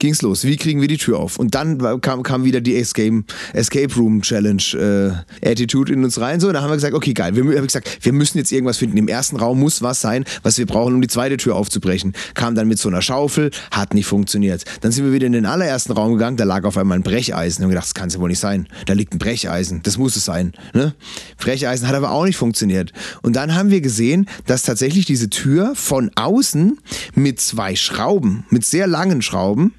ging's 0.00 0.22
los. 0.22 0.44
Wie 0.44 0.56
kriegen 0.56 0.80
wir 0.80 0.88
die 0.88 0.96
Tür 0.96 1.20
auf? 1.20 1.38
Und 1.38 1.54
dann 1.54 2.00
kam, 2.00 2.24
kam 2.24 2.44
wieder 2.44 2.60
die 2.60 2.76
Escape, 2.76 3.22
Escape 3.52 3.94
Room 3.94 4.22
Challenge 4.22 5.24
äh, 5.42 5.48
Attitude 5.48 5.92
in 5.92 6.02
uns 6.02 6.20
rein. 6.20 6.40
So, 6.40 6.48
und 6.48 6.54
da 6.54 6.62
haben 6.62 6.70
wir 6.70 6.74
gesagt, 6.74 6.94
okay, 6.94 7.12
geil. 7.12 7.36
Wir, 7.36 7.56
hab 7.56 7.66
gesagt, 7.66 7.98
wir 8.00 8.12
müssen 8.12 8.38
jetzt 8.38 8.50
irgendwas 8.50 8.78
finden. 8.78 8.96
Im 8.96 9.06
ersten 9.06 9.36
Raum 9.36 9.60
muss 9.60 9.82
was 9.82 10.00
sein, 10.00 10.24
was 10.42 10.58
wir 10.58 10.66
brauchen, 10.66 10.94
um 10.94 11.00
die 11.00 11.08
zweite 11.08 11.36
Tür 11.36 11.54
aufzubrechen. 11.54 12.14
Kam 12.34 12.54
dann 12.54 12.66
mit 12.66 12.78
so 12.78 12.88
einer 12.88 13.02
Schaufel, 13.02 13.50
hat 13.70 13.94
nicht 13.94 14.06
funktioniert. 14.06 14.64
Dann 14.80 14.90
sind 14.90 15.04
wir 15.04 15.12
wieder 15.12 15.26
in 15.26 15.32
den 15.32 15.46
allerersten 15.46 15.92
Raum 15.92 16.14
gegangen, 16.14 16.36
da 16.36 16.44
lag 16.44 16.64
auf 16.64 16.76
einmal 16.76 16.98
ein 16.98 17.02
Brecheisen. 17.02 17.62
Haben 17.62 17.70
gedacht, 17.70 17.84
das 17.84 17.94
kann 17.94 18.08
es 18.08 18.14
ja 18.14 18.20
wohl 18.20 18.30
nicht 18.30 18.40
sein. 18.40 18.66
Da 18.86 18.94
liegt 18.94 19.14
ein 19.14 19.18
Brecheisen. 19.18 19.82
Das 19.82 19.98
muss 19.98 20.16
es 20.16 20.24
sein. 20.24 20.52
Ne? 20.72 20.94
Brecheisen 21.38 21.86
hat 21.86 21.94
aber 21.94 22.10
auch 22.10 22.24
nicht 22.24 22.36
funktioniert. 22.36 22.92
Und 23.22 23.36
dann 23.36 23.54
haben 23.54 23.70
wir 23.70 23.82
gesehen, 23.82 24.26
dass 24.46 24.62
tatsächlich 24.62 25.04
diese 25.04 25.28
Tür 25.28 25.74
von 25.74 26.10
außen 26.14 26.78
mit 27.14 27.40
zwei 27.40 27.76
Schrauben, 27.76 28.44
mit 28.48 28.64
sehr 28.64 28.86
langen 28.86 29.20
Schrauben, 29.20 29.74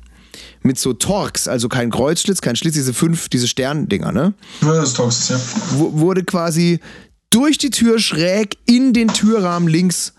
mit 0.64 0.78
so 0.78 0.94
Torx, 0.94 1.48
also 1.48 1.70
kein 1.70 1.90
Kreuzschlitz, 1.90 2.42
kein 2.42 2.56
Schlitz, 2.56 2.76
diese 2.76 2.94
fünf, 2.94 3.30
diese 3.30 3.48
Sterndinger, 3.48 4.12
ne? 4.12 4.34
Ja, 4.62 4.74
das 4.76 4.94
Torx, 4.94 5.30
ja. 5.30 5.40
wurde 5.78 6.24
quasi 6.24 6.80
durch 7.30 7.58
die 7.58 7.70
Tür 7.70 8.00
schräg 8.00 8.58
in 8.66 8.94
den 8.94 9.08
Türrahmen 9.08 9.68
links 9.68 10.14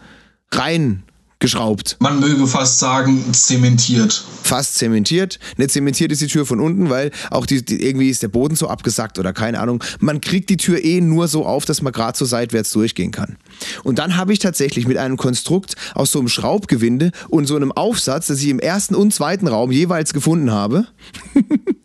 rein 0.50 1.04
geschraubt. 1.42 1.96
Man 1.98 2.20
möge 2.20 2.46
fast 2.46 2.78
sagen, 2.78 3.34
zementiert. 3.34 4.24
Fast 4.42 4.78
zementiert. 4.78 5.38
Nicht 5.56 5.72
zementiert 5.72 6.12
ist 6.12 6.22
die 6.22 6.28
Tür 6.28 6.46
von 6.46 6.60
unten, 6.60 6.88
weil 6.88 7.10
auch 7.30 7.44
die, 7.44 7.64
die 7.64 7.84
irgendwie 7.84 8.08
ist 8.08 8.22
der 8.22 8.28
Boden 8.28 8.54
so 8.54 8.68
abgesackt 8.68 9.18
oder 9.18 9.32
keine 9.32 9.60
Ahnung. 9.60 9.82
Man 9.98 10.20
kriegt 10.20 10.48
die 10.48 10.56
Tür 10.56 10.82
eh 10.82 11.00
nur 11.00 11.28
so 11.28 11.44
auf, 11.44 11.64
dass 11.64 11.82
man 11.82 11.92
gerade 11.92 12.16
so 12.16 12.24
seitwärts 12.24 12.70
durchgehen 12.70 13.10
kann. 13.10 13.36
Und 13.82 13.98
dann 13.98 14.16
habe 14.16 14.32
ich 14.32 14.38
tatsächlich 14.38 14.86
mit 14.86 14.96
einem 14.96 15.16
Konstrukt 15.16 15.74
aus 15.94 16.12
so 16.12 16.20
einem 16.20 16.28
Schraubgewinde 16.28 17.10
und 17.28 17.46
so 17.46 17.56
einem 17.56 17.72
Aufsatz, 17.72 18.28
das 18.28 18.40
ich 18.40 18.48
im 18.48 18.60
ersten 18.60 18.94
und 18.94 19.12
zweiten 19.12 19.48
Raum 19.48 19.72
jeweils 19.72 20.12
gefunden 20.12 20.52
habe, 20.52 20.86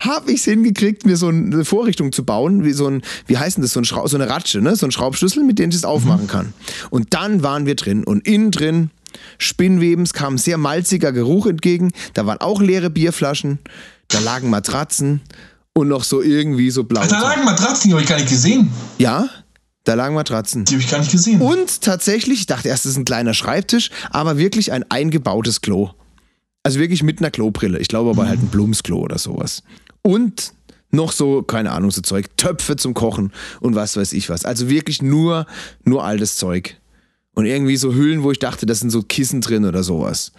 habe 0.00 0.32
ich 0.32 0.40
es 0.40 0.44
hingekriegt, 0.44 1.06
mir 1.06 1.16
so 1.16 1.28
eine 1.28 1.64
Vorrichtung 1.64 2.12
zu 2.12 2.24
bauen, 2.24 2.64
wie 2.64 2.72
so 2.72 2.86
ein, 2.86 3.02
wie 3.26 3.38
heißt 3.38 3.56
denn 3.56 3.62
das, 3.62 3.72
so, 3.72 3.80
ein 3.80 3.84
Schraub, 3.84 4.08
so 4.08 4.16
eine 4.16 4.28
Ratsche, 4.28 4.60
ne? 4.60 4.76
so 4.76 4.86
ein 4.86 4.92
Schraubschlüssel, 4.92 5.44
mit 5.44 5.58
dem 5.58 5.70
ich 5.70 5.76
es 5.76 5.84
aufmachen 5.84 6.26
kann. 6.26 6.52
Und 6.90 7.14
dann 7.14 7.42
waren 7.42 7.66
wir 7.66 7.76
drin 7.76 8.04
und 8.04 8.26
innen 8.26 8.50
drin 8.50 8.90
Spinnwebens 9.38 10.12
kam 10.12 10.34
ein 10.34 10.38
sehr 10.38 10.58
malziger 10.58 11.12
Geruch 11.12 11.46
entgegen. 11.46 11.90
Da 12.14 12.26
waren 12.26 12.38
auch 12.38 12.60
leere 12.60 12.90
Bierflaschen, 12.90 13.58
da 14.08 14.20
lagen 14.20 14.50
Matratzen 14.50 15.20
und 15.72 15.88
noch 15.88 16.04
so 16.04 16.22
irgendwie 16.22 16.70
so 16.70 16.84
blau. 16.84 17.04
Da 17.06 17.20
lagen 17.20 17.44
Matratzen, 17.44 17.88
die 17.88 17.94
habe 17.94 18.02
ich 18.02 18.08
gar 18.08 18.16
nicht 18.16 18.28
gesehen. 18.28 18.70
Ja, 18.98 19.28
da 19.84 19.94
lagen 19.94 20.14
Matratzen. 20.14 20.64
Die 20.64 20.74
habe 20.74 20.82
ich 20.82 20.90
gar 20.90 20.98
nicht 20.98 21.10
gesehen. 21.10 21.40
Und 21.40 21.80
tatsächlich, 21.80 22.40
ich 22.40 22.46
dachte 22.46 22.68
erst, 22.68 22.84
es 22.84 22.92
ist 22.92 22.98
ein 22.98 23.04
kleiner 23.04 23.34
Schreibtisch, 23.34 23.90
aber 24.10 24.36
wirklich 24.36 24.72
ein 24.72 24.84
eingebautes 24.90 25.60
Klo. 25.60 25.90
Also 26.62 26.78
wirklich 26.78 27.02
mit 27.02 27.20
einer 27.20 27.30
Klobrille. 27.30 27.78
Ich 27.78 27.88
glaube 27.88 28.10
aber 28.10 28.28
halt 28.28 28.42
ein 28.42 28.48
Blumsklo 28.48 28.98
oder 28.98 29.18
sowas. 29.18 29.62
Und 30.02 30.52
noch 30.90 31.12
so, 31.12 31.42
keine 31.42 31.70
Ahnung, 31.72 31.90
so 31.90 32.00
Zeug, 32.02 32.36
Töpfe 32.36 32.76
zum 32.76 32.94
Kochen 32.94 33.32
und 33.60 33.74
was 33.74 33.96
weiß 33.96 34.12
ich 34.12 34.28
was. 34.28 34.44
Also 34.44 34.68
wirklich 34.68 35.02
nur, 35.02 35.46
nur 35.84 36.04
altes 36.04 36.36
Zeug. 36.36 36.76
Und 37.34 37.46
irgendwie 37.46 37.76
so 37.76 37.94
Hüllen, 37.94 38.22
wo 38.22 38.32
ich 38.32 38.38
dachte, 38.38 38.66
das 38.66 38.80
sind 38.80 38.90
so 38.90 39.02
Kissen 39.02 39.40
drin 39.40 39.64
oder 39.64 39.82
sowas. 39.82 40.32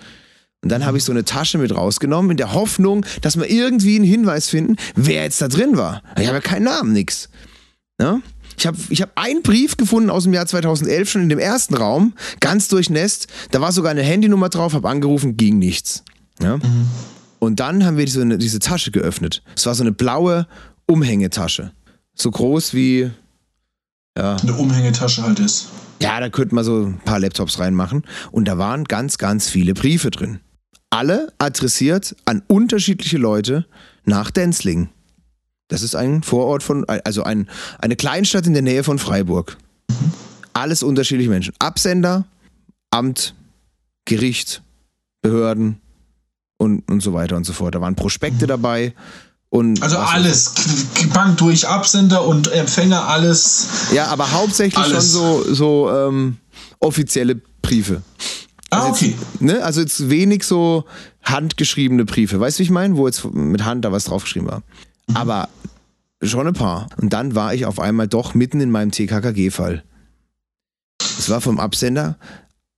Und 0.62 0.70
dann 0.70 0.86
habe 0.86 0.98
ich 0.98 1.04
so 1.04 1.12
eine 1.12 1.26
Tasche 1.26 1.58
mit 1.58 1.76
rausgenommen, 1.76 2.32
in 2.32 2.38
der 2.38 2.54
Hoffnung, 2.54 3.06
dass 3.22 3.38
wir 3.38 3.50
irgendwie 3.50 3.96
einen 3.96 4.06
Hinweis 4.06 4.50
finden, 4.50 4.76
wer 4.96 5.24
jetzt 5.24 5.42
da 5.42 5.48
drin 5.48 5.78
war. 5.78 6.04
Ich 6.20 6.28
habe 6.28 6.38
ja 6.38 6.42
keinen 6.42 6.66
Namen, 6.66 6.94
nix. 6.94 7.30
Ja? 8.00 8.20
Ich 8.58 8.68
habe 8.68 8.78
ich 8.90 9.02
hab 9.02 9.12
einen 9.16 9.42
Brief 9.42 9.78
gefunden 9.78 10.12
aus 10.12 10.26
dem 10.26 10.34
Jahr 10.34 10.46
2011, 10.46 11.10
schon 11.10 11.24
in 11.24 11.30
dem 11.30 11.40
ersten 11.40 11.74
Raum, 11.74 12.14
ganz 12.42 12.68
durchnässt. 12.68 13.28
Da 13.50 13.62
war 13.62 13.72
sogar 13.72 13.90
eine 13.90 14.04
Handynummer 14.04 14.50
drauf, 14.50 14.74
habe 14.74 14.88
angerufen, 14.88 15.36
ging 15.36 15.58
nichts. 15.58 16.04
Ja? 16.42 16.58
Mhm. 16.58 16.88
Und 17.40 17.60
dann 17.60 17.86
haben 17.86 17.98
wir 17.98 18.06
diese, 18.06 18.38
diese 18.38 18.60
Tasche 18.60 18.92
geöffnet. 18.92 19.42
Es 19.56 19.66
war 19.66 19.74
so 19.74 19.84
eine 19.84 19.92
blaue 19.92 20.46
Umhängetasche. 20.86 21.72
So 22.14 22.30
groß 22.30 22.74
wie. 22.76 23.10
Ja. 24.16 24.36
Eine 24.36 24.54
Umhängetasche 24.54 25.24
halt 25.24 25.40
ist. 25.40 25.70
Ja, 26.02 26.20
da 26.20 26.30
könnte 26.30 26.54
man 26.54 26.64
so 26.64 26.86
ein 26.86 27.00
paar 27.00 27.20
Laptops 27.20 27.60
reinmachen. 27.60 28.04
Und 28.32 28.48
da 28.48 28.58
waren 28.58 28.84
ganz, 28.84 29.18
ganz 29.18 29.50
viele 29.50 29.74
Briefe 29.74 30.12
drin. 30.12 30.40
Alle 30.92 31.34
adressiert 31.40 32.16
an 32.26 32.44
unterschiedliche 32.48 33.18
Leute 33.18 33.66
nach 34.04 34.30
Denzling. 34.30 34.90
Das 35.68 35.82
ist 35.82 35.96
ein 35.96 36.22
Vorort 36.22 36.64
von, 36.64 36.86
also 36.86 37.24
ein, 37.24 37.50
eine 37.80 37.96
Kleinstadt 37.96 38.46
in 38.46 38.54
der 38.54 38.62
Nähe 38.62 38.84
von 38.84 39.00
Freiburg. 39.00 39.58
Alles 40.54 40.84
unterschiedliche 40.84 41.30
Menschen. 41.30 41.54
Absender, 41.60 42.26
Amt, 42.90 43.34
Gericht, 44.06 44.62
Behörden 45.22 45.80
und, 46.62 46.88
und 46.92 47.02
so 47.02 47.14
weiter 47.14 47.36
und 47.36 47.44
so 47.44 47.54
fort. 47.54 47.74
Da 47.74 47.82
waren 47.82 47.96
Prospekte 47.96 48.46
dabei. 48.46 48.94
Und 49.50 49.82
also 49.82 49.98
alles, 49.98 50.54
Bank 51.12 51.38
durch 51.38 51.68
Absender 51.68 52.24
und 52.26 52.52
Empfänger, 52.52 53.08
alles. 53.08 53.68
Ja, 53.94 54.06
aber 54.08 54.32
hauptsächlich 54.32 54.78
alles. 54.78 55.12
schon 55.12 55.44
so, 55.46 55.54
so 55.54 55.92
ähm, 55.92 56.38
offizielle 56.80 57.42
Briefe. 57.64 58.04
Ah, 58.70 58.84
also 58.84 58.90
okay. 58.92 59.16
Jetzt, 59.18 59.42
ne? 59.42 59.64
Also 59.64 59.82
jetzt 59.82 60.10
wenig 60.10 60.44
so 60.44 60.86
handgeschriebene 61.24 62.06
Briefe. 62.06 62.40
Weißt 62.40 62.60
du, 62.60 62.60
wie 62.60 62.66
ich 62.66 62.70
meine? 62.70 62.96
Wo 62.96 63.08
jetzt 63.08 63.26
mit 63.34 63.66
Hand 63.66 63.84
da 63.84 63.92
was 63.92 64.06
draufgeschrieben 64.06 64.48
war. 64.48 64.62
Mhm. 65.08 65.18
Aber 65.18 65.50
schon 66.22 66.46
ein 66.46 66.54
paar. 66.54 66.90
Und 66.98 67.12
dann 67.12 67.34
war 67.34 67.56
ich 67.56 67.66
auf 67.66 67.80
einmal 67.80 68.08
doch 68.08 68.36
mitten 68.36 68.62
in 68.62 68.70
meinem 68.70 68.92
TKKG-Fall. 68.92 69.84
Es 71.18 71.28
war 71.30 71.42
vom 71.42 71.60
Absender, 71.60 72.18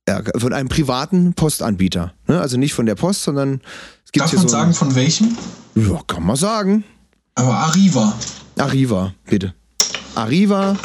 ja, 0.08 0.22
von 0.36 0.52
einem 0.52 0.68
privaten 0.68 1.34
Postanbieter. 1.34 2.12
Ne? 2.26 2.40
Also 2.40 2.56
nicht 2.56 2.74
von 2.74 2.86
der 2.86 2.94
Post, 2.94 3.22
sondern 3.22 3.60
es 4.04 4.12
gibt 4.12 4.22
Darf 4.22 4.30
hier 4.30 4.38
man 4.38 4.48
so 4.48 4.52
sagen, 4.52 4.74
von 4.74 4.94
welchem? 4.94 5.36
Ja, 5.74 6.00
kann 6.06 6.24
man 6.24 6.36
sagen. 6.36 6.84
Aber 7.34 7.54
Arriva. 7.54 8.14
Arriva, 8.58 9.14
bitte. 9.24 9.54
Arriva, 10.14 10.76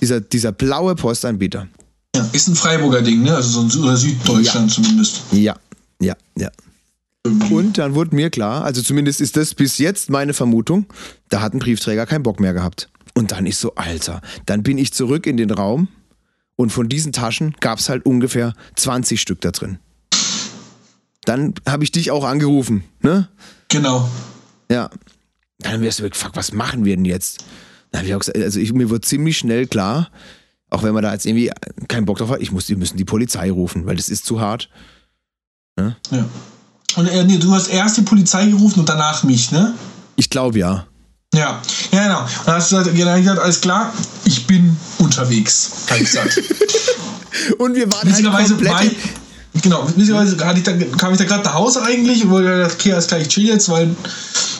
dieser, 0.00 0.20
dieser 0.20 0.52
blaue 0.52 0.94
Postanbieter. 0.94 1.68
Ja, 2.14 2.28
ist 2.32 2.48
ein 2.48 2.54
Freiburger 2.54 3.02
Ding, 3.02 3.22
ne? 3.22 3.34
Also 3.34 3.68
so 3.68 3.88
ein 3.88 3.96
Süddeutschland 3.96 4.70
ja. 4.70 4.74
zumindest. 4.82 5.22
Ja, 5.32 5.56
ja, 6.00 6.14
ja. 6.36 6.50
Und 7.24 7.78
dann 7.78 7.94
wurde 7.94 8.14
mir 8.16 8.30
klar, 8.30 8.64
also 8.64 8.82
zumindest 8.82 9.20
ist 9.20 9.36
das 9.36 9.54
bis 9.54 9.78
jetzt 9.78 10.10
meine 10.10 10.34
Vermutung, 10.34 10.86
da 11.28 11.40
hat 11.40 11.54
ein 11.54 11.60
Briefträger 11.60 12.04
keinen 12.04 12.24
Bock 12.24 12.40
mehr 12.40 12.52
gehabt. 12.52 12.88
Und 13.14 13.32
dann 13.32 13.46
ist 13.46 13.60
so, 13.60 13.74
Alter, 13.74 14.20
dann 14.46 14.62
bin 14.62 14.78
ich 14.78 14.92
zurück 14.92 15.26
in 15.26 15.36
den 15.36 15.50
Raum 15.50 15.88
und 16.56 16.70
von 16.70 16.88
diesen 16.88 17.12
Taschen 17.12 17.54
gab 17.60 17.78
es 17.78 17.88
halt 17.88 18.06
ungefähr 18.06 18.54
20 18.76 19.20
Stück 19.20 19.40
da 19.40 19.50
drin. 19.50 19.78
Dann 21.24 21.54
habe 21.68 21.84
ich 21.84 21.92
dich 21.92 22.10
auch 22.10 22.24
angerufen, 22.24 22.84
ne? 23.00 23.28
Genau. 23.68 24.08
Ja. 24.70 24.90
Dann 25.60 25.72
haben 25.74 25.82
wir 25.82 25.92
so 25.92 26.04
fuck, 26.12 26.34
was 26.34 26.52
machen 26.52 26.84
wir 26.84 26.96
denn 26.96 27.04
jetzt? 27.04 27.44
Dann 27.90 28.00
habe 28.00 28.08
ich 28.08 28.14
auch 28.14 28.18
gesagt, 28.20 28.38
also 28.38 28.58
ich, 28.58 28.72
mir 28.72 28.90
wird 28.90 29.04
ziemlich 29.04 29.38
schnell 29.38 29.66
klar, 29.66 30.10
auch 30.70 30.82
wenn 30.82 30.94
man 30.94 31.02
da 31.02 31.12
jetzt 31.12 31.26
irgendwie 31.26 31.50
keinen 31.88 32.06
Bock 32.06 32.18
drauf 32.18 32.30
hat, 32.30 32.40
ich 32.40 32.50
muss, 32.50 32.68
wir 32.68 32.76
müssen 32.76 32.96
die 32.96 33.04
Polizei 33.04 33.50
rufen, 33.50 33.86
weil 33.86 33.96
das 33.96 34.08
ist 34.08 34.24
zu 34.24 34.40
hart. 34.40 34.68
Ne? 35.76 35.96
Ja. 36.10 36.24
Und 36.96 37.08
äh, 37.08 37.24
nee, 37.24 37.38
du 37.38 37.52
hast 37.52 37.68
erst 37.68 37.96
die 37.98 38.02
Polizei 38.02 38.46
gerufen 38.46 38.80
und 38.80 38.88
danach 38.88 39.22
mich, 39.22 39.52
ne? 39.52 39.74
Ich 40.16 40.28
glaube 40.28 40.58
ja. 40.58 40.86
Ja, 41.34 41.62
ja, 41.90 42.02
genau. 42.02 42.20
Und 42.20 42.46
dann 42.46 42.56
hast 42.56 42.70
du 42.70 42.76
gesagt, 42.76 42.96
genau, 42.96 43.16
gesagt, 43.16 43.40
alles 43.40 43.60
klar, 43.60 43.92
ich 44.24 44.46
bin 44.46 44.76
unterwegs, 44.98 45.70
habe 45.88 46.00
ich 46.00 46.10
gesagt. 46.10 46.42
und 47.58 47.74
wir 47.74 47.90
waren 47.90 48.12
halt 48.12 48.48
komplett, 48.48 48.96
Genau, 49.60 49.86
witzigerweise 49.86 50.36
kam 50.36 50.56
ich 50.56 50.62
da, 50.62 50.72
kam 50.96 51.12
ich 51.12 51.18
da 51.18 51.24
gerade 51.24 51.44
nach 51.44 51.54
Hause 51.54 51.82
eigentlich 51.82 52.24
und 52.24 52.30
wollte 52.30 52.48
gedacht, 52.48 52.72
okay, 52.72 52.92
alles 52.92 53.06
klar, 53.06 53.20
ich 53.20 53.28
chill 53.28 53.46
jetzt, 53.46 53.68
weil 53.68 53.94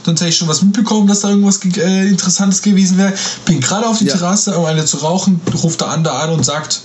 sonst 0.04 0.20
hätte 0.20 0.28
ich 0.28 0.36
schon 0.36 0.48
was 0.48 0.60
mitbekommen, 0.62 1.06
dass 1.06 1.20
da 1.20 1.30
irgendwas 1.30 1.60
äh, 1.64 2.08
Interessantes 2.08 2.60
gewesen 2.60 2.98
wäre. 2.98 3.14
Bin 3.46 3.60
gerade 3.60 3.86
auf 3.86 3.98
die 3.98 4.04
ja. 4.04 4.12
Terrasse, 4.16 4.56
um 4.58 4.66
eine 4.66 4.84
zu 4.84 4.98
rauchen, 4.98 5.40
ruft 5.62 5.80
der 5.80 5.88
andere 5.88 6.14
an 6.14 6.30
und 6.30 6.44
sagt, 6.44 6.82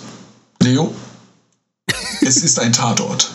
Leo, 0.61 0.93
es 2.21 2.37
ist 2.37 2.59
ein 2.59 2.71
Tatort. 2.71 3.29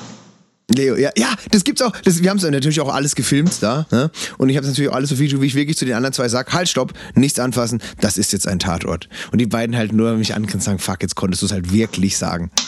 Leo, 0.70 0.96
ja, 0.96 1.11
ja, 1.16 1.35
das 1.51 1.64
gibt's 1.64 1.83
auch. 1.83 1.92
Das, 2.05 2.22
wir 2.22 2.31
haben 2.31 2.38
es 2.38 2.44
natürlich 2.44 2.81
auch 2.81 2.92
alles 2.92 3.14
gefilmt 3.14 3.62
da. 3.62 3.87
Ne? 3.90 4.11
Und 4.38 4.48
ich 4.48 4.57
habe 4.57 4.66
natürlich 4.66 4.90
auch 4.90 4.94
alles 4.94 5.11
so 5.11 5.16
viel, 5.16 5.40
wie 5.40 5.46
ich 5.46 5.55
wirklich 5.55 5.77
zu 5.77 5.85
den 5.85 5.94
anderen 5.94 6.12
zwei 6.12 6.29
sage: 6.29 6.53
Halt, 6.53 6.68
stopp, 6.68 6.92
nichts 7.14 7.38
anfassen, 7.38 7.83
das 8.01 8.16
ist 8.16 8.33
jetzt 8.33 8.46
ein 8.46 8.59
Tatort. 8.59 9.09
Und 9.33 9.38
die 9.38 9.46
beiden 9.46 9.77
halt 9.77 9.92
nur 9.92 10.14
mich 10.14 10.35
an 10.35 10.44
und 10.44 10.62
sagen: 10.62 10.79
Fuck, 10.79 11.03
jetzt 11.03 11.14
konntest 11.14 11.42
du 11.42 11.46
es 11.46 11.53
halt 11.53 11.72
wirklich 11.72 12.16
sagen. 12.16 12.51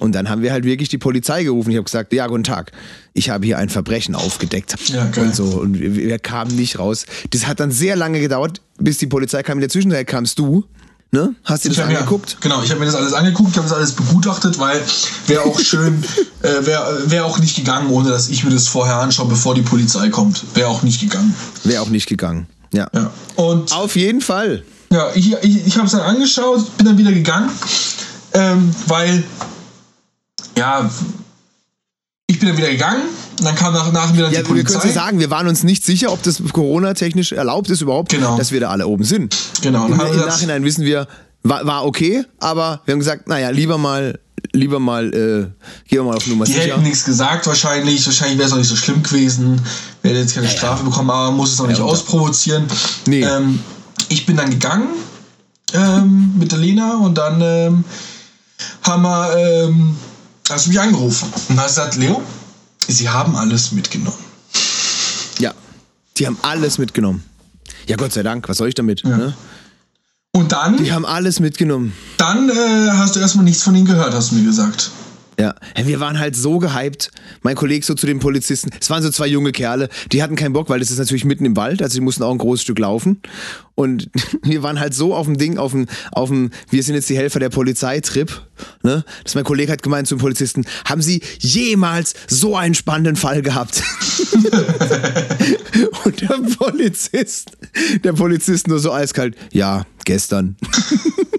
Und 0.00 0.14
dann 0.14 0.28
haben 0.28 0.42
wir 0.42 0.52
halt 0.52 0.64
wirklich 0.64 0.88
die 0.88 0.98
Polizei 0.98 1.44
gerufen. 1.44 1.70
Ich 1.70 1.76
habe 1.76 1.84
gesagt, 1.84 2.12
ja, 2.12 2.26
guten 2.26 2.42
Tag. 2.42 2.72
Ich 3.14 3.30
habe 3.30 3.46
hier 3.46 3.58
ein 3.58 3.68
Verbrechen 3.68 4.14
aufgedeckt. 4.14 4.76
Ja, 4.88 5.06
geil. 5.06 5.26
Und 5.26 5.34
so. 5.34 5.44
Und 5.44 5.78
wir, 5.78 5.94
wir, 5.94 6.18
kamen 6.18 6.54
nicht 6.56 6.78
raus. 6.78 7.06
Das 7.30 7.46
hat 7.46 7.60
dann 7.60 7.70
sehr 7.70 7.96
lange 7.96 8.20
gedauert, 8.20 8.60
bis 8.78 8.98
die 8.98 9.06
Polizei 9.06 9.42
kam. 9.42 9.58
In 9.58 9.60
der 9.60 9.70
Zwischenzeit 9.70 10.06
kamst 10.06 10.38
du. 10.38 10.64
Ne? 11.14 11.32
Hast 11.44 11.64
du 11.64 11.68
das 11.68 11.78
angeguckt? 11.78 12.32
Ja, 12.32 12.38
genau, 12.40 12.62
ich 12.64 12.70
habe 12.70 12.80
mir 12.80 12.86
das 12.86 12.96
alles 12.96 13.12
angeguckt, 13.12 13.50
ich 13.52 13.56
habe 13.56 13.68
das 13.68 13.76
alles 13.76 13.92
begutachtet, 13.92 14.58
weil 14.58 14.82
wäre 15.28 15.42
auch 15.42 15.60
schön, 15.60 16.02
äh, 16.42 16.66
wäre 16.66 17.08
wär 17.08 17.24
auch 17.24 17.38
nicht 17.38 17.54
gegangen, 17.54 17.88
ohne 17.90 18.10
dass 18.10 18.28
ich 18.28 18.42
mir 18.42 18.50
das 18.50 18.66
vorher 18.66 18.96
anschaue, 18.96 19.28
bevor 19.28 19.54
die 19.54 19.62
Polizei 19.62 20.08
kommt. 20.08 20.42
Wäre 20.54 20.66
auch 20.66 20.82
nicht 20.82 21.00
gegangen. 21.00 21.32
Wäre 21.62 21.82
auch 21.82 21.88
nicht 21.88 22.08
gegangen. 22.08 22.48
Ja. 22.72 22.88
ja. 22.92 23.12
Und 23.36 23.70
Auf 23.70 23.94
jeden 23.94 24.22
Fall. 24.22 24.64
Ja, 24.90 25.10
ich, 25.14 25.32
ich, 25.34 25.66
ich 25.68 25.76
habe 25.76 25.86
es 25.86 25.92
dann 25.92 26.00
angeschaut, 26.00 26.76
bin 26.78 26.86
dann 26.86 26.98
wieder 26.98 27.12
gegangen, 27.12 27.48
ähm, 28.32 28.74
weil 28.88 29.22
ja, 30.58 30.90
ich 32.26 32.40
bin 32.40 32.48
dann 32.48 32.58
wieder 32.58 32.70
gegangen. 32.70 33.02
Dann 33.42 33.54
kam 33.54 33.74
nach, 33.74 33.90
nach 33.92 34.12
wieder 34.12 34.30
ja, 34.30 34.40
die 34.40 34.46
Polizei. 34.46 34.74
Wir 34.74 34.80
können 34.80 34.94
sagen, 34.94 35.18
wir 35.18 35.30
waren 35.30 35.48
uns 35.48 35.64
nicht 35.64 35.84
sicher, 35.84 36.12
ob 36.12 36.22
das 36.22 36.42
Corona-technisch 36.52 37.32
erlaubt 37.32 37.68
ist 37.70 37.80
überhaupt, 37.80 38.10
genau. 38.10 38.36
dass 38.36 38.52
wir 38.52 38.60
da 38.60 38.70
alle 38.70 38.86
oben 38.86 39.04
sind. 39.04 39.36
Genau. 39.60 39.86
Im, 39.86 39.92
im 39.92 39.98
Nachhinein 39.98 40.64
wissen 40.64 40.84
wir, 40.84 41.08
war, 41.42 41.66
war 41.66 41.84
okay, 41.84 42.24
aber 42.38 42.80
wir 42.84 42.92
haben 42.92 43.00
gesagt, 43.00 43.28
naja, 43.28 43.50
lieber 43.50 43.78
mal 43.78 44.18
lieber 44.52 44.78
mal, 44.78 45.06
äh, 45.06 45.10
gehen 45.88 46.00
wir 46.00 46.04
mal 46.04 46.16
auf 46.16 46.26
Nummer 46.26 46.44
die 46.44 46.52
sicher. 46.52 46.64
Die 46.64 46.70
hätten 46.72 46.82
nichts 46.82 47.04
gesagt 47.04 47.46
wahrscheinlich, 47.46 48.04
wahrscheinlich 48.06 48.38
wäre 48.38 48.48
es 48.48 48.52
auch 48.52 48.58
nicht 48.58 48.68
so 48.68 48.76
schlimm 48.76 49.02
gewesen, 49.02 49.60
wir 50.02 50.10
hätten 50.10 50.22
jetzt 50.22 50.34
keine 50.34 50.46
ja, 50.46 50.52
Strafe 50.52 50.82
ja. 50.82 50.88
bekommen, 50.88 51.10
aber 51.10 51.26
man 51.26 51.36
muss 51.36 51.52
es 51.52 51.60
auch 51.60 51.66
nicht 51.66 51.78
ja, 51.78 51.84
ausprovozieren. 51.84 52.66
Nee. 53.06 53.22
Ähm, 53.22 53.58
ich 54.08 54.26
bin 54.26 54.36
dann 54.36 54.50
gegangen 54.50 54.88
ähm, 55.72 56.34
mit 56.38 56.52
der 56.52 56.58
Lena 56.58 56.98
und 56.98 57.16
dann 57.16 57.40
ähm, 57.40 57.84
haben 58.82 59.02
wir 59.02 59.36
ähm, 59.36 59.96
hast 60.48 60.66
du 60.66 60.70
mich 60.70 60.80
angerufen 60.80 61.32
und 61.48 61.60
hast 61.60 61.76
gesagt, 61.76 61.96
Leo, 61.96 62.22
sie 62.88 63.08
haben 63.08 63.36
alles 63.36 63.72
mitgenommen. 63.72 64.18
Ja, 65.38 65.52
die 66.16 66.26
haben 66.26 66.38
alles 66.42 66.78
mitgenommen. 66.78 67.22
Ja, 67.86 67.96
Gott 67.96 68.12
sei 68.12 68.22
Dank, 68.22 68.48
was 68.48 68.58
soll 68.58 68.68
ich 68.68 68.74
damit? 68.74 69.02
Ja. 69.02 69.16
Ne? 69.16 69.34
Und 70.32 70.52
dann? 70.52 70.76
Die 70.78 70.92
haben 70.92 71.06
alles 71.06 71.38
mitgenommen. 71.38 71.92
Dann 72.16 72.48
äh, 72.48 72.90
hast 72.92 73.14
du 73.14 73.20
erstmal 73.20 73.44
nichts 73.44 73.62
von 73.62 73.74
ihnen 73.76 73.86
gehört, 73.86 74.12
hast 74.14 74.32
du 74.32 74.36
mir 74.36 74.44
gesagt. 74.44 74.90
Ja, 75.38 75.54
wir 75.76 76.00
waren 76.00 76.18
halt 76.18 76.36
so 76.36 76.58
gehypt. 76.58 77.10
Mein 77.42 77.56
Kollege 77.56 77.84
so 77.84 77.94
zu 77.94 78.06
den 78.06 78.20
Polizisten. 78.20 78.70
Es 78.80 78.88
waren 78.90 79.02
so 79.02 79.10
zwei 79.10 79.26
junge 79.26 79.52
Kerle, 79.52 79.88
die 80.12 80.22
hatten 80.22 80.36
keinen 80.36 80.52
Bock, 80.52 80.68
weil 80.68 80.78
das 80.78 80.90
ist 80.90 80.98
natürlich 80.98 81.24
mitten 81.24 81.44
im 81.44 81.56
Wald, 81.56 81.82
also 81.82 81.94
die 81.94 82.00
mussten 82.00 82.22
auch 82.22 82.30
ein 82.30 82.38
großes 82.38 82.62
Stück 82.62 82.78
laufen. 82.78 83.20
Und 83.74 84.10
wir 84.42 84.62
waren 84.62 84.78
halt 84.78 84.94
so 84.94 85.14
auf 85.14 85.26
dem 85.26 85.36
Ding, 85.36 85.58
auf 85.58 85.72
dem, 85.72 85.86
auf 86.12 86.28
dem, 86.28 86.50
wir 86.70 86.82
sind 86.82 86.94
jetzt 86.94 87.10
die 87.10 87.16
Helfer 87.16 87.40
der 87.40 87.48
Polizeitrip, 87.48 88.42
ne? 88.82 89.04
Dass 89.24 89.34
mein 89.34 89.44
Kollege 89.44 89.72
hat 89.72 89.82
gemeint 89.82 90.06
zum 90.06 90.18
Polizisten, 90.18 90.64
haben 90.84 91.02
Sie 91.02 91.20
jemals 91.38 92.14
so 92.28 92.56
einen 92.56 92.74
spannenden 92.74 93.16
Fall 93.16 93.42
gehabt? 93.42 93.82
Und 96.04 96.20
der 96.20 96.38
Polizist, 96.56 97.56
der 98.04 98.12
Polizist 98.12 98.68
nur 98.68 98.78
so 98.78 98.92
eiskalt, 98.92 99.34
ja, 99.52 99.84
gestern. 100.04 100.56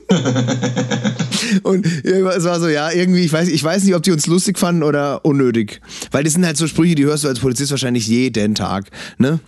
Und 1.63 1.86
es 2.03 2.43
war 2.43 2.59
so, 2.59 2.67
ja, 2.67 2.91
irgendwie, 2.91 3.21
ich 3.21 3.33
weiß, 3.33 3.47
ich 3.47 3.63
weiß 3.63 3.83
nicht, 3.83 3.95
ob 3.95 4.03
die 4.03 4.11
uns 4.11 4.27
lustig 4.27 4.57
fanden 4.57 4.83
oder 4.83 5.25
unnötig. 5.25 5.81
Weil 6.11 6.23
das 6.23 6.33
sind 6.33 6.45
halt 6.45 6.57
so 6.57 6.67
Sprüche, 6.67 6.95
die 6.95 7.05
hörst 7.05 7.23
du 7.23 7.27
als 7.27 7.39
Polizist 7.39 7.71
wahrscheinlich 7.71 8.07
jeden 8.07 8.55
Tag, 8.55 8.86
ne? 9.17 9.39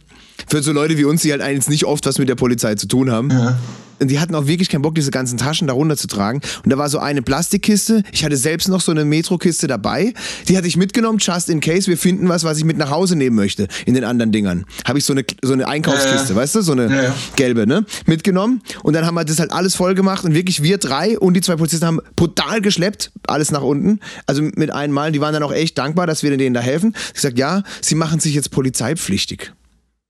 Für 0.48 0.62
so 0.62 0.72
Leute 0.72 0.98
wie 0.98 1.04
uns, 1.04 1.24
die 1.24 1.32
halt 1.32 1.42
eigentlich 1.42 1.68
nicht 1.68 1.86
oft 1.86 2.06
was 2.06 2.20
mit 2.20 2.30
der 2.30 2.36
Polizei 2.36 2.76
zu 2.76 2.88
tun 2.88 3.12
haben. 3.12 3.32
Ja. 3.32 3.58
Und 4.00 4.10
die 4.10 4.20
hatten 4.20 4.36
auch 4.36 4.48
wirklich 4.48 4.70
keinen 4.70 4.82
Bock, 4.82 4.96
diese 4.96 5.12
ganzen 5.12 5.38
Taschen 5.38 5.68
da 5.68 5.74
runterzutragen. 5.74 6.42
Und 6.64 6.72
da 6.72 6.78
war 6.78 6.90
so 6.90 7.00
eine 7.00 7.22
Plastikkiste. 7.22 8.04
Ich 8.12 8.24
hatte 8.24 8.38
selbst 8.38 8.68
noch 8.68 8.82
so 8.82 8.92
eine 8.92 9.06
Metrokiste 9.06 9.68
dabei. 9.68 10.14
Die 10.48 10.58
hatte 10.58 10.68
ich 10.68 10.78
mitgenommen, 10.78 11.20
just 11.20 11.50
in 11.50 11.60
case 11.60 11.88
wir 11.88 11.98
finden 11.98 12.30
was, 12.30 12.44
was 12.44 12.58
ich 12.58 12.64
mit 12.64 12.78
nach 12.78 12.92
Hause 12.92 13.16
nehmen 13.16 13.36
möchte 13.36 13.68
in 13.86 13.94
den 13.94 14.04
anderen 14.04 14.32
Dingern. 14.32 14.66
Habe 14.86 15.00
ich 15.00 15.06
so 15.06 15.14
eine, 15.14 15.26
so 15.42 15.54
eine 15.54 15.68
Einkaufskiste, 15.68 16.34
ja, 16.34 16.36
weißt 16.36 16.56
du? 16.56 16.62
So 16.62 16.74
eine 16.74 17.04
ja, 17.04 17.16
gelbe, 17.36 17.66
ne? 17.66 17.86
Mitgenommen. 18.06 18.62
Und 18.84 18.94
dann 18.94 19.06
haben 19.06 19.16
wir 19.16 19.26
das 19.26 19.40
halt 19.40 19.52
alles 19.52 19.76
voll 19.76 19.96
gemacht. 19.96 20.26
Und 20.26 20.34
wirklich 20.34 20.62
wir 20.62 20.78
drei 20.78 21.18
und 21.18 21.34
die 21.34 21.42
zwei 21.42 21.56
Polizisten 21.56 21.86
haben 21.86 22.00
brutal 22.16 22.62
geschleppt, 22.62 23.12
alles 23.28 23.52
nach 23.52 23.62
unten. 23.62 24.00
Also 24.26 24.44
mit 24.44 24.72
einmal. 24.72 25.12
Die 25.12 25.22
waren 25.22 25.34
dann 25.34 25.44
auch 25.44 25.54
echt 25.54 25.78
dankbar, 25.78 26.08
dass 26.08 26.24
wir 26.24 26.36
denen 26.38 26.54
da 26.54 26.60
helfen. 26.60 26.94
Ich 27.08 27.14
gesagt, 27.14 27.40
ja, 27.40 27.64
sie 27.82 27.96
machen 27.96 28.20
sich 28.20 28.36
jetzt 28.36 28.52
polizeipflichtig. 28.52 29.54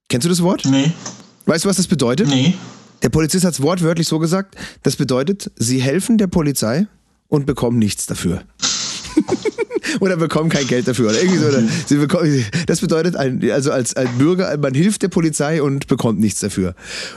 Kennst 0.08 0.24
du 0.24 0.28
das 0.28 0.42
Wort? 0.42 0.64
Nee. 0.64 0.92
Weißt 1.46 1.64
du, 1.64 1.68
was 1.68 1.76
das 1.76 1.86
bedeutet? 1.86 2.28
Nee. 2.28 2.54
Der 3.02 3.08
Polizist 3.10 3.44
hat 3.44 3.54
es 3.54 3.62
wortwörtlich 3.62 4.08
so 4.08 4.18
gesagt. 4.18 4.56
Das 4.82 4.96
bedeutet, 4.96 5.50
sie 5.56 5.80
helfen 5.80 6.18
der 6.18 6.26
Polizei 6.26 6.86
und 7.28 7.46
bekommen 7.46 7.78
nichts 7.78 8.06
dafür. 8.06 8.42
oder 10.00 10.16
bekommen 10.16 10.50
kein 10.50 10.66
Geld 10.66 10.88
dafür. 10.88 11.10
Oder 11.10 11.20
irgendwie 11.20 11.38
so. 11.38 11.46
Oder 11.46 11.62
sie 11.86 11.96
bekommen, 11.96 12.44
das 12.66 12.80
bedeutet, 12.80 13.16
also 13.16 13.72
als, 13.72 13.94
als 13.94 14.10
Bürger, 14.18 14.56
man 14.58 14.74
hilft 14.74 15.02
der 15.02 15.08
Polizei 15.08 15.62
und 15.62 15.86
bekommt 15.86 16.20
nichts 16.20 16.40
dafür. 16.40 16.74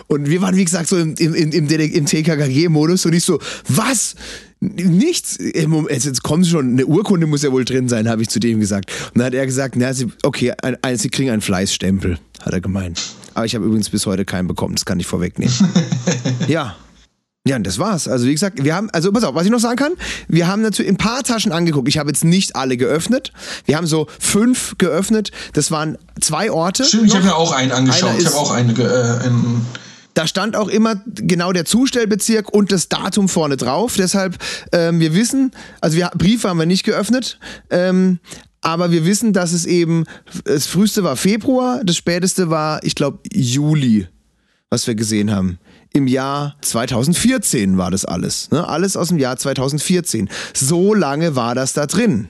Und 0.08 0.30
wir 0.30 0.42
waren, 0.42 0.56
wie 0.56 0.66
gesagt, 0.66 0.88
so 0.88 0.98
im, 0.98 1.16
im, 1.16 1.34
im, 1.34 1.68
im 1.68 2.06
TKKG-Modus 2.06 3.06
und 3.06 3.14
ich 3.14 3.24
so, 3.24 3.40
was? 3.68 4.16
Nichts. 4.60 5.40
Jetzt 5.40 6.22
kommen 6.22 6.46
schon, 6.46 6.74
eine 6.74 6.86
Urkunde 6.86 7.26
muss 7.26 7.42
ja 7.42 7.52
wohl 7.52 7.66
drin 7.66 7.90
sein, 7.90 8.08
habe 8.08 8.22
ich 8.22 8.30
zu 8.30 8.40
dem 8.40 8.60
gesagt. 8.60 8.92
Und 9.08 9.18
dann 9.18 9.28
hat 9.28 9.34
er 9.34 9.46
gesagt, 9.46 9.76
na, 9.76 9.92
sie, 9.94 10.08
okay, 10.22 10.54
ein, 10.62 10.78
ein, 10.84 10.98
sie 10.98 11.10
kriegen 11.10 11.32
einen 11.32 11.42
Fleißstempel, 11.42 12.20
hat 12.42 12.54
er 12.54 12.62
gemeint. 12.62 13.02
Aber 13.34 13.46
ich 13.46 13.56
habe 13.56 13.66
übrigens 13.66 13.90
bis 13.90 14.06
heute 14.06 14.26
keinen 14.26 14.48
bekommen, 14.48 14.76
das 14.76 14.86
kann 14.86 15.00
ich 15.00 15.08
vorwegnehmen. 15.08 15.54
ja. 16.48 16.76
Ja, 17.48 17.56
und 17.56 17.66
das 17.66 17.80
war's. 17.80 18.08
Also 18.08 18.28
wie 18.28 18.34
gesagt, 18.34 18.64
wir 18.64 18.76
haben, 18.76 18.92
also 18.92 19.12
pass 19.12 19.24
auf, 19.24 19.34
was 19.34 19.46
ich 19.46 19.52
noch 19.52 19.60
sagen 19.60 19.76
kann, 19.76 19.94
wir 20.28 20.48
haben 20.48 20.62
natürlich 20.62 20.92
ein 20.92 20.98
paar 20.98 21.24
Taschen 21.24 21.52
angeguckt. 21.52 21.88
Ich 21.88 21.98
habe 21.98 22.10
jetzt 22.10 22.24
nicht 22.24 22.56
alle 22.56 22.78
geöffnet. 22.78 23.34
Wir 23.66 23.78
haben 23.78 23.88
so 23.88 24.06
fünf 24.20 24.76
geöffnet. 24.78 25.32
Das 25.54 25.72
waren 25.72 25.98
zwei 26.20 26.52
Orte. 26.52 26.84
Stimmt, 26.84 27.08
ich 27.08 27.16
habe 27.16 27.26
mir 27.26 27.36
auch 27.36 27.52
einen 27.52 27.72
angeschaut. 27.72 28.20
Ich 28.20 28.28
habe 28.28 28.36
auch 28.36 28.52
eine, 28.52 28.74
äh, 28.74 29.26
einen 29.26 29.66
da 30.14 30.28
stand 30.28 30.56
auch 30.56 30.68
immer 30.68 31.02
genau 31.06 31.52
der 31.52 31.66
Zustellbezirk 31.66 32.54
und 32.54 32.72
das 32.72 32.90
Datum 32.90 33.30
vorne 33.30 33.58
drauf. 33.58 33.96
Deshalb, 33.98 34.38
ähm, 34.72 35.00
wir 35.00 35.14
wissen, 35.14 35.52
also 35.80 35.98
wir, 35.98 36.12
Briefe 36.16 36.50
haben 36.50 36.60
wir 36.60 36.66
nicht 36.66 36.84
geöffnet, 36.84 37.40
ähm, 37.70 38.20
aber 38.62 38.92
wir 38.92 39.06
wissen, 39.06 39.34
dass 39.34 39.52
es 39.52 39.66
eben, 39.66 40.06
das 40.46 40.68
früheste 40.68 41.04
war 41.04 41.16
Februar, 41.16 41.82
das 41.84 41.98
späteste 41.98 42.50
war, 42.50 42.84
ich 42.84 42.96
glaube, 42.96 43.20
Juli, 43.34 44.08
was 44.70 44.88
wir 44.88 44.96
gesehen 44.96 45.32
haben. 45.32 45.58
Im 45.94 46.08
Jahr 46.08 46.56
2014 46.62 47.78
war 47.78 47.92
das 47.92 48.06
alles. 48.06 48.50
Ne? 48.52 48.66
Alles 48.66 48.96
aus 48.96 49.10
dem 49.10 49.20
Jahr 49.20 49.36
2014. 49.36 50.30
So 50.54 50.94
lange 50.94 51.36
war 51.36 51.56
das 51.56 51.74
da 51.74 51.86
drin. 51.86 52.30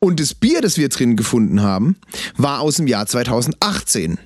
Und 0.00 0.20
das 0.20 0.34
Bier, 0.34 0.60
das 0.60 0.76
wir 0.76 0.88
drin 0.88 1.16
gefunden 1.16 1.62
haben, 1.62 1.96
war 2.36 2.60
aus 2.60 2.76
dem 2.76 2.86
Jahr 2.86 3.06
2018 3.06 4.18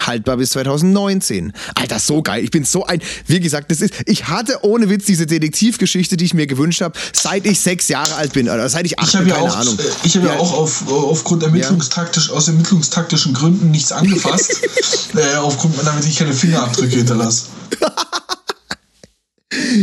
haltbar 0.00 0.36
bis 0.36 0.50
2019. 0.50 1.52
Alter, 1.74 1.98
so 1.98 2.22
geil. 2.22 2.44
Ich 2.44 2.50
bin 2.50 2.64
so 2.64 2.84
ein, 2.86 3.00
wie 3.26 3.40
gesagt, 3.40 3.70
das 3.70 3.80
ist, 3.80 3.94
ich 4.06 4.28
hatte 4.28 4.58
ohne 4.62 4.88
Witz 4.88 5.06
diese 5.06 5.26
Detektivgeschichte, 5.26 6.16
die 6.16 6.24
ich 6.24 6.34
mir 6.34 6.46
gewünscht 6.46 6.80
habe, 6.80 6.98
seit 7.12 7.46
ich 7.46 7.60
sechs 7.60 7.88
Jahre 7.88 8.14
alt 8.14 8.32
bin, 8.32 8.48
oder 8.48 8.68
seit 8.68 8.86
ich 8.86 8.98
acht 8.98 9.08
ich 9.08 9.18
bin, 9.18 9.28
keine 9.28 9.46
ja 9.46 9.50
auch, 9.50 9.56
Ahnung. 9.56 9.78
Ich 10.04 10.16
habe 10.16 10.26
ja, 10.26 10.34
ja, 10.34 10.38
auch 10.38 10.52
auf, 10.52 10.88
aufgrund 10.88 11.42
ermittlungstaktisch, 11.42 12.30
aus 12.30 12.48
ermittlungstaktischen 12.48 13.34
Gründen 13.34 13.70
nichts 13.70 13.92
angefasst, 13.92 14.62
äh, 15.14 15.36
aufgrund, 15.36 15.74
damit 15.84 16.06
ich 16.06 16.16
keine 16.16 16.32
Fingerabdrücke 16.32 16.96
hinterlasse. 16.96 17.46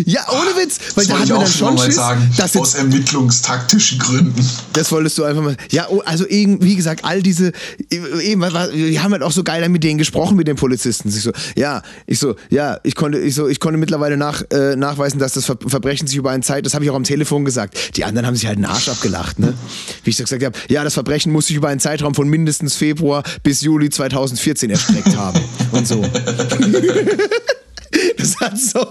Ja, 0.05 0.25
ohne 0.29 0.61
Witz. 0.61 0.79
Weil 0.95 1.05
das 1.05 1.07
da 1.07 1.19
hat 1.19 1.29
man 1.29 1.39
dann 1.39 1.47
schon 1.47 1.77
Schiss, 1.77 1.95
sagen, 1.95 2.31
dass 2.37 2.55
aus 2.57 2.75
ermittlungstaktischen 2.75 3.99
Gründen. 3.99 4.49
Das 4.73 4.91
wolltest 4.91 5.17
du 5.17 5.23
einfach 5.23 5.43
mal. 5.43 5.57
Ja, 5.71 5.87
oh, 5.89 6.01
also 6.05 6.25
wie 6.29 6.75
gesagt, 6.75 7.05
all 7.05 7.21
diese, 7.21 7.51
eben, 7.89 8.41
wir 8.41 9.03
haben 9.03 9.11
halt 9.11 9.23
auch 9.23 9.31
so 9.31 9.43
geil 9.43 9.67
mit 9.69 9.83
denen 9.83 9.97
gesprochen, 9.97 10.35
mit 10.35 10.47
den 10.47 10.55
Polizisten. 10.55 11.09
Ich 11.09 11.21
so, 11.21 11.31
ja, 11.55 11.81
ich 12.05 12.19
so, 12.19 12.35
ja, 12.49 12.79
ich 12.83 12.95
konnte, 12.95 13.19
ich 13.19 13.35
so, 13.35 13.47
ich 13.47 13.59
konnte 13.59 13.77
mittlerweile 13.77 14.17
nach, 14.17 14.43
äh, 14.51 14.75
nachweisen, 14.75 15.19
dass 15.19 15.33
das 15.33 15.45
Verbrechen 15.45 16.07
sich 16.07 16.17
über 16.17 16.31
eine 16.31 16.43
Zeit, 16.43 16.65
das 16.65 16.73
habe 16.73 16.83
ich 16.83 16.91
auch 16.91 16.95
am 16.95 17.03
Telefon 17.03 17.45
gesagt. 17.45 17.97
Die 17.97 18.03
anderen 18.03 18.27
haben 18.27 18.35
sich 18.35 18.47
halt 18.47 18.57
einen 18.57 18.65
Arsch 18.65 18.89
abgelacht, 18.89 19.39
ne? 19.39 19.53
Wie 20.03 20.09
ich 20.09 20.17
so 20.17 20.23
gesagt 20.23 20.43
habe, 20.43 20.57
ja, 20.69 20.83
das 20.83 20.93
Verbrechen 20.93 21.31
muss 21.31 21.47
sich 21.47 21.55
über 21.55 21.69
einen 21.69 21.79
Zeitraum 21.79 22.15
von 22.15 22.27
mindestens 22.27 22.75
Februar 22.75 23.23
bis 23.43 23.61
Juli 23.61 23.89
2014 23.89 24.69
erstreckt 24.69 25.15
haben. 25.15 25.39
Und 25.71 25.87
so. 25.87 26.03
Hat 28.41 28.59
so. 28.59 28.87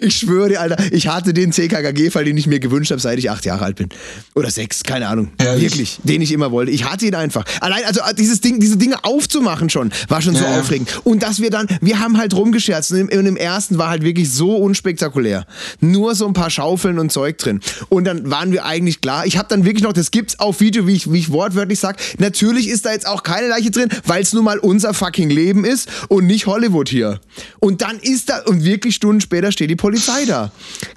Ich 0.00 0.16
schwöre 0.16 0.48
dir, 0.50 0.60
Alter, 0.60 0.76
ich 0.92 1.08
hatte 1.08 1.34
den 1.34 1.52
CKKG-Fall, 1.52 2.24
den 2.24 2.36
ich 2.36 2.46
mir 2.46 2.60
gewünscht 2.60 2.90
habe, 2.90 3.00
seit 3.00 3.18
ich 3.18 3.30
acht 3.30 3.44
Jahre 3.44 3.64
alt 3.64 3.76
bin. 3.76 3.88
Oder 4.34 4.50
sechs, 4.50 4.82
keine 4.82 5.08
Ahnung. 5.08 5.30
Herrlich. 5.38 5.62
Wirklich, 5.62 5.98
den 6.02 6.22
ich 6.22 6.32
immer 6.32 6.52
wollte. 6.52 6.70
Ich 6.72 6.84
hatte 6.84 7.06
ihn 7.06 7.14
einfach. 7.14 7.44
Allein, 7.60 7.84
also 7.84 8.00
dieses 8.16 8.40
Ding, 8.40 8.60
diese 8.60 8.76
Dinge 8.76 9.04
aufzumachen 9.04 9.70
schon, 9.70 9.92
war 10.08 10.22
schon 10.22 10.34
so 10.34 10.44
ja. 10.44 10.58
aufregend. 10.58 11.00
Und 11.04 11.22
dass 11.22 11.40
wir 11.40 11.50
dann, 11.50 11.66
wir 11.80 11.98
haben 12.00 12.18
halt 12.18 12.34
rumgescherzt. 12.34 12.92
Und 12.92 12.98
im, 12.98 13.18
und 13.18 13.26
im 13.26 13.36
ersten 13.36 13.78
war 13.78 13.90
halt 13.90 14.02
wirklich 14.02 14.30
so 14.30 14.56
unspektakulär. 14.56 15.46
Nur 15.80 16.14
so 16.14 16.26
ein 16.26 16.32
paar 16.32 16.50
Schaufeln 16.50 16.98
und 16.98 17.10
Zeug 17.10 17.38
drin. 17.38 17.60
Und 17.88 18.04
dann 18.04 18.30
waren 18.30 18.52
wir 18.52 18.64
eigentlich 18.64 19.00
klar. 19.00 19.26
Ich 19.26 19.36
habe 19.38 19.48
dann 19.48 19.64
wirklich 19.64 19.82
noch, 19.82 19.92
das 19.92 20.10
gibt's 20.10 20.38
auf 20.38 20.60
Video, 20.60 20.86
wie 20.86 20.94
ich, 20.94 21.12
wie 21.12 21.18
ich 21.18 21.30
wortwörtlich 21.30 21.80
sage. 21.80 21.98
Natürlich 22.18 22.68
ist 22.68 22.86
da 22.86 22.92
jetzt 22.92 23.06
auch 23.06 23.22
keine 23.22 23.48
Leiche 23.48 23.70
drin, 23.70 23.88
weil 24.04 24.22
es 24.22 24.32
nun 24.32 24.44
mal 24.44 24.58
unser 24.58 24.94
fucking 24.94 25.30
Leben 25.30 25.64
ist 25.64 25.88
und 26.08 26.26
nicht 26.26 26.46
Hollywood 26.46 26.88
hier. 26.88 27.20
Und 27.60 27.82
dann 27.82 27.98
ist 27.98 28.28
da, 28.28 28.42
und 28.46 28.57
wirklich 28.64 28.94
Stunden 28.94 29.20
später 29.20 29.52
steht 29.52 29.70
die 29.70 29.76
Polizei 29.76 30.24
da. 30.24 30.52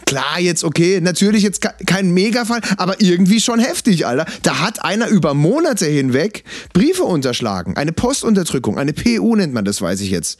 Klar, 0.05 0.39
jetzt 0.39 0.63
okay, 0.63 0.99
natürlich 1.01 1.43
jetzt 1.43 1.61
kein 1.85 2.11
Megafall, 2.11 2.61
aber 2.77 3.01
irgendwie 3.01 3.39
schon 3.39 3.59
heftig, 3.59 4.05
Alter. 4.05 4.25
Da 4.43 4.59
hat 4.59 4.83
einer 4.83 5.07
über 5.07 5.33
Monate 5.33 5.85
hinweg 5.85 6.43
Briefe 6.73 7.03
unterschlagen. 7.03 7.77
Eine 7.77 7.93
Postunterdrückung, 7.93 8.77
eine 8.77 8.93
PU 8.93 9.35
nennt 9.35 9.53
man 9.53 9.65
das, 9.65 9.81
weiß 9.81 10.01
ich 10.01 10.09
jetzt. 10.09 10.39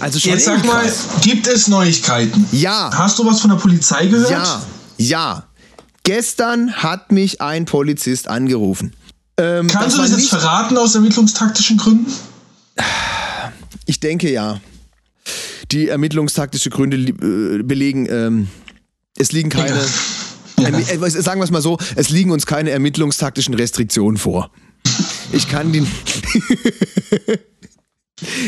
Also 0.00 0.18
schon 0.18 0.32
jetzt 0.32 0.44
sag 0.44 0.64
mal, 0.64 0.90
gibt 1.22 1.46
es 1.46 1.68
Neuigkeiten? 1.68 2.46
Ja. 2.52 2.90
Hast 2.92 3.18
du 3.18 3.26
was 3.26 3.40
von 3.40 3.50
der 3.50 3.56
Polizei 3.56 4.06
gehört? 4.06 4.30
Ja, 4.30 4.62
ja. 4.98 5.44
Gestern 6.02 6.72
hat 6.72 7.12
mich 7.12 7.40
ein 7.40 7.64
Polizist 7.64 8.28
angerufen. 8.28 8.94
Ähm, 9.36 9.68
Kannst 9.68 9.96
du 9.96 10.02
das 10.02 10.10
jetzt 10.10 10.28
verraten 10.28 10.76
aus 10.76 10.94
ermittlungstaktischen 10.94 11.76
Gründen? 11.76 12.12
Ich 13.86 14.00
denke 14.00 14.30
ja 14.30 14.60
die 15.70 15.88
ermittlungstaktische 15.88 16.70
Gründe 16.70 16.96
äh, 16.96 17.62
belegen, 17.62 18.06
ähm, 18.10 18.48
es 19.16 19.32
liegen 19.32 19.50
keine, 19.50 19.80
ja. 20.58 20.68
äh, 20.68 21.10
sagen 21.10 21.40
wir 21.40 21.44
es 21.44 21.50
mal 21.50 21.62
so, 21.62 21.78
es 21.96 22.10
liegen 22.10 22.30
uns 22.30 22.46
keine 22.46 22.70
ermittlungstaktischen 22.70 23.54
Restriktionen 23.54 24.16
vor. 24.16 24.50
Ich 25.32 25.48
kann 25.48 25.72
die, 25.72 25.86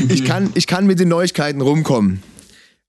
ich 0.09 0.25
kann, 0.25 0.51
ich 0.55 0.67
kann 0.67 0.87
mit 0.87 1.01
den 1.01 1.09
Neuigkeiten 1.09 1.61
rumkommen. 1.61 2.23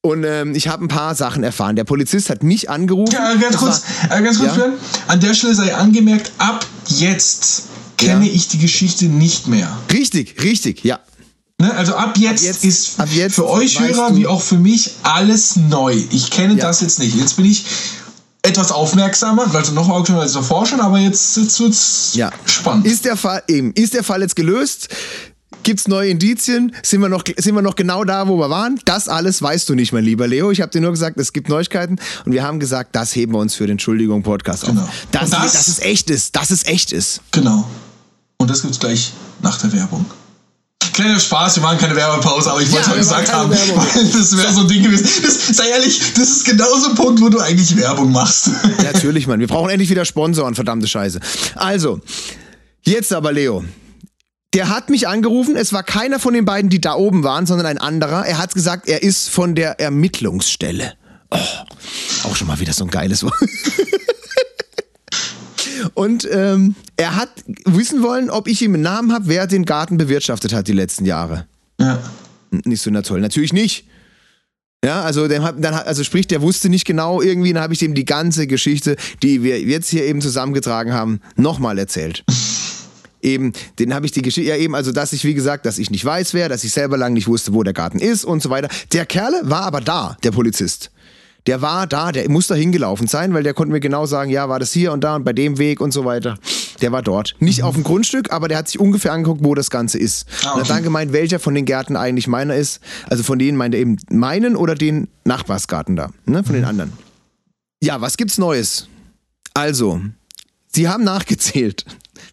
Und 0.04 0.24
ähm, 0.24 0.56
ich 0.56 0.68
habe 0.68 0.84
ein 0.84 0.88
paar 0.88 1.14
Sachen 1.14 1.44
erfahren. 1.44 1.76
Der 1.76 1.84
Polizist 1.84 2.32
hat 2.32 2.42
mich 2.42 2.72
angerufen. 2.72 3.14
Ja, 3.14 3.36
ganz 3.36 3.58
kurz, 3.58 3.84
war, 4.08 4.20
äh, 4.20 4.24
ganz 4.24 4.40
kurz, 4.40 4.58
ja? 4.58 4.74
An 5.08 5.20
der 5.20 5.36
Stelle 5.36 5.54
sei 5.54 5.76
angemerkt, 5.76 6.32
ab 6.40 6.66
jetzt 6.88 7.66
kenne 7.98 8.26
ja. 8.26 8.34
ich 8.34 8.48
die 8.48 8.58
Geschichte 8.58 9.06
nicht 9.06 9.48
mehr. 9.48 9.78
Richtig, 9.92 10.42
richtig, 10.42 10.84
ja. 10.84 11.00
Ne? 11.62 11.74
Also 11.76 11.96
ab 11.96 12.18
jetzt, 12.18 12.42
ab 12.42 12.46
jetzt, 12.46 12.66
ist 12.66 13.00
ab 13.00 13.10
jetzt 13.12 13.36
für 13.36 13.48
euch 13.48 13.80
Hörer 13.80 14.16
wie 14.16 14.26
auch 14.26 14.42
für 14.42 14.58
mich 14.58 14.92
alles 15.04 15.56
neu. 15.56 15.96
Ich 16.10 16.32
kenne 16.32 16.56
ja. 16.56 16.66
das 16.66 16.82
jetzt 16.82 16.98
nicht. 17.00 17.16
Jetzt 17.16 17.36
bin 17.38 17.46
ich 17.46 17.64
etwas 18.42 18.72
aufmerksamer, 18.72 19.54
also 19.54 19.72
noch 19.74 19.88
aufmerksamer 19.88 20.22
als 20.22 20.34
davor 20.34 20.66
schon, 20.66 20.82
aber 20.82 20.98
jetzt, 20.98 21.38
jetzt 21.38 21.60
wird 21.60 21.72
es 21.74 22.12
ja. 22.16 22.32
spannend. 22.46 22.88
Ist 22.88 23.06
der 23.06 23.16
Fall 23.16 23.44
eben, 23.48 23.72
ist 23.74 23.94
der 23.94 24.04
Fall 24.04 24.22
jetzt 24.22 24.36
gelöst? 24.36 24.90
Gibt's 25.62 25.88
neue 25.88 26.10
Indizien? 26.10 26.76
Sind 26.82 27.02
wir, 27.02 27.10
noch, 27.10 27.24
sind 27.38 27.54
wir 27.54 27.62
noch 27.62 27.76
genau 27.76 28.04
da, 28.04 28.28
wo 28.28 28.38
wir 28.40 28.50
waren? 28.50 28.80
Das 28.86 29.08
alles 29.08 29.44
weißt 29.44 29.70
du 29.70 29.76
nicht, 29.76 29.94
mein 29.94 30.04
lieber 30.04 30.28
Leo. 30.28 30.50
Ich 30.50 30.60
habe 30.62 30.72
dir 30.72 30.82
nur 30.82 30.90
gesagt, 30.90 31.20
es 31.20 31.32
gibt 31.34 31.50
Neuigkeiten 31.50 32.00
und 32.26 32.32
wir 32.32 32.42
haben 32.42 32.60
gesagt, 32.60 32.96
das 32.96 33.16
heben 33.16 33.34
wir 33.34 33.38
uns 33.40 33.54
für 33.54 33.68
den 33.68 33.74
Entschuldigung 33.74 34.24
Podcast 34.24 34.66
Genau. 34.66 34.82
auf. 34.82 34.90
Dass, 35.12 35.26
Und 35.26 35.34
das- 35.34 35.54
dass 35.54 35.68
es 35.68 35.78
echt 35.78 36.10
ist, 36.10 36.36
dass 36.36 36.50
es 36.50 36.66
echt 36.66 36.92
ist. 36.92 37.22
Genau. 37.32 37.68
Und 38.38 38.50
das 38.50 38.64
gibt's 38.64 38.80
gleich 38.80 39.12
nach 39.44 39.60
der 39.60 39.72
Werbung. 39.74 40.04
Kleiner 40.94 41.20
Spaß, 41.20 41.56
wir 41.56 41.64
machen 41.64 41.78
keine 41.78 41.96
Werbepause, 41.96 42.52
aber 42.52 42.62
ich 42.62 42.72
wollte 42.72 42.88
Ja, 42.88 42.94
mal 42.94 43.00
gesagt 43.00 43.32
haben, 43.32 43.50
weil 43.50 43.58
das 44.12 44.38
wäre 44.38 44.54
so 44.54 44.62
ein 44.62 44.68
Ding 44.68 44.84
gewesen. 44.84 45.08
Das, 45.24 45.48
sei 45.56 45.70
ehrlich, 45.70 46.02
das 46.16 46.30
ist 46.30 46.46
genau 46.46 46.76
so 46.78 46.90
ein 46.90 46.96
Punkt, 46.96 47.22
wo 47.22 47.30
du 47.30 47.40
eigentlich 47.40 47.76
Werbung 47.78 48.12
machst. 48.12 48.50
Natürlich, 48.84 49.28
Mann. 49.28 49.40
Wir 49.40 49.48
brauchen 49.48 49.70
endlich 49.70 49.90
wieder 49.90 50.06
Sponsoren, 50.06 50.56
verdammte 50.56 50.88
Scheiße. 50.88 51.20
Also, 51.56 52.02
jetzt 52.82 53.14
aber, 53.14 53.32
Leo. 53.32 53.64
Der 54.54 54.68
hat 54.68 54.90
mich 54.90 55.08
angerufen. 55.08 55.56
Es 55.56 55.72
war 55.72 55.84
keiner 55.84 56.20
von 56.20 56.34
den 56.34 56.44
beiden, 56.44 56.70
die 56.70 56.82
da 56.82 56.96
oben 56.96 57.24
waren, 57.24 57.46
sondern 57.46 57.68
ein 57.68 57.78
anderer. 57.78 58.26
Er 58.26 58.38
hat 58.38 58.54
gesagt, 58.54 58.88
er 58.90 59.02
ist 59.02 59.30
von 59.30 59.56
der 59.56 59.80
Ermittlungsstelle. 59.80 60.94
Oh, 61.30 61.38
auch 62.26 62.36
schon 62.36 62.48
mal 62.48 62.60
wieder 62.60 62.74
so 62.74 62.84
ein 62.84 62.90
geiles 62.90 63.24
Wort. 63.24 63.34
Und 65.94 66.28
ähm, 66.32 66.76
er 66.98 67.16
hat 67.16 67.30
wissen 67.66 68.04
wollen, 68.04 68.30
ob 68.30 68.48
ich 68.48 68.62
ihm 68.62 68.74
einen 68.74 68.84
Namen 68.84 69.14
habe, 69.14 69.28
wer 69.28 69.48
den 69.48 69.66
Garten 69.66 69.98
bewirtschaftet 69.98 70.54
hat 70.54 70.68
die 70.68 70.74
letzten 70.74 71.06
Jahre. 71.06 71.46
ja. 71.80 72.00
Nicht 72.66 72.82
so 72.82 72.90
na 72.92 73.02
toll. 73.02 73.22
Natürlich 73.22 73.54
nicht. 73.54 73.86
Ja, 74.84 75.04
also, 75.04 75.30
hat, 75.30 75.56
dann, 75.60 75.74
also 75.74 76.04
sprich, 76.04 76.28
der 76.28 76.42
wusste 76.42 76.68
nicht 76.68 76.86
genau 76.86 77.22
irgendwie, 77.22 77.54
dann 77.54 77.62
habe 77.62 77.74
ich 77.74 77.80
dem 77.80 77.94
die 77.94 78.04
ganze 78.04 78.48
Geschichte, 78.48 78.96
die 79.22 79.44
wir 79.44 79.62
jetzt 79.62 79.90
hier 79.90 80.06
eben 80.06 80.22
zusammengetragen 80.22 80.92
haben, 80.92 81.22
nochmal 81.36 81.78
erzählt. 81.78 82.24
Eben, 83.24 83.54
den 83.78 83.94
habe 83.94 84.08
ich 84.08 84.12
die 84.12 84.24
Geschichte, 84.24 84.50
ja 84.50 84.56
eben, 84.56 84.74
also 84.74 84.92
dass 84.92 85.14
ich, 85.14 85.24
wie 85.26 85.36
gesagt, 85.36 85.68
dass 85.68 85.78
ich 85.78 85.92
nicht 85.92 86.04
weiß 86.04 86.34
wer, 86.34 86.50
dass 86.50 86.64
ich 86.64 86.72
selber 86.72 86.98
lang 86.98 87.14
nicht 87.14 87.28
wusste, 87.28 87.54
wo 87.54 87.62
der 87.62 87.74
Garten 87.74 88.00
ist 88.00 88.26
und 88.26 88.42
so 88.42 88.50
weiter. 88.50 88.68
Der 88.94 89.06
Kerle 89.06 89.42
war 89.44 89.62
aber 89.62 89.80
da, 89.80 90.18
der 90.24 90.32
Polizist. 90.32 90.90
Der 91.48 91.62
war 91.62 91.88
da, 91.88 92.12
der 92.12 92.30
muss 92.30 92.48
da 92.48 92.56
hingelaufen 92.56 93.08
sein, 93.08 93.34
weil 93.34 93.44
der 93.44 93.54
konnte 93.54 93.72
mir 93.72 93.80
genau 93.80 94.06
sagen, 94.06 94.30
ja, 94.30 94.48
war 94.48 94.60
das 94.60 94.72
hier 94.72 94.92
und 94.92 95.04
da 95.04 95.16
und 95.16 95.24
bei 95.24 95.34
dem 95.34 95.58
Weg 95.58 95.82
und 95.82 95.92
so 95.92 96.06
weiter. 96.06 96.38
Der 96.82 96.92
war 96.92 97.02
dort. 97.02 97.36
Nicht 97.40 97.64
auf 97.64 97.76
dem 97.76 97.84
Grundstück, 97.84 98.32
aber 98.32 98.48
der 98.48 98.60
hat 98.60 98.68
sich 98.68 98.80
ungefähr 98.80 99.14
angeguckt, 99.14 99.44
wo 99.44 99.56
das 99.56 99.70
Ganze 99.70 99.98
ist. 99.98 100.26
Ah, 100.44 100.52
Und 100.52 100.56
hat 100.56 100.66
okay. 100.66 100.68
dann 100.70 100.84
gemeint, 100.84 101.14
welcher 101.14 101.40
von 101.40 101.56
den 101.56 101.66
Gärten 101.66 101.96
eigentlich 101.96 102.28
meiner 102.28 102.56
ist. 102.56 102.80
Also 103.10 103.24
von 103.24 103.40
denen 103.40 103.58
meint 103.58 103.74
er 103.74 103.82
eben 103.82 103.98
meinen 104.10 104.56
oder 104.56 104.76
den 104.76 105.08
Nachbarsgarten 105.26 105.96
da, 105.96 106.10
ne, 106.26 106.44
von 106.44 106.54
den 106.54 106.66
anderen. 106.66 106.94
Ja, 107.84 108.02
was 108.02 108.18
gibt's 108.18 108.38
Neues? 108.38 108.88
Also, 109.54 110.02
sie 110.74 110.88
haben 110.88 111.04
nachgezählt. 111.04 111.86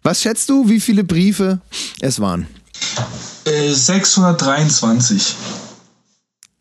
Was 0.03 0.21
schätzt 0.21 0.49
du, 0.49 0.69
wie 0.69 0.79
viele 0.79 1.03
Briefe 1.03 1.59
es 1.99 2.19
waren? 2.19 2.47
Äh, 3.45 3.73
623. 3.73 5.35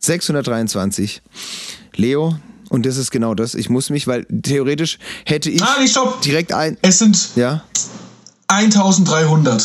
623. 0.01 1.23
Leo, 1.99 2.37
und 2.71 2.87
das 2.87 2.97
ist 2.97 3.11
genau 3.11 3.35
das. 3.35 3.55
Ich 3.55 3.69
muss 3.69 3.91
mich, 3.91 4.07
weil 4.07 4.25
theoretisch 4.27 4.99
hätte 5.27 5.51
ich 5.51 5.63
Ah, 5.63 5.77
nee, 5.81 5.89
stopp! 5.89 6.21
direkt 6.23 6.53
ein. 6.53 6.77
Es 6.81 6.99
sind 6.99 7.31
Ja? 7.37 7.65
1300. 8.49 9.61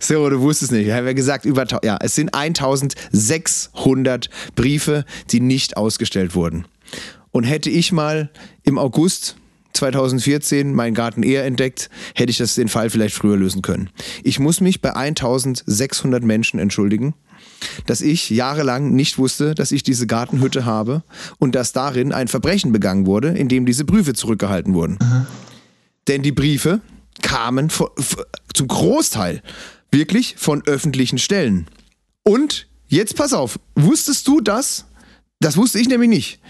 So, 0.00 0.28
du 0.30 0.40
wusstest 0.40 0.72
nicht. 0.72 0.86
Ich 0.88 0.92
habe 0.92 1.06
ja 1.06 1.12
gesagt, 1.12 1.44
über. 1.44 1.64
Ja, 1.84 1.98
es 2.00 2.14
sind 2.16 2.34
1600 2.34 4.28
Briefe, 4.56 5.04
die 5.30 5.40
nicht 5.40 5.76
ausgestellt 5.76 6.34
wurden. 6.34 6.66
Und 7.30 7.44
hätte 7.44 7.70
ich 7.70 7.92
mal 7.92 8.30
im 8.64 8.78
August 8.78 9.36
2014 9.74 10.74
meinen 10.74 10.94
Garten 10.94 11.22
eher 11.22 11.44
entdeckt, 11.44 11.90
hätte 12.14 12.30
ich 12.30 12.38
das 12.38 12.54
den 12.54 12.68
Fall 12.68 12.88
vielleicht 12.90 13.14
früher 13.14 13.36
lösen 13.36 13.60
können. 13.62 13.90
Ich 14.24 14.38
muss 14.40 14.60
mich 14.62 14.80
bei 14.80 14.94
1600 14.96 16.24
Menschen 16.24 16.58
entschuldigen, 16.58 17.14
dass 17.86 18.00
ich 18.00 18.30
jahrelang 18.30 18.92
nicht 18.92 19.18
wusste, 19.18 19.54
dass 19.54 19.72
ich 19.72 19.82
diese 19.82 20.06
Gartenhütte 20.06 20.64
habe 20.64 21.02
und 21.38 21.54
dass 21.54 21.72
darin 21.72 22.12
ein 22.12 22.28
Verbrechen 22.28 22.72
begangen 22.72 23.06
wurde, 23.06 23.28
in 23.28 23.48
dem 23.48 23.66
diese 23.66 23.84
Briefe 23.84 24.14
zurückgehalten 24.14 24.74
wurden. 24.74 24.98
Denn 26.08 26.22
die 26.22 26.32
Briefe 26.32 26.80
kamen 27.22 27.70
von, 27.70 27.88
zum 28.54 28.68
Großteil 28.68 29.42
wirklich 29.90 30.34
von 30.36 30.62
öffentlichen 30.66 31.18
Stellen. 31.18 31.66
Und 32.22 32.66
jetzt 32.88 33.16
pass 33.16 33.32
auf, 33.32 33.58
wusstest 33.74 34.26
du 34.28 34.40
das? 34.40 34.86
Das 35.40 35.56
wusste 35.56 35.78
ich 35.78 35.88
nämlich 35.88 36.08
nicht. 36.08 36.40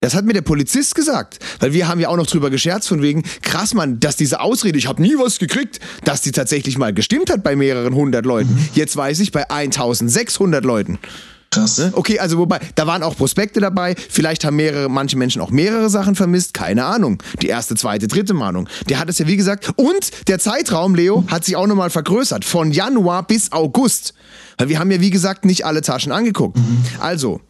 Das 0.00 0.14
hat 0.14 0.26
mir 0.26 0.34
der 0.34 0.42
Polizist 0.42 0.94
gesagt, 0.94 1.38
weil 1.58 1.72
wir 1.72 1.88
haben 1.88 1.98
ja 2.00 2.10
auch 2.10 2.18
noch 2.18 2.26
drüber 2.26 2.50
gescherzt 2.50 2.86
von 2.86 3.00
wegen, 3.00 3.22
krass 3.40 3.72
Mann, 3.72 3.98
dass 3.98 4.16
diese 4.16 4.40
Ausrede, 4.40 4.76
ich 4.76 4.88
habe 4.88 5.00
nie 5.00 5.14
was 5.16 5.38
gekriegt, 5.38 5.80
dass 6.04 6.20
die 6.20 6.32
tatsächlich 6.32 6.76
mal 6.76 6.92
gestimmt 6.92 7.30
hat 7.30 7.42
bei 7.42 7.56
mehreren 7.56 7.94
hundert 7.94 8.26
Leuten. 8.26 8.68
Jetzt 8.74 8.94
weiß 8.94 9.20
ich 9.20 9.32
bei 9.32 9.48
1600 9.48 10.66
Leuten. 10.66 10.98
Krass. 11.50 11.78
Ne? 11.78 11.90
Okay, 11.94 12.18
also 12.18 12.36
wobei, 12.36 12.60
da 12.74 12.86
waren 12.86 13.02
auch 13.02 13.16
Prospekte 13.16 13.60
dabei. 13.60 13.94
Vielleicht 13.96 14.44
haben 14.44 14.56
mehrere, 14.56 14.90
manche 14.90 15.16
Menschen 15.16 15.40
auch 15.40 15.50
mehrere 15.50 15.88
Sachen 15.88 16.14
vermisst. 16.14 16.52
Keine 16.52 16.84
Ahnung. 16.84 17.22
Die 17.40 17.46
erste, 17.46 17.74
zweite, 17.74 18.06
dritte 18.06 18.34
Mahnung. 18.34 18.68
Der 18.90 18.98
hat 18.98 19.08
es 19.08 19.18
ja 19.18 19.26
wie 19.26 19.36
gesagt. 19.36 19.72
Und 19.76 20.28
der 20.28 20.38
Zeitraum, 20.38 20.94
Leo, 20.94 21.24
hat 21.28 21.46
sich 21.46 21.56
auch 21.56 21.66
nochmal 21.66 21.88
vergrößert. 21.88 22.44
Von 22.44 22.72
Januar 22.72 23.26
bis 23.26 23.52
August. 23.52 24.12
Weil 24.58 24.68
wir 24.68 24.78
haben 24.78 24.90
ja 24.90 25.00
wie 25.00 25.10
gesagt 25.10 25.46
nicht 25.46 25.64
alle 25.64 25.80
Taschen 25.80 26.12
angeguckt. 26.12 26.58
Also, 27.00 27.40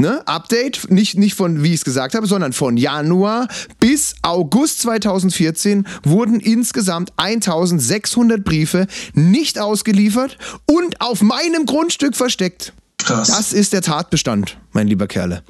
Ne? 0.00 0.26
Update, 0.26 0.90
nicht, 0.90 1.16
nicht 1.18 1.34
von, 1.36 1.62
wie 1.62 1.68
ich 1.68 1.76
es 1.76 1.84
gesagt 1.84 2.16
habe, 2.16 2.26
sondern 2.26 2.52
von 2.52 2.76
Januar 2.76 3.46
bis 3.78 4.16
August 4.22 4.80
2014 4.80 5.86
wurden 6.02 6.40
insgesamt 6.40 7.12
1600 7.16 8.42
Briefe 8.44 8.88
nicht 9.14 9.60
ausgeliefert 9.60 10.36
und 10.66 11.00
auf 11.00 11.22
meinem 11.22 11.64
Grundstück 11.64 12.16
versteckt. 12.16 12.72
Krass. 12.98 13.28
Das 13.28 13.52
ist 13.52 13.72
der 13.72 13.82
Tatbestand, 13.82 14.58
mein 14.72 14.88
lieber 14.88 15.06
Kerle. 15.06 15.44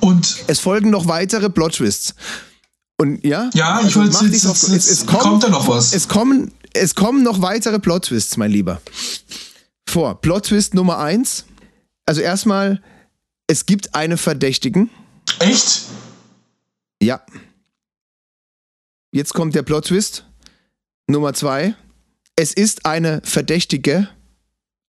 Und 0.00 0.34
Es 0.46 0.60
folgen 0.60 0.88
noch 0.88 1.06
weitere 1.06 1.50
Plot-Twists. 1.50 2.14
Und 2.98 3.22
ja? 3.22 3.50
Ja, 3.52 3.80
ich 3.80 3.86
Also 3.86 4.00
wollte 4.00 4.12
mach 4.14 4.22
jetzt- 4.22 4.46
auf- 4.46 4.62
jetzt- 4.62 4.86
es, 4.86 5.00
es 5.00 5.06
kommen, 5.06 5.20
kommt 5.20 5.42
da 5.44 5.48
noch 5.50 5.68
was. 5.68 5.92
Es 5.92 6.08
kommen, 6.08 6.52
es 6.72 6.94
kommen 6.94 7.22
noch 7.22 7.42
weitere 7.42 7.78
Plot-Twists, 7.78 8.38
mein 8.38 8.50
Lieber. 8.50 8.80
Vor. 9.86 10.22
Plot-Twist 10.22 10.72
Nummer 10.72 10.98
eins. 10.98 11.44
Also 12.06 12.22
erstmal, 12.22 12.80
es 13.46 13.66
gibt 13.66 13.94
eine 13.94 14.16
Verdächtigen. 14.16 14.90
echt? 15.38 15.82
Ja. 17.02 17.20
Jetzt 19.12 19.34
kommt 19.34 19.54
der 19.54 19.62
Plot-Twist. 19.62 20.24
Nummer 21.06 21.34
zwei. 21.34 21.74
Es 22.36 22.52
ist 22.52 22.86
eine 22.86 23.20
Verdächtige, 23.24 24.08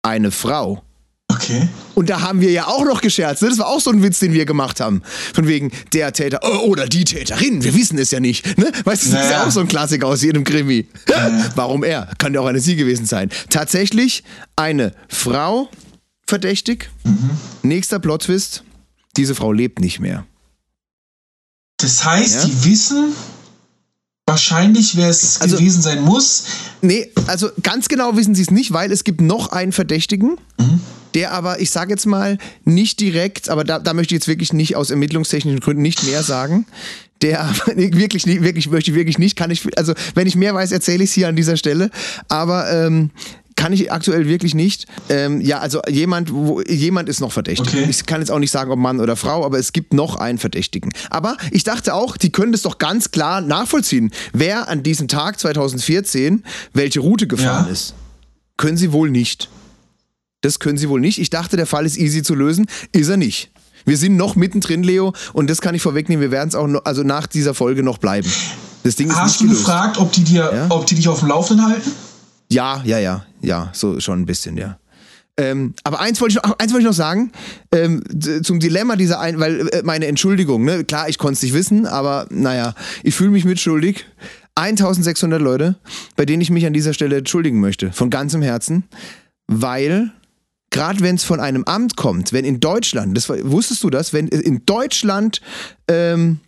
eine 0.02 0.30
Frau. 0.30 0.82
Okay. 1.28 1.68
Und 1.94 2.08
da 2.10 2.20
haben 2.20 2.40
wir 2.40 2.50
ja 2.52 2.66
auch 2.68 2.84
noch 2.84 3.00
gescherzt. 3.00 3.42
ne? 3.42 3.48
Das 3.48 3.58
war 3.58 3.66
auch 3.66 3.80
so 3.80 3.90
ein 3.90 4.02
Witz, 4.02 4.20
den 4.20 4.32
wir 4.32 4.44
gemacht 4.46 4.78
haben. 4.80 5.02
Von 5.34 5.48
wegen 5.48 5.72
der 5.92 6.12
Täter 6.12 6.40
oh, 6.42 6.68
oder 6.68 6.86
die 6.86 7.04
Täterin. 7.04 7.64
Wir 7.64 7.74
wissen 7.74 7.98
es 7.98 8.10
ja 8.12 8.20
nicht. 8.20 8.56
Ne? 8.56 8.70
Weißt 8.84 9.06
du, 9.06 9.10
das 9.10 9.24
ist 9.24 9.30
ja 9.30 9.36
Naja. 9.38 9.46
auch 9.46 9.50
so 9.50 9.60
ein 9.60 9.68
Klassiker 9.68 10.06
aus 10.06 10.22
jedem 10.22 10.44
Krimi. 10.44 10.86
Warum 11.56 11.82
er? 11.82 12.08
Kann 12.18 12.32
ja 12.34 12.40
auch 12.40 12.46
eine 12.46 12.60
sie 12.60 12.76
gewesen 12.76 13.06
sein. 13.06 13.30
Tatsächlich 13.50 14.22
eine 14.54 14.92
Frau 15.08 15.68
verdächtig. 16.26 16.90
Mhm. 17.04 17.30
Nächster 17.62 17.98
Plot-Twist. 17.98 18.64
Diese 19.16 19.34
Frau 19.34 19.52
lebt 19.52 19.80
nicht 19.80 20.00
mehr. 20.00 20.26
Das 21.78 22.04
heißt, 22.04 22.34
Ja. 22.34 22.44
die 22.46 22.64
wissen 22.64 23.12
wahrscheinlich, 24.26 24.96
wer 24.96 25.08
es 25.08 25.40
Also- 25.40 25.56
gewesen 25.56 25.82
sein 25.82 26.00
muss. 26.02 26.44
Nee, 26.82 27.10
also 27.26 27.50
ganz 27.62 27.88
genau 27.88 28.16
wissen 28.16 28.34
sie 28.34 28.42
es 28.42 28.50
nicht, 28.50 28.72
weil 28.72 28.90
es 28.90 29.04
gibt 29.04 29.20
noch 29.20 29.52
einen 29.52 29.72
Verdächtigen, 29.72 30.38
der 31.14 31.32
aber, 31.32 31.60
ich 31.60 31.70
sage 31.70 31.90
jetzt 31.90 32.06
mal, 32.06 32.38
nicht 32.64 33.00
direkt, 33.00 33.48
aber 33.50 33.64
da, 33.64 33.78
da 33.78 33.92
möchte 33.92 34.14
ich 34.14 34.20
jetzt 34.20 34.28
wirklich 34.28 34.52
nicht 34.52 34.76
aus 34.76 34.90
ermittlungstechnischen 34.90 35.60
Gründen 35.60 35.82
nicht 35.82 36.02
mehr 36.04 36.22
sagen. 36.22 36.66
Der 37.22 37.48
wirklich, 37.76 38.26
nicht- 38.26 38.42
wirklich, 38.42 38.68
möchte 38.70 38.90
ich 38.90 38.96
wirklich 38.96 39.18
nicht, 39.18 39.36
kann 39.36 39.50
ich, 39.50 39.76
also 39.78 39.92
wenn 40.14 40.26
ich 40.26 40.36
mehr 40.36 40.54
weiß, 40.54 40.72
erzähle 40.72 41.04
ich 41.04 41.10
es 41.10 41.14
hier 41.14 41.28
an 41.28 41.36
dieser 41.36 41.56
Stelle, 41.56 41.90
aber 42.28 42.70
ähm, 42.72 43.10
kann 43.56 43.72
ich 43.72 43.92
aktuell 43.92 44.26
wirklich 44.26 44.54
nicht. 44.54 44.86
Ähm, 45.08 45.40
ja, 45.40 45.58
also 45.60 45.80
jemand, 45.88 46.32
wo, 46.32 46.60
jemand 46.62 47.08
ist 47.08 47.20
noch 47.20 47.32
verdächtig. 47.32 47.68
Okay. 47.74 47.86
Ich 47.88 48.04
kann 48.06 48.20
jetzt 48.20 48.30
auch 48.30 48.38
nicht 48.38 48.50
sagen, 48.50 48.70
ob 48.70 48.78
Mann 48.78 49.00
oder 49.00 49.16
Frau, 49.16 49.44
aber 49.44 49.58
es 49.58 49.72
gibt 49.72 49.94
noch 49.94 50.16
einen 50.16 50.38
Verdächtigen. 50.38 50.92
Aber 51.10 51.36
ich 51.50 51.64
dachte 51.64 51.94
auch, 51.94 52.16
die 52.16 52.30
können 52.32 52.52
das 52.52 52.62
doch 52.62 52.78
ganz 52.78 53.10
klar 53.10 53.40
nachvollziehen, 53.40 54.10
wer 54.32 54.68
an 54.68 54.82
diesem 54.82 55.08
Tag 55.08 55.38
2014 55.38 56.44
welche 56.72 57.00
Route 57.00 57.26
gefahren 57.26 57.66
Ja. 57.66 57.72
ist. 57.72 57.94
Können 58.56 58.76
sie 58.76 58.92
wohl 58.92 59.10
nicht. 59.10 59.48
Das 60.40 60.58
können 60.58 60.76
sie 60.78 60.88
wohl 60.88 61.00
nicht. 61.00 61.18
Ich 61.18 61.30
dachte, 61.30 61.56
der 61.56 61.66
Fall 61.66 61.86
ist 61.86 61.96
easy 61.96 62.22
zu 62.22 62.34
lösen. 62.34 62.66
Ist 62.92 63.08
er 63.08 63.16
nicht. 63.16 63.50
Wir 63.86 63.96
sind 63.98 64.16
noch 64.16 64.34
mittendrin, 64.36 64.82
Leo, 64.82 65.12
und 65.32 65.48
das 65.50 65.60
kann 65.60 65.74
ich 65.74 65.82
vorwegnehmen. 65.82 66.22
Wir 66.22 66.30
werden 66.30 66.48
es 66.48 66.54
auch 66.54 66.66
noch, 66.66 66.84
also 66.84 67.02
nach 67.02 67.26
dieser 67.26 67.52
Folge 67.54 67.82
noch 67.82 67.98
bleiben. 67.98 68.30
Das 68.82 68.96
Ding 68.96 69.08
ist 69.10 69.16
Hast 69.16 69.40
du 69.40 69.44
nicht 69.44 69.50
gelöst. 69.52 69.66
gefragt, 69.66 69.98
ob 69.98 70.12
die, 70.12 70.24
dir, 70.24 70.50
Ja? 70.54 70.66
ob 70.70 70.86
die 70.86 70.94
dich 70.94 71.08
auf 71.08 71.20
dem 71.20 71.28
Laufenden 71.28 71.66
halten? 71.66 71.90
Ja, 72.54 72.82
ja, 72.84 72.98
ja, 73.00 73.26
ja, 73.40 73.70
so 73.72 73.98
schon 73.98 74.20
ein 74.20 74.26
bisschen, 74.26 74.56
ja. 74.56 74.78
Ähm, 75.36 75.74
aber 75.82 75.98
eins 76.00 76.20
wollte 76.20 76.36
ich 76.36 76.42
noch, 76.42 76.56
eins 76.60 76.72
wollte 76.72 76.82
ich 76.82 76.86
noch 76.86 76.96
sagen, 76.96 77.32
ähm, 77.72 78.04
zum 78.44 78.60
Dilemma 78.60 78.94
dieser 78.94 79.18
ein, 79.18 79.40
weil 79.40 79.68
äh, 79.70 79.82
meine 79.82 80.06
Entschuldigung, 80.06 80.64
ne, 80.64 80.84
klar, 80.84 81.08
ich 81.08 81.18
konnte 81.18 81.34
es 81.34 81.42
nicht 81.42 81.54
wissen, 81.54 81.86
aber 81.86 82.26
naja, 82.30 82.74
ich 83.02 83.16
fühle 83.16 83.30
mich 83.30 83.44
mitschuldig. 83.44 84.06
1600 84.54 85.42
Leute, 85.42 85.74
bei 86.14 86.24
denen 86.24 86.40
ich 86.40 86.50
mich 86.50 86.64
an 86.64 86.72
dieser 86.72 86.94
Stelle 86.94 87.16
entschuldigen 87.16 87.58
möchte, 87.58 87.90
von 87.90 88.08
ganzem 88.08 88.40
Herzen, 88.40 88.84
weil 89.48 90.12
gerade 90.70 91.00
wenn 91.00 91.16
es 91.16 91.24
von 91.24 91.40
einem 91.40 91.64
Amt 91.64 91.96
kommt, 91.96 92.32
wenn 92.32 92.44
in 92.44 92.60
Deutschland, 92.60 93.16
das 93.16 93.28
wusstest 93.28 93.82
du 93.82 93.90
das, 93.90 94.12
wenn 94.12 94.28
in 94.28 94.64
Deutschland 94.64 95.40
ähm, 95.88 96.38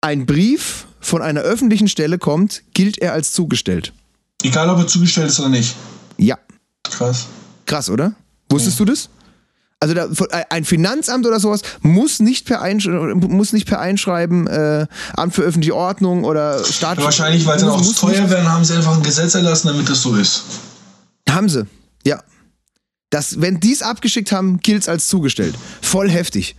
ein 0.00 0.24
Brief 0.24 0.86
von 1.00 1.20
einer 1.20 1.40
öffentlichen 1.40 1.88
Stelle 1.88 2.18
kommt, 2.18 2.62
gilt 2.74 2.98
er 2.98 3.12
als 3.12 3.32
zugestellt. 3.32 3.92
Egal, 4.42 4.68
ob 4.70 4.78
er 4.78 4.86
zugestellt 4.86 5.28
ist 5.28 5.40
oder 5.40 5.48
nicht. 5.48 5.74
Ja. 6.16 6.38
Krass. 6.84 7.26
Krass, 7.66 7.90
oder? 7.90 8.14
Wusstest 8.50 8.78
du 8.80 8.84
das? 8.84 9.08
Also 9.80 9.94
da, 9.94 10.08
ein 10.50 10.64
Finanzamt 10.64 11.26
oder 11.26 11.40
sowas 11.40 11.62
muss 11.80 12.20
nicht 12.20 12.46
per, 12.46 12.62
Einsch 12.62 12.86
muss 12.86 13.52
nicht 13.52 13.66
per 13.66 13.80
Einschreiben 13.80 14.46
äh, 14.46 14.86
Amt 15.14 15.34
für 15.34 15.42
öffentliche 15.42 15.74
Ordnung 15.74 16.22
oder 16.22 16.62
Staat. 16.64 16.98
Ja, 16.98 17.04
wahrscheinlich, 17.04 17.44
weil 17.46 17.58
sie 17.58 17.64
dann 17.64 17.74
auch 17.74 17.82
zu 17.82 17.92
teuer 17.92 18.30
werden, 18.30 18.48
haben 18.48 18.64
sie 18.64 18.74
einfach 18.74 18.96
ein 18.96 19.02
Gesetz 19.02 19.34
erlassen, 19.34 19.68
damit 19.68 19.90
das 19.90 20.02
so 20.02 20.14
ist. 20.14 20.44
Haben 21.28 21.48
sie, 21.48 21.66
ja. 22.06 22.22
Das, 23.10 23.40
wenn 23.40 23.58
die 23.58 23.72
es 23.72 23.82
abgeschickt 23.82 24.30
haben, 24.30 24.60
gilt 24.60 24.82
es 24.82 24.88
als 24.88 25.08
zugestellt. 25.08 25.56
Voll 25.80 26.08
heftig. 26.08 26.54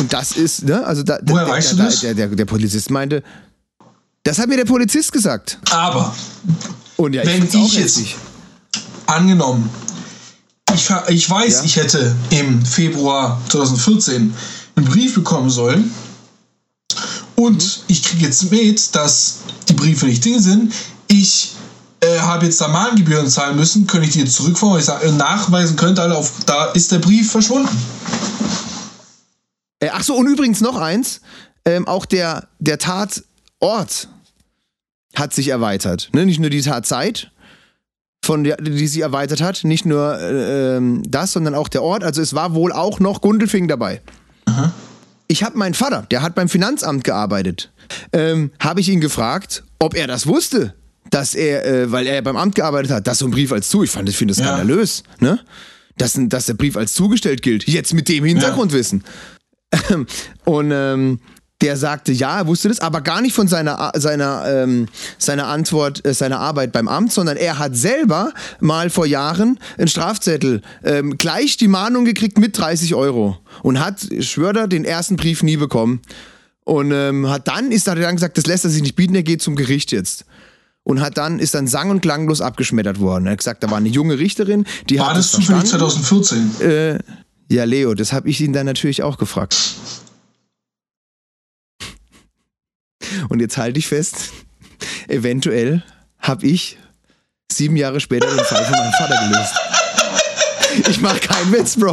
Und 0.00 0.12
das 0.12 0.32
ist, 0.32 0.64
ne, 0.64 0.84
also 0.84 1.04
da, 1.04 1.18
Woher 1.22 1.44
der, 1.44 1.54
weißt 1.54 1.70
der, 1.70 1.76
du 1.76 1.82
das? 1.84 2.00
Der, 2.00 2.14
der, 2.14 2.28
der 2.28 2.44
Polizist 2.46 2.90
meinte, 2.90 3.22
das 4.26 4.38
hat 4.38 4.48
mir 4.48 4.56
der 4.56 4.64
Polizist 4.64 5.12
gesagt. 5.12 5.58
Aber 5.70 6.14
Und 6.96 7.12
ja, 7.14 7.24
Wenn 7.26 7.44
ich 7.46 7.74
jetzt- 7.74 8.00
angenommen, 9.06 9.68
ich, 10.74 10.88
ich 11.08 11.28
weiß, 11.30 11.52
Ja. 11.54 11.62
ich 11.64 11.76
hätte 11.76 12.14
im 12.30 12.64
Februar 12.64 13.40
2014 13.50 14.34
einen 14.76 14.86
Brief 14.86 15.14
bekommen 15.14 15.50
sollen 15.50 15.92
und 17.36 17.62
Mhm. 17.62 17.82
ich 17.88 18.02
kriege 18.02 18.24
jetzt 18.24 18.50
mit, 18.50 18.94
dass 18.94 19.38
die 19.68 19.74
Briefe 19.74 20.06
nicht 20.06 20.24
Ding 20.24 20.40
sind. 20.40 20.72
Ich 21.08 21.52
äh, 22.00 22.18
habe 22.20 22.44
jetzt 22.46 22.60
da 22.60 22.68
Mahngebühren 22.68 23.26
zahlen 23.28 23.56
müssen, 23.56 23.86
könnte 23.86 24.06
ich 24.06 24.12
die 24.12 24.20
jetzt 24.20 24.34
zurückfahren, 24.34 24.74
weil 24.74 24.80
ich 24.80 24.86
sage, 24.86 25.10
nachweisen 25.12 25.76
könnte, 25.76 26.02
alle 26.02 26.14
auf, 26.16 26.30
da 26.44 26.66
ist 26.72 26.92
der 26.92 26.98
Brief 26.98 27.30
verschwunden. 27.30 27.68
Äh, 29.80 29.88
ach 29.92 30.02
so, 30.02 30.14
und 30.16 30.26
übrigens 30.26 30.60
noch 30.60 30.76
eins, 30.76 31.20
ähm, 31.64 31.86
auch 31.88 32.04
der, 32.06 32.48
der 32.58 32.78
Tatort 32.78 34.08
hat 35.16 35.34
sich 35.34 35.48
erweitert. 35.48 36.10
Ne? 36.12 36.24
Nicht 36.26 36.38
nur 36.38 36.50
die 36.50 36.62
Tatzeit, 36.62 37.32
von 38.24 38.44
der, 38.44 38.56
die 38.56 38.86
sie 38.88 39.00
erweitert 39.00 39.40
hat, 39.40 39.62
nicht 39.64 39.86
nur 39.86 40.18
äh, 40.18 40.76
ähm, 40.76 41.02
das, 41.08 41.32
sondern 41.32 41.54
auch 41.54 41.68
der 41.68 41.82
Ort. 41.82 42.02
Also 42.04 42.20
es 42.22 42.34
war 42.34 42.54
wohl 42.54 42.72
auch 42.72 42.98
noch 43.00 43.20
Gundelfing 43.20 43.68
dabei. 43.68 44.00
Ich 45.28 45.42
habe 45.42 45.58
meinen 45.58 45.74
Vater, 45.74 46.06
der 46.10 46.22
hat 46.22 46.34
beim 46.34 46.48
Finanzamt 46.48 47.02
gearbeitet, 47.04 47.72
ähm, 48.12 48.52
habe 48.60 48.80
ich 48.80 48.88
ihn 48.88 49.00
gefragt, 49.00 49.64
ob 49.80 49.94
er 49.94 50.06
das 50.06 50.26
wusste, 50.26 50.74
dass 51.10 51.34
er, 51.34 51.64
äh, 51.66 51.92
weil 51.92 52.06
er 52.06 52.22
beim 52.22 52.36
Amt 52.36 52.54
gearbeitet 52.54 52.90
hat, 52.92 53.06
dass 53.06 53.18
so 53.18 53.26
ein 53.26 53.30
Brief 53.32 53.52
als 53.52 53.68
zu, 53.68 53.82
ich 53.82 53.90
fand, 53.90 54.08
ich 54.08 54.16
finde 54.16 54.32
das 54.34 54.38
Ja. 54.38 54.46
skandalös, 54.54 55.02
ne? 55.20 55.40
Dass, 55.98 56.18
dass 56.18 56.46
der 56.46 56.54
Brief 56.54 56.76
als 56.76 56.94
zugestellt 56.94 57.42
gilt. 57.42 57.66
Jetzt 57.66 57.94
mit 57.94 58.08
dem 58.08 58.24
Hintergrundwissen. 58.24 59.02
Und 60.44 60.70
ähm, 60.72 61.20
der 61.62 61.76
sagte, 61.76 62.12
ja, 62.12 62.38
er 62.38 62.46
wusste 62.46 62.68
das, 62.68 62.80
aber 62.80 63.00
gar 63.00 63.22
nicht 63.22 63.34
von 63.34 63.48
seiner, 63.48 63.92
seiner, 63.96 64.44
ähm, 64.46 64.88
seiner 65.18 65.46
Antwort, 65.46 66.04
äh, 66.06 66.12
seiner 66.12 66.38
Arbeit 66.38 66.72
beim 66.72 66.86
Amt, 66.86 67.12
sondern 67.12 67.36
er 67.36 67.58
hat 67.58 67.74
selber 67.74 68.32
mal 68.60 68.90
vor 68.90 69.06
Jahren 69.06 69.58
einen 69.78 69.88
Strafzettel, 69.88 70.60
ähm, 70.84 71.16
gleich 71.16 71.56
die 71.56 71.68
Mahnung 71.68 72.04
gekriegt 72.04 72.38
mit 72.38 72.58
30 72.58 72.94
Euro 72.94 73.38
und 73.62 73.80
hat, 73.80 74.10
ich 74.10 74.30
schwör 74.30 74.52
den 74.66 74.84
ersten 74.84 75.16
Brief 75.16 75.42
nie 75.42 75.56
bekommen. 75.56 76.00
Und 76.64 76.90
ähm, 76.90 77.28
hat 77.28 77.46
dann, 77.46 77.70
ist, 77.70 77.86
er 77.86 77.94
dann 77.94 78.16
gesagt, 78.16 78.36
das 78.36 78.46
lässt 78.46 78.64
er 78.64 78.70
sich 78.70 78.82
nicht 78.82 78.96
bieten, 78.96 79.14
er 79.14 79.22
geht 79.22 79.40
zum 79.40 79.54
Gericht 79.54 79.92
jetzt. 79.92 80.24
Und 80.82 81.00
hat 81.00 81.16
dann, 81.16 81.38
ist 81.38 81.54
dann 81.54 81.68
sang- 81.68 81.90
und 81.90 82.00
klanglos 82.00 82.40
abgeschmettert 82.40 83.00
worden. 83.00 83.26
Er 83.26 83.32
hat 83.32 83.38
gesagt, 83.38 83.62
da 83.62 83.70
war 83.70 83.78
eine 83.78 83.88
junge 83.88 84.18
Richterin, 84.18 84.66
die 84.90 84.98
War 84.98 85.10
hat 85.10 85.16
das 85.16 85.30
das 85.30 85.40
zufällig 85.40 85.68
verstanden. 85.68 86.02
2014? 86.04 86.68
Äh, 86.68 86.98
ja, 87.48 87.64
Leo, 87.64 87.94
das 87.94 88.12
habe 88.12 88.28
ich 88.28 88.40
ihn 88.40 88.52
dann 88.52 88.66
natürlich 88.66 89.04
auch 89.04 89.18
gefragt. 89.18 89.56
Und 93.36 93.40
jetzt 93.40 93.58
halte 93.58 93.78
ich 93.78 93.86
fest, 93.86 94.32
eventuell 95.08 95.84
habe 96.18 96.46
ich 96.46 96.78
sieben 97.52 97.76
Jahre 97.76 98.00
später 98.00 98.26
den 98.26 98.42
Fall 98.46 98.64
von 98.64 98.72
meinem 98.72 98.92
Vater 98.94 99.28
gelöst. 99.28 99.54
Ich 100.88 101.02
mache 101.02 101.20
keinen 101.20 101.52
Witz, 101.52 101.76
Bro. 101.76 101.92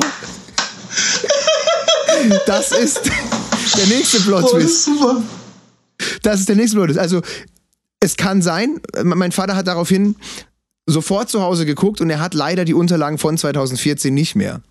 Das 2.46 2.72
ist 2.72 3.02
der 3.78 3.88
nächste 3.88 4.20
das 4.20 4.26
Plot-Twist. 4.26 4.90
Das 6.22 6.40
ist 6.40 6.48
der 6.48 6.56
nächste 6.56 6.78
Plot. 6.78 6.98
Also, 6.98 7.22
es 8.00 8.16
kann 8.16 8.42
sein, 8.42 8.80
mein 9.04 9.34
Vater 9.34 9.58
hat 9.58 9.68
daraufhin 9.68 10.16
sofort 10.86 11.30
zu 11.30 11.42
Hause 11.42 11.66
geguckt 11.66 12.00
und 12.00 12.10
er 12.10 12.22
hat 12.22 12.36
leider 12.36 12.64
die 12.64 12.74
Unterlagen 12.74 13.18
von 13.18 13.38
2014 13.38 14.14
nicht 14.14 14.36
mehr. 14.36 14.62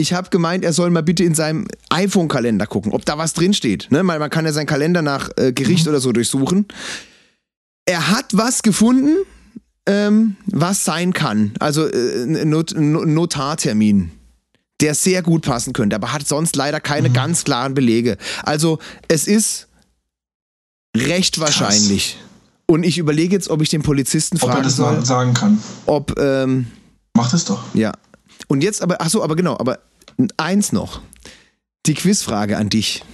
Ich 0.00 0.14
habe 0.14 0.30
gemeint, 0.30 0.64
er 0.64 0.72
soll 0.72 0.88
mal 0.88 1.02
bitte 1.02 1.24
in 1.24 1.34
seinem 1.34 1.66
iPhone-Kalender 1.90 2.66
gucken, 2.66 2.92
ob 2.92 3.04
da 3.04 3.18
was 3.18 3.34
drinsteht. 3.34 3.88
Ne? 3.90 4.02
Man, 4.02 4.18
man 4.18 4.30
kann 4.30 4.46
ja 4.46 4.52
seinen 4.52 4.66
Kalender 4.66 5.02
nach 5.02 5.28
äh, 5.36 5.52
Gericht 5.52 5.86
oder 5.86 6.00
so 6.00 6.10
durchsuchen. 6.12 6.66
Er 7.84 8.10
hat 8.10 8.26
was 8.32 8.62
gefunden, 8.62 9.16
ähm, 9.84 10.36
was 10.46 10.86
sein 10.86 11.12
kann. 11.12 11.52
Also 11.60 11.86
äh, 11.86 12.22
ein 12.22 12.48
Not 12.48 12.74
Notartermin, 12.74 14.10
der 14.80 14.94
sehr 14.94 15.22
gut 15.22 15.42
passen 15.42 15.74
könnte, 15.74 15.96
aber 15.96 16.14
hat 16.14 16.26
sonst 16.26 16.56
leider 16.56 16.80
keine 16.80 17.10
ganz 17.10 17.44
klaren 17.44 17.74
Belege. 17.74 18.16
Also 18.42 18.78
es 19.08 19.26
ist 19.26 19.68
recht 20.96 21.40
wahrscheinlich. 21.40 22.16
Und 22.66 22.84
ich 22.84 22.96
überlege 22.96 23.34
jetzt, 23.34 23.50
ob 23.50 23.60
ich 23.60 23.68
den 23.68 23.82
Polizisten 23.82 24.36
Ob 24.36 24.44
er 24.44 24.48
fragen 24.52 24.62
das 24.64 24.76
soll, 24.76 24.92
mal 24.92 25.04
sagen 25.04 25.34
kann. 25.34 25.58
ob, 25.84 26.18
ähm, 26.18 26.68
Macht 27.14 27.34
es 27.34 27.44
doch. 27.44 27.62
ja. 27.74 27.92
Und 28.48 28.62
jetzt 28.62 28.82
aber, 28.82 28.96
ach 29.00 29.10
so, 29.10 29.22
aber 29.22 29.36
genau, 29.36 29.58
aber 29.58 29.78
eins 30.36 30.72
noch. 30.72 31.02
Die 31.86 31.94
Quizfrage 31.94 32.56
an 32.56 32.68
dich. 32.68 33.04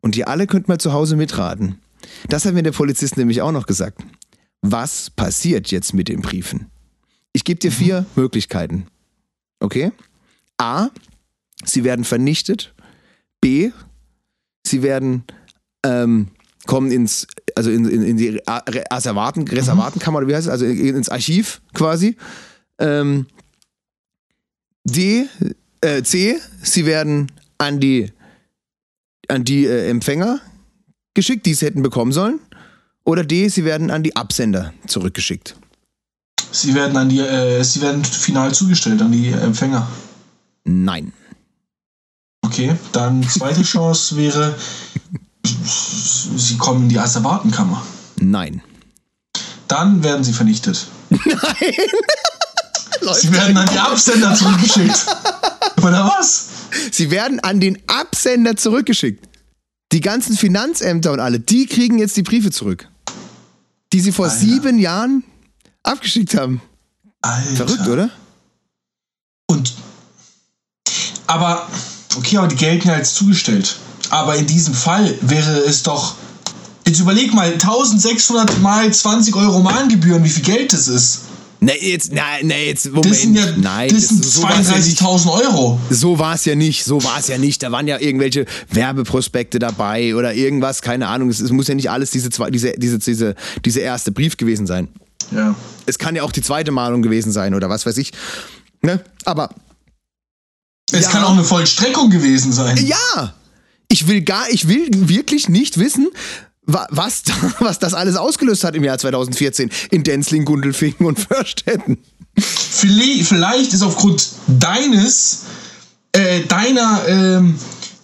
Und 0.00 0.16
ihr 0.16 0.28
alle 0.28 0.46
könnt 0.46 0.68
mal 0.68 0.78
zu 0.78 0.92
Hause 0.92 1.16
mitraten. 1.16 1.78
Das 2.28 2.44
hat 2.44 2.54
mir 2.54 2.62
der 2.62 2.72
Polizist 2.72 3.16
nämlich 3.16 3.42
auch 3.42 3.52
noch 3.52 3.66
gesagt. 3.66 4.00
Was 4.62 5.10
passiert 5.10 5.70
jetzt 5.70 5.92
mit 5.94 6.08
den 6.08 6.20
Briefen? 6.22 6.70
Ich 7.32 7.44
gebe 7.44 7.60
dir 7.60 7.70
vier 7.72 8.06
Möglichkeiten. 8.16 8.86
Okay? 9.60 9.92
A. 10.56 10.88
Sie 11.64 11.84
werden 11.84 12.04
vernichtet. 12.04 12.74
B. 13.40 13.70
Sie 14.66 14.82
werden 14.82 15.24
ähm, 15.84 16.28
kommen 16.66 16.90
ins, 16.90 17.26
also 17.54 17.70
in, 17.70 17.84
in, 17.88 18.02
in 18.02 18.16
die 18.16 18.40
Reservaten, 18.46 19.46
Reservatenkammer, 19.46 20.18
oder 20.18 20.28
wie 20.28 20.34
heißt 20.34 20.46
es? 20.46 20.52
Also 20.52 20.64
in- 20.64 20.96
ins 20.96 21.08
Archiv 21.08 21.60
quasi. 21.74 22.16
Ähm, 22.78 23.26
D, 24.84 25.26
äh, 25.80 26.02
C, 26.02 26.40
sie 26.62 26.86
werden 26.86 27.30
an 27.58 27.80
die, 27.80 28.12
an 29.28 29.44
die 29.44 29.66
äh, 29.66 29.88
Empfänger 29.88 30.40
geschickt, 31.14 31.46
die 31.46 31.52
es 31.52 31.62
hätten 31.62 31.82
bekommen 31.82 32.12
sollen. 32.12 32.40
Oder 33.04 33.24
D, 33.24 33.48
sie 33.48 33.64
werden 33.64 33.90
an 33.90 34.02
die 34.02 34.14
Absender 34.16 34.72
zurückgeschickt. 34.86 35.56
Sie 36.50 36.74
werden 36.74 36.96
an 36.96 37.08
die, 37.08 37.20
äh, 37.20 37.62
sie 37.62 37.80
werden 37.80 38.04
final 38.04 38.54
zugestellt 38.54 39.02
an 39.02 39.12
die 39.12 39.28
Empfänger. 39.28 39.88
Nein. 40.64 41.12
Okay, 42.42 42.76
dann 42.92 43.22
zweite 43.22 43.62
Chance 43.62 44.16
wäre, 44.16 44.54
sie 45.44 46.56
kommen 46.56 46.84
in 46.84 46.88
die 46.88 46.98
Asservatenkammer. 46.98 47.82
Nein. 48.20 48.62
Dann 49.66 50.02
werden 50.02 50.24
sie 50.24 50.32
vernichtet. 50.32 50.86
Nein! 51.10 51.74
Sie 53.20 53.32
werden 53.32 53.56
an 53.56 53.68
die 53.72 53.78
Absender 53.78 54.34
zurückgeschickt. 54.34 55.06
Oder 55.82 56.12
was? 56.18 56.46
Sie 56.90 57.10
werden 57.10 57.40
an 57.40 57.60
den 57.60 57.78
Absender 57.86 58.56
zurückgeschickt. 58.56 59.26
Die 59.92 60.00
ganzen 60.00 60.36
Finanzämter 60.36 61.12
und 61.12 61.20
alle, 61.20 61.40
die 61.40 61.66
kriegen 61.66 61.98
jetzt 61.98 62.16
die 62.16 62.22
Briefe 62.22 62.50
zurück. 62.50 62.88
Die 63.92 64.00
sie 64.00 64.12
vor 64.12 64.26
Alter. 64.26 64.36
sieben 64.36 64.78
Jahren 64.78 65.24
abgeschickt 65.82 66.34
haben. 66.34 66.60
Alter. 67.22 67.66
Verrückt, 67.66 67.88
oder? 67.88 68.10
Und. 69.46 69.72
Aber. 71.26 71.68
Okay, 72.16 72.36
aber 72.36 72.48
die 72.48 72.56
gelten 72.56 72.88
ja 72.88 72.94
als 72.94 73.14
zugestellt. 73.14 73.76
Aber 74.10 74.36
in 74.36 74.46
diesem 74.46 74.74
Fall 74.74 75.14
wäre 75.20 75.58
es 75.60 75.82
doch. 75.82 76.16
Jetzt 76.86 77.00
überleg 77.00 77.34
mal, 77.34 77.52
1600 77.52 78.60
mal 78.60 78.92
20 78.92 79.36
Euro 79.36 79.60
Mahngebühren, 79.60 80.24
wie 80.24 80.30
viel 80.30 80.42
Geld 80.42 80.72
das 80.72 80.88
ist. 80.88 81.20
Nee, 81.60 81.72
jetzt, 81.80 82.12
nein, 82.12 82.46
nee, 82.46 82.68
jetzt, 82.68 82.86
Moment. 82.92 83.10
Das 83.10 83.20
sind 83.22 83.34
ja, 83.34 83.46
nein, 83.56 83.88
das 83.90 84.08
sind 84.08 84.24
so 84.24 84.42
war's 84.44 84.68
ja 84.70 84.76
nicht. 84.78 85.00
32.000 85.00 85.32
Euro. 85.44 85.80
So 85.90 86.18
war 86.18 86.34
es 86.36 86.44
ja 86.44 86.54
nicht, 86.54 86.84
so 86.84 87.02
war 87.02 87.18
es 87.18 87.26
ja 87.26 87.36
nicht. 87.36 87.62
Da 87.64 87.72
waren 87.72 87.88
ja 87.88 87.98
irgendwelche 87.98 88.46
Werbeprospekte 88.70 89.58
dabei 89.58 90.14
oder 90.14 90.34
irgendwas, 90.34 90.82
keine 90.82 91.08
Ahnung. 91.08 91.30
Es, 91.30 91.40
es 91.40 91.50
muss 91.50 91.66
ja 91.66 91.74
nicht 91.74 91.90
alles 91.90 92.10
diese, 92.12 92.30
zwei, 92.30 92.50
diese, 92.50 92.72
diese, 92.78 92.98
diese, 93.00 93.34
diese 93.64 93.80
erste 93.80 94.12
Brief 94.12 94.36
gewesen 94.36 94.66
sein. 94.68 94.86
Ja. 95.32 95.56
Es 95.86 95.98
kann 95.98 96.14
ja 96.14 96.22
auch 96.22 96.32
die 96.32 96.42
zweite 96.42 96.70
Mahnung 96.70 97.02
gewesen 97.02 97.32
sein 97.32 97.54
oder 97.54 97.68
was 97.68 97.84
weiß 97.86 97.96
ich. 97.98 98.12
Ne? 98.82 99.02
Aber 99.24 99.50
Es 100.92 101.06
Ja. 101.06 101.10
kann 101.10 101.24
auch 101.24 101.32
eine 101.32 101.44
Vollstreckung 101.44 102.08
gewesen 102.10 102.52
sein. 102.52 102.76
ja, 102.86 103.34
ich 103.88 104.06
will 104.06 104.20
gar, 104.22 104.48
ich 104.50 104.68
will 104.68 104.88
wirklich 105.08 105.48
nicht 105.48 105.78
wissen, 105.78 106.08
was, 106.68 107.22
was 107.58 107.78
das 107.78 107.94
alles 107.94 108.16
ausgelöst 108.16 108.64
hat 108.64 108.74
im 108.74 108.84
Jahr 108.84 108.98
2014 108.98 109.70
in 109.90 110.04
Denzling, 110.04 110.44
Gundelfingen 110.44 111.06
und 111.06 111.18
Förstetten. 111.18 111.98
Vielleicht, 112.36 113.72
ist 113.72 113.82
aufgrund 113.82 114.28
deines, 114.46 115.44
äh, 116.12 116.42
deiner, 116.42 117.02
ähm, 117.08 117.58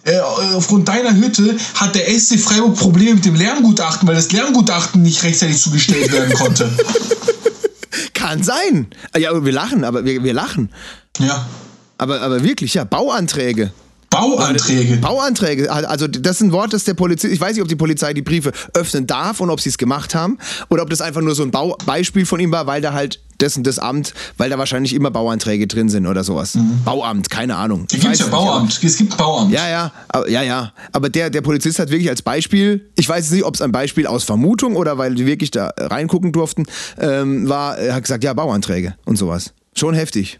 äh, 0.04 0.18
aufgrund 0.54 0.88
deiner 0.88 1.14
Hütte 1.14 1.56
hat 1.74 1.94
der 1.94 2.08
SC 2.08 2.38
Freiburg 2.38 2.76
Probleme 2.76 3.14
mit 3.14 3.24
dem 3.24 3.36
Lärmgutachten, 3.36 4.08
weil 4.08 4.16
das 4.16 4.32
Lärmgutachten 4.32 5.02
nicht 5.02 5.22
rechtzeitig 5.22 5.60
zugestellt 5.60 6.10
werden 6.10 6.34
konnte. 6.34 6.70
Kann 8.14 8.42
sein. 8.42 8.88
Ja, 9.16 9.30
aber 9.30 9.44
wir 9.44 9.52
lachen, 9.52 9.84
aber 9.84 10.04
wir, 10.04 10.24
wir 10.24 10.32
lachen. 10.32 10.70
Ja. 11.20 11.46
Aber, 11.98 12.20
aber 12.20 12.42
wirklich, 12.42 12.74
ja, 12.74 12.84
Bauanträge. 12.84 13.72
Bauanträge. 14.14 14.96
Bauanträge, 14.98 15.72
also 15.72 16.06
das 16.06 16.36
ist 16.36 16.42
ein 16.42 16.52
Wort, 16.52 16.72
das 16.72 16.84
der 16.84 16.94
Polizei, 16.94 17.28
ich 17.28 17.40
weiß 17.40 17.54
nicht, 17.54 17.62
ob 17.62 17.68
die 17.68 17.76
Polizei 17.76 18.14
die 18.14 18.22
Briefe 18.22 18.52
öffnen 18.72 19.06
darf 19.06 19.40
und 19.40 19.50
ob 19.50 19.60
sie 19.60 19.70
es 19.70 19.78
gemacht 19.78 20.14
haben 20.14 20.38
oder 20.68 20.82
ob 20.82 20.90
das 20.90 21.00
einfach 21.00 21.20
nur 21.20 21.34
so 21.34 21.42
ein 21.42 21.50
Bau 21.50 21.76
Beispiel 21.84 22.24
von 22.24 22.38
ihm 22.38 22.52
war, 22.52 22.66
weil 22.66 22.80
da 22.80 22.92
halt 22.92 23.20
das 23.38 23.56
und 23.56 23.66
das 23.66 23.78
Amt, 23.78 24.14
weil 24.36 24.50
da 24.50 24.58
wahrscheinlich 24.58 24.94
immer 24.94 25.10
Bauanträge 25.10 25.66
drin 25.66 25.88
sind 25.88 26.06
oder 26.06 26.22
sowas. 26.22 26.56
Bauamt, 26.84 27.30
keine 27.30 27.56
Ahnung. 27.56 27.86
Ich 27.90 27.94
gibt 27.94 28.04
ja 28.04 28.12
es 28.12 28.20
nicht, 28.20 28.30
Bauamt. 28.30 28.80
Es 28.82 28.96
gibt 28.96 29.16
Bauamt. 29.16 29.52
Ja, 29.52 29.68
ja, 29.68 29.92
aber, 30.08 30.30
ja, 30.30 30.42
ja. 30.42 30.72
Aber 30.92 31.08
der, 31.08 31.30
der 31.30 31.40
Polizist 31.40 31.80
hat 31.80 31.90
wirklich 31.90 32.08
als 32.08 32.22
Beispiel, 32.22 32.88
ich 32.96 33.08
weiß 33.08 33.32
nicht, 33.32 33.44
ob 33.44 33.54
es 33.54 33.62
ein 33.62 33.72
Beispiel 33.72 34.06
aus 34.06 34.22
Vermutung 34.22 34.76
oder 34.76 34.98
weil 34.98 35.14
die 35.16 35.26
wirklich 35.26 35.50
da 35.50 35.72
reingucken 35.76 36.30
durften, 36.30 36.64
ähm, 36.98 37.48
war, 37.48 37.76
er 37.76 37.96
hat 37.96 38.04
gesagt, 38.04 38.22
ja, 38.22 38.32
Bauanträge 38.32 38.94
und 39.04 39.16
sowas. 39.16 39.52
Schon 39.74 39.94
heftig. 39.94 40.38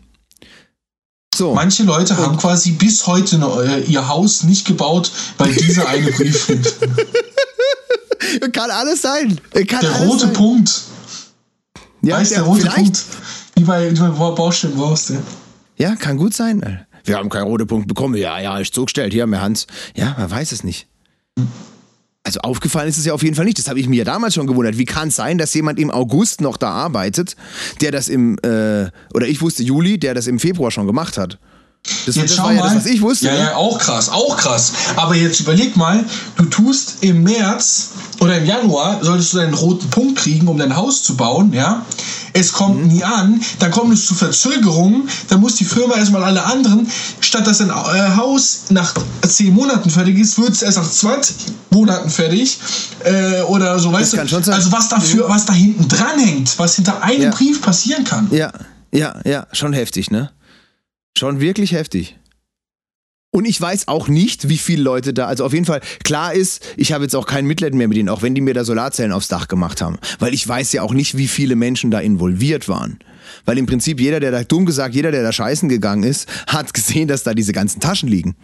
So. 1.35 1.53
Manche 1.55 1.82
Leute 1.82 2.16
haben 2.16 2.37
quasi 2.37 2.70
bis 2.72 3.07
heute 3.07 3.37
äh, 3.66 3.80
ihr 3.91 4.07
Haus 4.09 4.45
nicht 4.45 4.66
gebaut, 4.66 5.11
weil 5.39 5.53
dieser 5.53 5.89
eine 5.89 6.12
Brief 6.12 6.45
fehlt. 6.45 6.74
Kann 8.53 8.70
alles 8.70 9.03
sein. 9.03 9.41
Kann 9.66 9.80
Der 9.80 9.93
alles 9.95 10.09
rote 10.09 10.20
sein. 10.26 10.32
Punkt. 10.32 10.82
Ja, 12.03 12.16
weißt 12.18 12.30
der 12.32 12.39
der- 12.39 12.47
rote 12.47 12.61
vielleicht. 12.62 12.76
Punkt? 12.76 13.05
Wie 13.57 13.64
bei, 13.64 13.91
wie 13.91 13.99
bei 14.01 14.09
Baustellen 14.30 14.76
brauchst 14.76 15.11
du. 15.11 15.14
Ja, 15.76 15.95
kann 15.97 16.16
gut 16.16 16.35
sein. 16.35 16.87
Wir 17.05 17.16
haben 17.16 17.28
keinen 17.28 17.45
roten 17.45 17.66
Punkt 17.66 17.89
bekommen. 17.89 18.14
Ja, 18.16 18.39
ja, 18.39 18.59
ist 18.59 18.74
zugestellt. 18.74 19.12
Hier 19.12 19.22
haben 19.22 19.30
wir 19.30 19.41
Hans. 19.43 19.66
Ja, 19.97 20.14
man 20.18 20.30
weiß 20.30 20.53
es 20.53 20.62
nicht. 20.64 20.87
Also 22.27 22.41
aufgefallen 22.41 22.89
ist 22.89 22.97
es 22.97 23.05
ja 23.05 23.12
auf 23.12 23.22
jeden 23.22 23.35
Fall 23.35 23.45
nicht. 23.45 23.59
Das 23.59 23.68
habe 23.68 23.79
ich 23.79 23.87
mir 23.87 23.97
ja 23.97 24.05
damals 24.05 24.35
schon 24.35 24.47
gewundert. 24.47 24.79
Wie 24.79 24.87
kann 24.87 25.09
es 25.09 25.16
sein, 25.16 25.37
dass 25.37 25.53
jemand 25.53 25.79
im 25.79 25.91
August 25.91 26.41
noch 26.41 26.57
da 26.57 26.70
arbeitet, 26.70 27.37
der 27.83 27.93
das 27.93 28.09
im, 28.09 28.39
äh, 28.39 28.91
oder 29.12 29.27
ich 29.27 29.43
wusste 29.43 29.62
Juli, 29.62 29.99
der 29.99 30.14
das 30.14 30.27
im 30.27 30.39
Februar 30.39 30.70
schon 30.70 30.87
gemacht 30.87 31.18
hat. 31.18 31.39
Das, 32.07 32.16
Jetzt 32.16 32.30
das 32.30 32.37
schau 32.37 32.45
war 32.45 32.53
ja 32.53 32.61
mal. 32.61 32.74
das, 32.74 32.76
was 32.85 32.87
ich 32.87 33.01
wusste. 33.03 33.26
Ja, 33.26 33.32
ne? 33.32 33.39
ja, 33.41 33.57
auch 33.57 33.78
krass, 33.78 34.09
auch 34.09 34.37
krass. 34.39 34.72
Aber 34.97 35.14
jetzt 35.14 35.41
überleg 35.41 35.76
mal, 35.76 36.03
du 36.37 36.45
tust 36.47 36.97
im 37.03 37.22
März 37.22 37.91
oder 38.20 38.39
im 38.39 38.47
Januar 38.47 38.99
solltest 39.05 39.35
du 39.35 39.39
deinen 39.39 39.53
roten 39.55 39.89
Punkt 39.91 40.18
kriegen, 40.18 40.49
um 40.49 40.57
dein 40.57 40.74
Haus 40.74 41.03
zu 41.03 41.14
bauen, 41.16 41.53
ja. 41.53 41.85
Es 42.32 42.53
kommt 42.53 42.80
Mhm. 42.82 42.89
nie 42.89 43.05
an, 43.05 43.41
dann 43.59 43.70
kommt 43.70 43.93
es 43.95 44.07
zu 44.07 44.14
Verzögerungen, 44.14 45.09
dann 45.28 45.41
muss 45.41 45.55
die 45.57 45.64
Firma 45.64 45.95
erstmal 45.97 46.24
alle 46.24 46.43
anderen, 46.45 46.91
statt 47.20 47.47
dass 47.47 47.59
dein 47.59 47.68
äh, 47.70 48.16
Haus 48.16 48.62
nach 48.70 48.95
10 49.26 49.53
Monaten 49.55 49.89
fertig 49.91 50.18
ist, 50.18 50.39
wird 50.39 50.51
es 50.51 50.62
erst 50.62 50.78
nach 50.78 50.91
20 50.91 51.37
Monaten 51.70 52.09
fertig. 52.11 52.59
Äh, 53.05 53.43
oder 53.43 53.78
so, 53.78 53.93
weißt 53.93 54.14
kann 54.16 54.26
du. 54.26 54.37
Mhm. 54.39 54.53
Also 54.53 54.72
was 54.72 54.89
dafür, 54.89 55.28
was 55.28 55.45
da 55.45 55.53
hinten 55.53 55.87
dran 55.87 56.18
hängt, 56.18 56.59
was 56.59 56.76
hinter 56.76 57.03
einem 57.03 57.22
Ja. 57.24 57.30
Brief 57.30 57.61
passieren 57.62 58.05
kann. 58.05 58.26
Ja, 58.32 58.51
ja, 58.93 59.14
ja, 59.24 59.47
schon 59.53 59.72
heftig, 59.74 60.11
ne? 60.11 60.30
Schon 61.17 61.41
wirklich 61.41 61.73
heftig. 61.73 62.17
Und 63.31 63.47
ich 63.47 63.61
weiß 63.61 63.89
auch 63.89 64.07
nicht, 64.07 64.49
wie 64.49 64.59
viele 64.59 64.83
Leute 64.83 65.12
da, 65.12 65.27
also 65.27 65.45
auf 65.45 65.53
jeden 65.53 65.65
Fall, 65.65 65.81
klar 66.05 66.35
ist, 66.35 66.62
ich 66.77 66.93
habe 66.93 67.03
jetzt 67.03 67.17
auch 67.17 67.27
kein 67.27 67.47
Mitleid 67.47 67.75
mehr 67.75 67.89
mit 67.89 67.97
denen, 67.97 68.09
auch 68.09 68.23
wenn 68.23 68.35
die 68.35 68.41
mir 68.41 68.55
da 68.55 68.65
Solarzellen 68.65 69.11
aufs 69.11 69.27
Dach 69.27 69.49
gemacht 69.49 69.83
haben. 69.83 69.99
Weil 70.21 70.35
ich 70.35 70.47
weiß 70.47 70.73
ja 70.73 70.83
auch 70.83 70.93
nicht, 70.93 71.17
wie 71.17 71.27
viele 71.27 71.57
Menschen 71.57 71.91
da 71.91 71.99
involviert 71.99 72.69
waren. 72.69 73.01
Weil 73.45 73.59
im 73.59 73.67
Prinzip 73.67 74.01
jeder, 74.01 74.21
der 74.21 74.31
da, 74.31 74.45
dumm 74.45 74.67
gesagt, 74.67 74.95
jeder, 74.95 75.11
der 75.11 75.25
da 75.25 75.33
scheißen 75.33 75.69
gegangen 75.69 76.05
ist, 76.05 76.29
hat 76.47 76.75
gesehen, 76.75 77.09
dass 77.09 77.25
da 77.25 77.35
diese 77.35 77.53
ganzen 77.53 77.81
Taschen 77.81 78.09
liegen. 78.09 78.37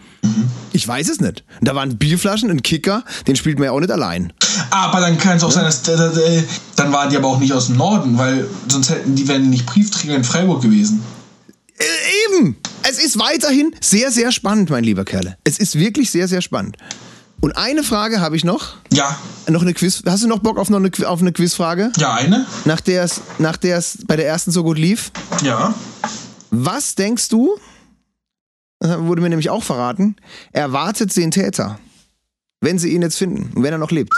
Ich 0.72 0.86
weiß 0.86 1.08
es 1.08 1.20
nicht. 1.20 1.44
Da 1.60 1.76
waren 1.76 1.96
Bierflaschen, 1.96 2.50
ein 2.50 2.62
Kicker, 2.62 3.04
den 3.28 3.36
spielt 3.36 3.58
man 3.58 3.66
ja 3.66 3.72
auch 3.72 3.80
nicht 3.80 3.92
allein. 3.92 4.32
Aber 4.70 5.00
dann 5.00 5.18
kann 5.18 5.36
es 5.36 5.44
auch 5.44 5.52
sein, 5.52 5.64
dass 5.64 5.86
äh, 5.86 5.92
äh, 6.38 6.42
dann 6.74 6.92
waren 6.92 7.10
die 7.10 7.16
aber 7.16 7.28
auch 7.28 7.38
nicht 7.38 7.52
aus 7.52 7.66
dem 7.66 7.76
Norden, 7.76 8.18
weil 8.18 8.46
sonst 8.68 8.90
hätten 8.90 9.14
die 9.14 9.28
wären 9.28 9.50
nicht 9.50 9.66
Briefträger 9.66 10.16
in 10.16 10.24
Freiburg 10.24 10.62
gewesen. 10.62 11.00
Äh, 11.80 12.36
eben! 12.38 12.56
Es 12.88 13.02
ist 13.02 13.18
weiterhin 13.18 13.74
sehr, 13.80 14.10
sehr 14.10 14.32
spannend, 14.32 14.70
mein 14.70 14.84
lieber 14.84 15.04
Kerle. 15.04 15.36
Es 15.44 15.58
ist 15.58 15.76
wirklich 15.78 16.10
sehr, 16.10 16.28
sehr 16.28 16.40
spannend. 16.40 16.76
Und 17.40 17.56
eine 17.56 17.82
Frage 17.82 18.20
habe 18.20 18.36
ich 18.36 18.44
noch. 18.44 18.74
Ja, 18.92 19.18
Noch 19.48 19.62
eine 19.62 19.72
Quiz. 19.72 20.02
Hast 20.06 20.22
du 20.22 20.28
noch 20.28 20.40
Bock 20.40 20.58
auf 20.58 20.68
noch 20.68 20.78
eine, 20.78 20.90
auf 21.08 21.20
eine 21.20 21.32
Quizfrage? 21.32 21.90
ja 21.96 22.14
eine. 22.14 22.46
Nach 22.66 22.80
der 22.80 23.04
es 23.04 23.22
nach 23.38 23.56
bei 23.56 24.16
der 24.16 24.26
ersten 24.26 24.50
so 24.50 24.62
gut 24.62 24.78
lief. 24.78 25.10
Ja. 25.42 25.74
Was 26.50 26.94
denkst 26.96 27.28
du? 27.28 27.56
Das 28.78 28.98
wurde 29.00 29.22
mir 29.22 29.30
nämlich 29.30 29.50
auch 29.50 29.62
verraten. 29.62 30.16
Erwartet 30.52 31.16
den 31.16 31.30
Täter, 31.30 31.78
wenn 32.60 32.78
sie 32.78 32.90
ihn 32.94 33.02
jetzt 33.02 33.16
finden 33.16 33.52
und 33.54 33.62
wenn 33.62 33.72
er 33.72 33.78
noch 33.78 33.90
lebt. 33.90 34.12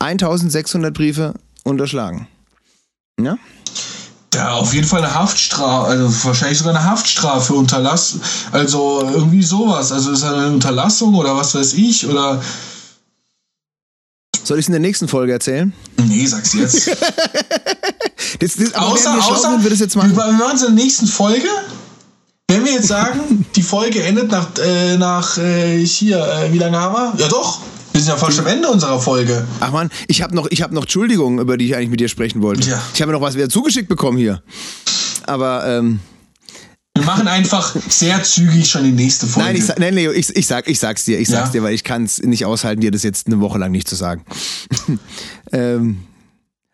1600 0.00 0.92
Briefe 0.94 1.34
unterschlagen. 1.64 2.28
Ja? 3.20 3.36
Ja, 4.34 4.52
auf 4.52 4.74
jeden 4.74 4.86
Fall 4.86 5.02
eine 5.02 5.14
Haftstrafe, 5.14 5.88
also 5.88 6.24
wahrscheinlich 6.24 6.58
sogar 6.58 6.74
eine 6.74 6.84
Haftstrafe, 6.84 7.54
Unterlass, 7.54 8.16
also 8.52 9.00
irgendwie 9.10 9.42
sowas. 9.42 9.90
Also 9.90 10.12
ist 10.12 10.22
das 10.22 10.32
eine 10.32 10.48
Unterlassung 10.48 11.14
oder 11.14 11.34
was 11.34 11.54
weiß 11.54 11.72
ich 11.74 12.06
oder. 12.06 12.40
Soll 14.44 14.58
ich 14.58 14.64
es 14.64 14.68
in 14.68 14.72
der 14.72 14.80
nächsten 14.80 15.08
Folge 15.08 15.32
erzählen? 15.32 15.72
Nee, 15.96 16.26
sag's 16.26 16.52
jetzt. 16.54 16.90
Das, 18.40 18.56
das, 18.56 18.74
außer, 18.74 19.14
wir 19.14 19.24
außer 19.24 19.50
sind, 19.50 19.62
wir 19.62 19.70
das 19.70 19.80
jetzt 19.80 19.96
wir 19.96 20.04
machen. 20.04 20.38
machen 20.38 20.56
es 20.56 20.62
in 20.62 20.76
der 20.76 20.84
nächsten 20.84 21.06
Folge. 21.06 21.48
Wenn 22.48 22.64
wir 22.64 22.72
jetzt 22.72 22.88
sagen, 22.88 23.46
die 23.56 23.62
Folge 23.62 24.02
endet 24.02 24.30
nach, 24.30 24.48
äh, 24.58 24.96
nach 24.96 25.38
äh, 25.38 25.84
hier, 25.84 26.18
äh, 26.18 26.52
wie 26.52 26.58
lange 26.58 26.78
haben 26.78 26.94
wir? 26.94 27.20
Ja 27.22 27.28
doch, 27.28 27.60
wir 27.92 28.00
sind 28.00 28.08
ja 28.10 28.16
fast 28.16 28.38
am 28.38 28.46
Ende 28.46 28.68
unserer 28.68 29.00
Folge. 29.00 29.46
Ach 29.60 29.72
man, 29.72 29.90
ich 30.06 30.22
habe 30.22 30.34
noch, 30.34 30.46
ich 30.50 30.62
hab 30.62 30.72
noch 30.72 30.82
Entschuldigungen, 30.82 31.38
über 31.40 31.56
die 31.56 31.66
ich 31.66 31.74
eigentlich 31.76 31.90
mit 31.90 32.00
dir 32.00 32.08
sprechen 32.08 32.42
wollte. 32.42 32.68
Ja. 32.70 32.82
Ich 32.94 33.02
habe 33.02 33.12
noch 33.12 33.20
was 33.20 33.34
wieder 33.34 33.48
zugeschickt 33.48 33.88
bekommen 33.88 34.18
hier. 34.18 34.42
Aber, 35.26 35.66
ähm, 35.66 36.00
Wir 36.96 37.04
machen 37.04 37.28
einfach 37.28 37.74
sehr 37.88 38.22
zügig 38.22 38.68
schon 38.70 38.84
die 38.84 38.92
nächste 38.92 39.26
Folge. 39.26 39.48
nein, 39.48 39.56
ich, 39.56 39.76
nein, 39.78 39.94
Leo, 39.94 40.12
ich, 40.12 40.34
ich, 40.34 40.46
sag, 40.46 40.68
ich 40.68 40.78
sag's 40.78 41.04
dir, 41.04 41.18
ich 41.18 41.28
sag's 41.28 41.48
Ja? 41.48 41.52
dir, 41.52 41.62
weil 41.62 41.74
ich 41.74 41.84
kann 41.84 42.04
es 42.04 42.18
nicht 42.22 42.44
aushalten, 42.44 42.80
dir 42.80 42.90
das 42.90 43.02
jetzt 43.02 43.26
eine 43.26 43.40
Woche 43.40 43.58
lang 43.58 43.72
nicht 43.72 43.88
zu 43.88 43.94
sagen. 43.96 44.24
ähm, 45.52 45.98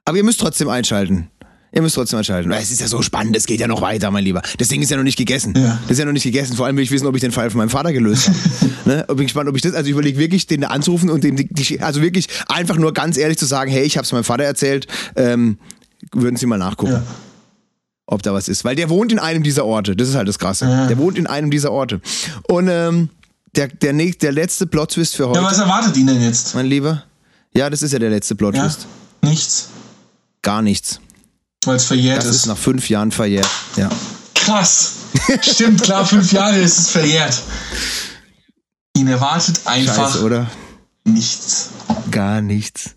aber 0.05 0.17
ihr 0.19 0.25
müsst 0.25 0.41
trotzdem 0.41 0.69
einschalten. 0.69 1.31
Ihr 1.75 1.83
müsst 1.83 1.97
trotzdem. 1.97 2.21
Weil 2.21 2.53
Es 2.63 2.71
ist 2.71 2.81
ja 2.81 2.87
so 2.87 3.03
spannend, 3.03 3.37
es 3.37 3.47
geht 3.47 3.59
ja 3.61 3.67
noch 3.67 3.81
weiter, 3.81 4.11
mein 4.13 4.23
Lieber. 4.25 4.43
Das 4.59 4.69
Ding 4.69 4.81
ist 4.81 4.91
ja 4.91 4.97
noch 4.97 5.03
nicht 5.05 5.19
gegessen. 5.19 5.55
Ja. 5.57 5.79
Das 5.83 5.93
ist 5.93 5.99
ja 5.99 6.05
noch 6.05 6.13
nicht 6.13 6.23
gegessen. 6.23 6.55
Vor 6.57 6.67
allem 6.67 6.77
will 6.77 6.85
ich 6.85 6.91
wissen, 6.93 7.07
ob 7.07 7.15
ich 7.17 7.21
den 7.21 7.33
Fall 7.33 7.51
von 7.51 7.59
meinem 7.59 7.71
Vater 7.71 7.93
gelöst 7.93 8.29
habe. 8.29 8.39
ne? 8.85 9.05
Bin 9.09 9.27
gespannt, 9.27 9.49
ob 9.49 9.57
ich 9.57 9.63
das, 9.63 9.75
also 9.75 9.87
ich 9.87 9.93
überlege 9.93 10.19
wirklich, 10.19 10.47
den 10.47 10.63
anzurufen 10.65 11.11
und 11.11 11.25
den, 11.25 11.35
die, 11.37 11.49
die, 11.53 11.81
also 11.81 12.01
wirklich 12.01 12.29
einfach 12.49 12.77
nur 12.77 12.93
ganz 12.95 13.17
ehrlich 13.17 13.39
zu 13.39 13.47
sagen, 13.47 13.71
hey, 13.73 13.83
ich 13.85 13.97
habe 13.97 14.05
es 14.05 14.13
meinem 14.13 14.23
Vater 14.25 14.45
erzählt, 14.45 14.87
ähm, 15.17 15.59
würden 16.13 16.37
Sie 16.37 16.47
mal 16.47 16.59
nachgucken. 16.59 16.93
Ja. 16.93 17.03
ob 18.07 18.23
da 18.23 18.33
was 18.33 18.49
ist. 18.49 18.65
Weil 18.65 18.77
der 18.77 18.89
wohnt 18.89 19.11
in 19.11 19.19
einem 19.19 19.43
dieser 19.43 19.65
Orte. 19.65 19.97
Das 19.97 20.09
ist 20.09 20.15
halt 20.15 20.29
das 20.29 20.39
Krasse. 20.39 20.67
Ja. 20.67 20.87
Der 20.87 20.99
wohnt 20.99 21.19
in 21.19 21.27
einem 21.27 21.51
dieser 21.51 21.73
Orte. 21.73 22.01
Und 22.49 22.69
ähm, 22.69 23.09
der, 23.57 23.67
der, 23.69 23.93
nächst, 23.95 24.23
der 24.23 24.31
letzte 24.33 24.67
Plot-Twist 24.69 25.17
für 25.17 25.29
heute, 25.29 25.41
Ja, 25.41 25.45
was 25.47 25.59
erwartet 25.59 25.97
ihn 25.97 26.07
denn 26.07 26.23
jetzt? 26.23 26.55
mein 26.55 26.67
Lieber? 26.67 27.03
Ja, 27.57 27.69
das 27.71 27.83
ist 27.83 27.93
ja 27.93 27.99
der 27.99 28.11
letzte 28.11 28.35
Ja, 28.35 28.39
Plot-Twist. 28.39 28.87
nichts, 29.23 29.69
Gar 30.43 30.61
nichts. 30.63 31.01
Weil 31.67 31.77
es 31.77 31.85
verjährt 31.85 32.19
Das 32.19 32.27
ist. 32.27 32.37
ist 32.37 32.47
nach 32.47 32.59
fünf 32.59 32.89
Jahren 32.89 33.11
verjährt. 33.11 33.49
Ja. 33.77 33.89
Krass. 34.35 34.93
Stimmt, 35.43 35.83
klar, 35.83 36.05
fünf 36.07 36.33
Jahre 36.33 36.59
ist 36.59 36.79
es 36.79 36.91
verjährt. 36.91 37.41
Ihn 38.97 39.09
erwartet 39.09 39.61
einfach 39.65 40.11
Scheiße, 40.13 40.23
oder? 40.25 40.47
nichts. 41.05 41.71
Gar 42.11 42.41
nichts. 42.41 42.91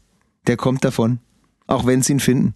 Der 0.47 0.57
kommt 0.57 0.83
davon. 0.85 1.19
Auch 1.67 1.85
wenn 1.85 2.01
sie 2.01 2.13
ihn 2.13 2.19
finden. 2.19 2.53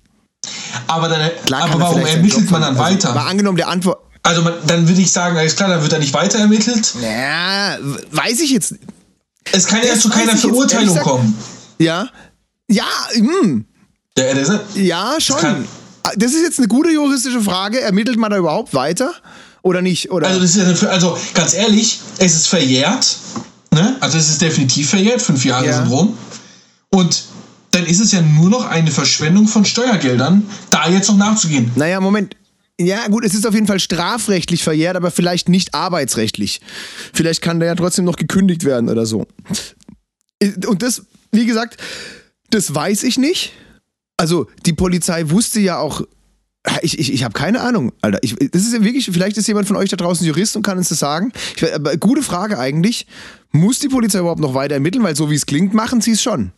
Aber, 0.88 1.10
dann, 1.10 1.30
Klar 1.46 1.64
aber 1.64 1.74
er 1.74 1.80
warum 1.80 2.06
ermittelt 2.06 2.50
man 2.50 2.62
dann. 2.62 2.78
Also, 2.78 2.84
weiter? 2.84 3.14
Mal 3.14 3.28
angenommen, 3.28 3.58
der 3.58 3.68
Antwort. 3.68 4.00
Also 4.24 4.42
man, 4.44 4.54
dann 4.68 4.88
würde 4.88 5.02
ich 5.02 5.12
sagen, 5.12 5.38
alles 5.38 5.56
klar, 5.56 5.70
dann 5.70 5.82
wird 5.82 5.92
er 5.94 6.00
nicht 6.00 6.14
weiter 6.14 6.40
ermittelt. 6.40 6.94
Ja, 7.02 7.78
weiß 8.12 8.40
ich 8.40 8.52
jetzt. 8.52 8.76
Es 9.52 9.66
kann 9.66 9.82
ja 9.82 9.90
Das 9.94 10.02
zu 10.02 10.10
keiner 10.10 10.38
Verurteilung 10.38 10.98
kommen. 11.00 11.38
Ja. 11.80 12.08
Ja, 12.70 12.86
hm. 13.14 13.66
Der, 14.16 14.36
der, 14.36 14.46
der, 14.46 14.62
Ja, 14.76 15.16
schon. 15.20 15.68
Das 16.16 16.34
ist 16.34 16.42
jetzt 16.42 16.60
eine 16.60 16.68
gute 16.68 16.90
juristische 16.92 17.42
Frage. 17.42 17.80
Ermittelt 17.82 18.18
man 18.18 18.32
da 18.32 18.38
überhaupt 18.38 18.74
weiter? 18.74 19.14
Oder 19.62 19.82
nicht? 19.82 20.12
Oder? 20.12 20.28
also, 20.28 20.60
ja 20.60 20.66
dafür, 20.66 20.90
also 20.92 21.18
ganz 21.34 21.54
ehrlich, 21.54 22.00
es 22.18 22.34
ist 22.36 22.48
verjährt. 22.48 23.18
Ne? 23.74 23.96
Also 24.00 24.18
es 24.18 24.30
ist 24.30 24.42
definitiv 24.42 24.90
verjährt, 24.90 25.22
fünf 25.22 25.46
Jahre 25.46 25.68
Ja. 25.68 25.78
sind 25.78 25.88
rum. 25.92 26.18
Und 26.90 27.24
dann 27.72 27.86
ist 27.86 28.00
es 28.00 28.12
ja 28.12 28.22
nur 28.22 28.50
noch 28.50 28.66
eine 28.66 28.92
Verschwendung 28.92 29.48
von 29.48 29.64
Steuergeldern, 29.64 30.44
da 30.72 30.90
jetzt 30.90 31.08
noch 31.10 31.18
nachzugehen. 31.18 31.72
naja, 31.76 32.00
Moment. 32.02 32.36
Ja, 32.80 33.08
gut, 33.10 33.24
es 33.24 33.36
ist 33.36 33.46
auf 33.46 33.54
jeden 33.54 33.68
Fall 33.68 33.80
strafrechtlich 33.80 34.64
verjährt, 34.64 34.96
aber 34.96 35.12
vielleicht 35.12 35.48
nicht 35.50 35.76
arbeitsrechtlich. 35.76 36.60
Vielleicht 37.14 37.42
kann 37.44 37.60
der 37.60 37.70
ja 37.70 37.76
trotzdem 37.76 38.06
noch 38.06 38.16
gekündigt 38.16 38.66
werden 38.66 38.90
oder 38.90 39.06
so. 39.06 39.28
Und 40.68 40.82
das, 40.82 41.04
wie 41.32 41.46
gesagt, 41.46 41.78
das 42.50 42.74
weiß 42.74 43.04
ich 43.04 43.20
nicht. 43.20 43.54
Also 44.22 44.46
die 44.68 44.74
Polizei 44.74 45.32
wusste 45.32 45.60
ja 45.60 45.80
auch. 45.80 46.04
Ich, 46.84 47.00
ich, 47.00 47.12
ich 47.12 47.24
habe 47.24 47.34
keine 47.34 47.60
Ahnung, 47.62 47.92
Alter. 48.02 48.20
Ich, 48.22 48.36
das 48.52 48.62
ist 48.62 48.72
ja 48.72 48.84
wirklich, 48.84 49.10
vielleicht 49.12 49.36
ist 49.36 49.48
jemand 49.48 49.68
von 49.68 49.76
euch 49.76 49.90
da 49.90 49.98
draußen 49.98 50.28
Jurist 50.28 50.56
und 50.56 50.62
kann 50.62 50.78
uns 50.78 50.90
das 50.90 51.00
sagen. 51.00 51.34
Ich, 51.56 51.74
aber 51.74 51.98
gute 51.98 52.22
Frage 52.22 52.60
eigentlich. 52.60 53.08
Muss 53.50 53.80
die 53.80 53.88
Polizei 53.88 54.20
überhaupt 54.20 54.40
noch 54.40 54.54
weiter 54.54 54.76
ermitteln? 54.76 55.04
Weil 55.04 55.16
so 55.16 55.32
wie 55.32 55.36
es 55.36 55.48
klingt, 55.48 55.74
machen 55.74 56.02
sie 56.02 56.12
es 56.12 56.22
schon. 56.22 56.52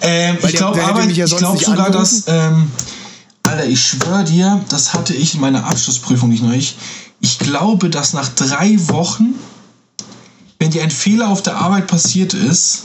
Ähm, 0.00 0.38
ich 0.42 0.54
glaube 0.54 0.78
ja 0.78 0.98
ich 1.00 1.06
nicht 1.06 1.28
sogar, 1.28 1.90
dass, 1.90 2.24
ähm, 2.28 2.72
Alter, 3.42 3.66
ich 3.66 3.84
schwöre 3.84 4.24
dir, 4.24 4.64
das 4.70 4.94
hatte 4.94 5.12
ich 5.12 5.34
in 5.34 5.42
meiner 5.42 5.66
Abschlussprüfung 5.66 6.30
nicht 6.30 6.42
neulich. 6.42 6.78
Ich 7.20 7.38
glaube, 7.38 7.90
dass 7.90 8.14
nach 8.14 8.30
drei 8.30 8.74
Wochen, 8.88 9.34
wenn 10.58 10.70
dir 10.70 10.82
ein 10.82 10.90
Fehler 10.90 11.28
auf 11.28 11.42
der 11.42 11.56
Arbeit 11.56 11.88
passiert 11.88 12.32
ist, 12.32 12.84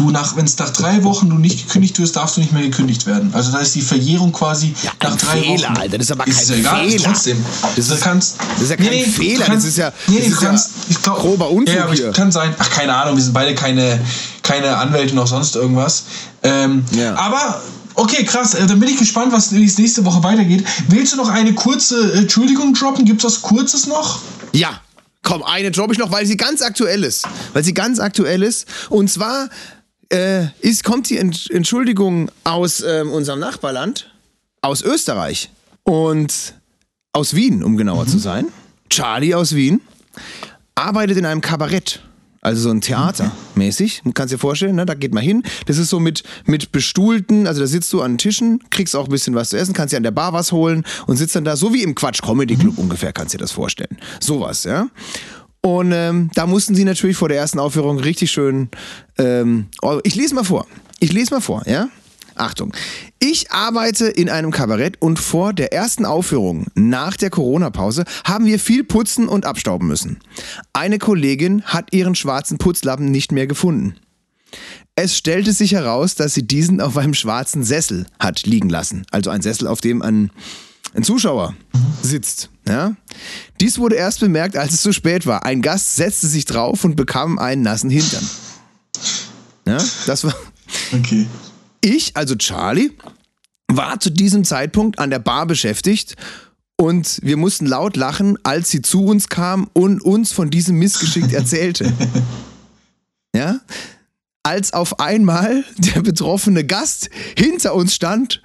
du 0.00 0.10
nach, 0.10 0.34
wenn 0.36 0.44
es 0.46 0.56
nach 0.58 0.70
drei 0.70 1.02
Wochen 1.04 1.28
du 1.30 1.36
nicht 1.36 1.66
gekündigt 1.66 1.98
wirst, 1.98 2.16
darfst 2.16 2.36
du 2.36 2.40
nicht 2.40 2.52
mehr 2.52 2.62
gekündigt 2.62 3.06
werden. 3.06 3.30
Also 3.34 3.52
da 3.52 3.58
ist 3.58 3.74
die 3.74 3.82
Verjährung 3.82 4.32
quasi 4.32 4.74
nach 5.02 5.12
ein 5.12 5.16
drei 5.18 5.40
Fehler, 5.40 5.68
Wochen. 5.70 5.76
Alter, 5.76 5.98
das 5.98 6.06
ist 6.06 6.12
aber 6.12 6.26
ist 6.26 6.48
kein 6.48 6.56
ja 6.56 6.60
egal, 6.60 6.88
Fehler. 6.90 7.04
trotzdem. 7.04 7.44
Das 7.76 7.86
du 7.88 7.94
ist- 7.94 8.00
kannst, 8.00 8.36
das 8.54 8.62
ist 8.62 8.70
ja 8.70 8.76
kein 8.76 8.86
du 8.88 9.10
Fehler, 9.10 9.44
kannst- 9.44 9.64
das 9.66 9.70
ist 9.72 9.78
ja- 9.78 9.92
nee, 10.08 10.16
das 10.16 10.24
nee, 10.26 10.30
ist 10.32 10.38
du 10.40 10.42
ja 10.44 10.48
kannst, 10.50 10.70
ich 10.88 11.02
glaub, 11.02 11.18
grober 11.18 11.50
Unfug 11.50 11.74
ja, 11.74 11.84
aber 11.84 11.94
hier. 11.94 12.10
kann 12.12 12.32
sein, 12.32 12.54
ach 12.58 12.70
keine 12.70 12.94
Ahnung, 12.94 13.16
wir 13.16 13.22
sind 13.22 13.32
beide 13.34 13.54
keine, 13.54 14.00
keine 14.42 14.76
Anwälte 14.76 15.14
noch 15.14 15.26
sonst 15.26 15.54
irgendwas. 15.56 16.04
Ähm, 16.42 16.84
Ja. 16.92 17.14
Aber 17.16 17.60
okay, 17.94 18.24
krass, 18.24 18.54
äh, 18.54 18.66
dann 18.66 18.80
bin 18.80 18.88
ich 18.88 18.96
gespannt, 18.98 19.32
was 19.32 19.52
wie 19.52 19.64
es 19.64 19.76
nächste 19.78 20.04
Woche 20.04 20.22
weitergeht. 20.22 20.64
Willst 20.88 21.12
du 21.12 21.16
noch 21.18 21.28
eine 21.28 21.52
kurze 21.54 22.12
äh, 22.14 22.18
Entschuldigung 22.20 22.72
droppen? 22.74 23.04
Gibt 23.04 23.22
es 23.22 23.24
was 23.34 23.42
Kurzes 23.42 23.86
noch? 23.86 24.20
Ja, 24.52 24.80
komm, 25.22 25.42
eine 25.42 25.70
droppe 25.70 25.92
ich 25.92 25.98
noch, 25.98 26.10
weil 26.10 26.24
sie 26.26 26.36
ganz 26.36 26.62
aktuell 26.62 27.04
ist. 27.04 27.26
Weil 27.52 27.62
sie 27.62 27.74
ganz 27.74 28.00
aktuell 28.00 28.42
ist. 28.42 28.66
Und 28.88 29.10
zwar 29.10 29.48
äh, 30.10 30.46
ist, 30.60 30.84
kommt 30.84 31.08
die 31.08 31.18
Ent 31.18 31.48
Entschuldigung 31.50 32.30
aus 32.44 32.80
ähm, 32.80 33.10
unserem 33.10 33.40
Nachbarland, 33.40 34.10
aus 34.60 34.82
Österreich 34.82 35.50
und 35.84 36.54
aus 37.12 37.34
Wien, 37.34 37.62
um 37.62 37.76
genauer 37.76 38.06
zu 38.06 38.18
sein. 38.18 38.46
Charlie 38.88 39.34
aus 39.34 39.54
Wien 39.54 39.80
arbeitet 40.74 41.16
in 41.16 41.26
einem 41.26 41.40
Kabarett. 41.40 42.00
Also 42.42 42.62
so 42.62 42.70
ein 42.70 42.80
Theater 42.80 43.32
mäßig. 43.54 44.00
Du 44.02 44.12
kannst 44.12 44.32
dir 44.32 44.38
vorstellen, 44.38 44.74
ne? 44.74 44.86
da 44.86 44.94
geht 44.94 45.12
man 45.12 45.22
hin. 45.22 45.42
Das 45.66 45.76
ist 45.76 45.90
so 45.90 46.00
mit, 46.00 46.22
mit 46.46 46.72
bestuhlten, 46.72 47.46
also 47.46 47.60
da 47.60 47.66
sitzt 47.66 47.92
du 47.92 48.00
an 48.00 48.16
Tischen, 48.16 48.60
kriegst 48.70 48.96
auch 48.96 49.04
ein 49.04 49.10
bisschen 49.10 49.34
was 49.34 49.50
zu 49.50 49.58
essen, 49.58 49.74
kannst 49.74 49.92
dir 49.92 49.98
an 49.98 50.04
der 50.04 50.10
Bar 50.10 50.32
was 50.32 50.50
holen 50.50 50.84
und 51.06 51.18
sitzt 51.18 51.36
dann 51.36 51.44
da, 51.44 51.54
so 51.56 51.74
wie 51.74 51.82
im 51.82 51.94
Quatsch 51.94 52.22
Comedy 52.22 52.56
Club 52.56 52.78
ungefähr, 52.78 53.12
kannst 53.12 53.34
dir 53.34 53.38
das 53.38 53.52
vorstellen. 53.52 53.98
Sowas, 54.20 54.64
ja. 54.64 54.88
Und 55.62 55.92
ähm, 55.92 56.30
da 56.34 56.46
mussten 56.46 56.74
sie 56.74 56.84
natürlich 56.84 57.16
vor 57.16 57.28
der 57.28 57.38
ersten 57.38 57.58
Aufführung 57.58 57.98
richtig 57.98 58.30
schön. 58.30 58.70
Ähm, 59.18 59.66
oh, 59.82 60.00
ich 60.04 60.14
lese 60.14 60.34
mal 60.34 60.44
vor. 60.44 60.66
Ich 61.00 61.12
lese 61.12 61.34
mal 61.34 61.40
vor, 61.40 61.62
ja? 61.66 61.88
Achtung. 62.34 62.72
Ich 63.18 63.50
arbeite 63.50 64.06
in 64.06 64.30
einem 64.30 64.50
Kabarett 64.50 65.00
und 65.00 65.18
vor 65.18 65.52
der 65.52 65.72
ersten 65.72 66.06
Aufführung 66.06 66.66
nach 66.74 67.16
der 67.16 67.28
Corona-Pause 67.28 68.04
haben 68.24 68.46
wir 68.46 68.58
viel 68.58 68.84
putzen 68.84 69.28
und 69.28 69.44
abstauben 69.44 69.86
müssen. 69.86 70.20
Eine 70.72 70.98
Kollegin 70.98 71.62
hat 71.64 71.92
ihren 71.92 72.14
schwarzen 72.14 72.56
Putzlappen 72.56 73.10
nicht 73.10 73.30
mehr 73.30 73.46
gefunden. 73.46 73.96
Es 74.96 75.16
stellte 75.16 75.52
sich 75.52 75.72
heraus, 75.72 76.14
dass 76.14 76.34
sie 76.34 76.46
diesen 76.46 76.80
auf 76.80 76.96
einem 76.96 77.14
schwarzen 77.14 77.62
Sessel 77.62 78.06
hat 78.18 78.46
liegen 78.46 78.68
lassen. 78.68 79.04
Also 79.10 79.30
ein 79.30 79.42
Sessel, 79.42 79.66
auf 79.66 79.80
dem 79.80 80.02
ein, 80.02 80.30
ein 80.94 81.04
Zuschauer 81.04 81.54
sitzt. 82.02 82.50
Ja? 82.68 82.94
Dies 83.60 83.78
wurde 83.78 83.96
erst 83.96 84.20
bemerkt, 84.20 84.56
als 84.56 84.72
es 84.72 84.82
zu 84.82 84.92
spät 84.92 85.26
war. 85.26 85.44
Ein 85.44 85.62
Gast 85.62 85.96
setzte 85.96 86.26
sich 86.26 86.44
drauf 86.44 86.84
und 86.84 86.96
bekam 86.96 87.38
einen 87.38 87.62
nassen 87.62 87.90
Hintern. 87.90 88.28
Ja, 89.66 89.78
das 90.06 90.24
war. 90.24 90.34
Okay. 90.92 91.26
Ich, 91.80 92.16
also 92.16 92.36
Charlie, 92.36 92.92
war 93.66 93.98
zu 93.98 94.10
diesem 94.10 94.44
Zeitpunkt 94.44 95.00
an 95.00 95.10
der 95.10 95.18
Bar 95.18 95.46
beschäftigt 95.46 96.14
und 96.76 97.18
wir 97.22 97.36
mussten 97.36 97.66
laut 97.66 97.96
lachen, 97.96 98.38
als 98.44 98.70
sie 98.70 98.80
zu 98.80 99.04
uns 99.04 99.28
kam 99.28 99.68
und 99.72 100.00
uns 100.00 100.30
von 100.32 100.48
diesem 100.50 100.78
Missgeschick 100.78 101.32
erzählte. 101.32 101.92
Ja? 103.32 103.60
Als 104.42 104.72
auf 104.72 104.98
einmal 104.98 105.64
der 105.78 106.02
betroffene 106.02 106.64
Gast 106.64 107.10
hinter 107.38 107.76
uns 107.76 107.94
stand, 107.94 108.42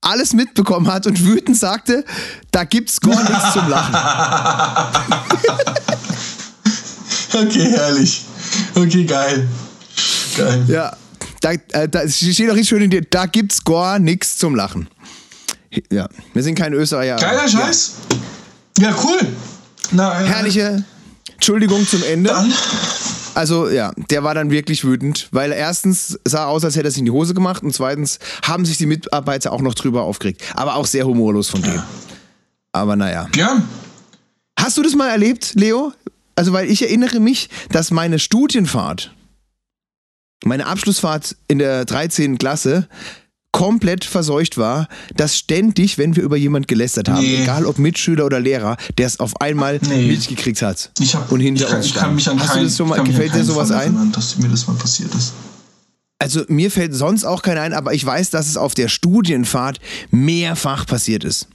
alles 0.00 0.32
mitbekommen 0.32 0.92
hat 0.92 1.06
und 1.06 1.24
wütend 1.24 1.56
sagte, 1.56 2.04
da 2.50 2.64
gibt's 2.64 3.00
gar 3.00 3.22
nichts 3.28 3.52
zum 3.52 3.68
Lachen. 3.68 3.94
Okay, 7.34 7.70
herrlich. 7.70 8.24
Okay, 8.74 9.04
geil. 9.04 9.46
Geil. 10.36 10.64
Ja, 10.66 10.96
da, 11.40 11.52
äh, 11.52 11.88
da 11.88 12.08
steht 12.08 12.48
doch 12.48 12.54
richtig 12.54 12.68
schön 12.68 12.82
in 12.82 12.90
dir, 12.90 13.02
da 13.02 13.26
gibt's 13.26 13.62
gar 13.62 13.98
nichts 13.98 14.38
zum 14.38 14.54
Lachen. 14.54 14.88
Ja, 15.92 16.08
wir 16.32 16.42
sind 16.42 16.54
keine 16.56 16.76
Österreicher. 16.76 17.16
Geiler 17.16 17.48
Scheiß. 17.48 17.92
Ja, 18.78 18.94
cool. 19.04 19.18
Na, 19.90 20.20
Ja. 20.20 20.24
äh, 20.24 20.28
Herrliche 20.28 20.84
Entschuldigung 21.34 21.86
zum 21.86 22.02
Ende. 22.02 22.30
Dann, 22.30 22.52
Also 23.34 23.68
ja, 23.68 23.92
der 24.10 24.24
war 24.24 24.34
dann 24.34 24.50
wirklich 24.50 24.84
wütend, 24.84 25.28
weil 25.30 25.52
erstens 25.52 26.18
sah 26.24 26.46
aus, 26.46 26.64
als 26.64 26.76
hätte 26.76 26.88
er 26.88 26.90
sich 26.90 27.00
in 27.00 27.04
die 27.04 27.10
Hose 27.10 27.34
gemacht 27.34 27.62
und 27.62 27.72
zweitens 27.72 28.18
haben 28.42 28.64
sich 28.64 28.78
die 28.78 28.86
Mitarbeiter 28.86 29.52
auch 29.52 29.60
noch 29.60 29.74
drüber 29.74 30.02
aufgeregt. 30.02 30.42
Aber 30.54 30.74
auch 30.74 30.86
sehr 30.86 31.06
humorlos 31.06 31.48
von 31.48 31.62
dem. 31.62 31.82
Aber 32.72 32.96
naja. 32.96 33.28
ja. 33.36 33.62
Hast 34.58 34.76
du 34.76 34.82
das 34.82 34.94
mal 34.94 35.08
erlebt, 35.08 35.52
Leo? 35.54 35.92
Also, 36.34 36.52
weil 36.52 36.70
ich 36.70 36.82
erinnere 36.82 37.20
mich, 37.20 37.48
dass 37.70 37.90
meine 37.90 38.18
Studienfahrt, 38.18 39.12
meine 40.44 40.66
Abschlussfahrt 40.66 41.36
in 41.48 41.58
der 41.58 41.84
13. 41.84 42.38
Klasse, 42.38 42.88
komplett 43.58 44.04
verseucht 44.04 44.56
war, 44.58 44.88
dass 45.16 45.36
ständig, 45.36 45.98
wenn 45.98 46.14
wir 46.16 46.22
über 46.22 46.36
jemand 46.36 46.68
gelästert 46.68 47.08
haben, 47.08 47.22
Nee. 47.26 47.42
egal 47.42 47.66
ob 47.66 47.78
Mitschüler 47.78 48.24
oder 48.24 48.38
Lehrer, 48.40 48.76
der 48.98 49.06
es 49.06 49.18
auf 49.20 49.40
einmal 49.40 49.80
Nee. 49.88 50.06
mitgekriegt 50.06 50.62
hat 50.62 50.90
Ich 51.00 51.14
hab, 51.14 51.30
und 51.32 51.40
hinter 51.40 51.64
ich 51.64 51.68
kann, 51.70 51.76
uns 51.78 51.86
ich 51.86 51.90
stand. 51.92 52.04
kann 52.06 52.14
mich 52.14 52.28
an 52.30 52.38
Hast 52.40 52.48
keinen, 52.50 52.58
du 52.60 52.64
das 52.68 52.76
schon 52.76 52.86
ich 52.90 52.96
mal, 52.96 53.04
gefällt 53.04 53.34
dir 53.34 53.44
sowas 53.44 53.68
Fall 53.68 53.78
ein? 53.78 53.82
erinnern, 53.94 54.12
dass 54.12 54.38
mir 54.38 54.48
das 54.48 54.66
mal 54.66 54.74
passiert 54.76 55.14
ist. 55.14 55.32
Also 56.20 56.42
mir 56.48 56.70
fällt 56.70 56.94
sonst 56.94 57.24
auch 57.24 57.42
keiner 57.42 57.60
ein, 57.62 57.72
aber 57.72 57.94
ich 57.94 58.04
weiß, 58.04 58.30
dass 58.30 58.48
es 58.48 58.56
auf 58.56 58.74
der 58.74 58.88
Studienfahrt 58.88 59.78
mehrfach 60.10 60.84
passiert 60.86 61.22
ist. 61.24 61.46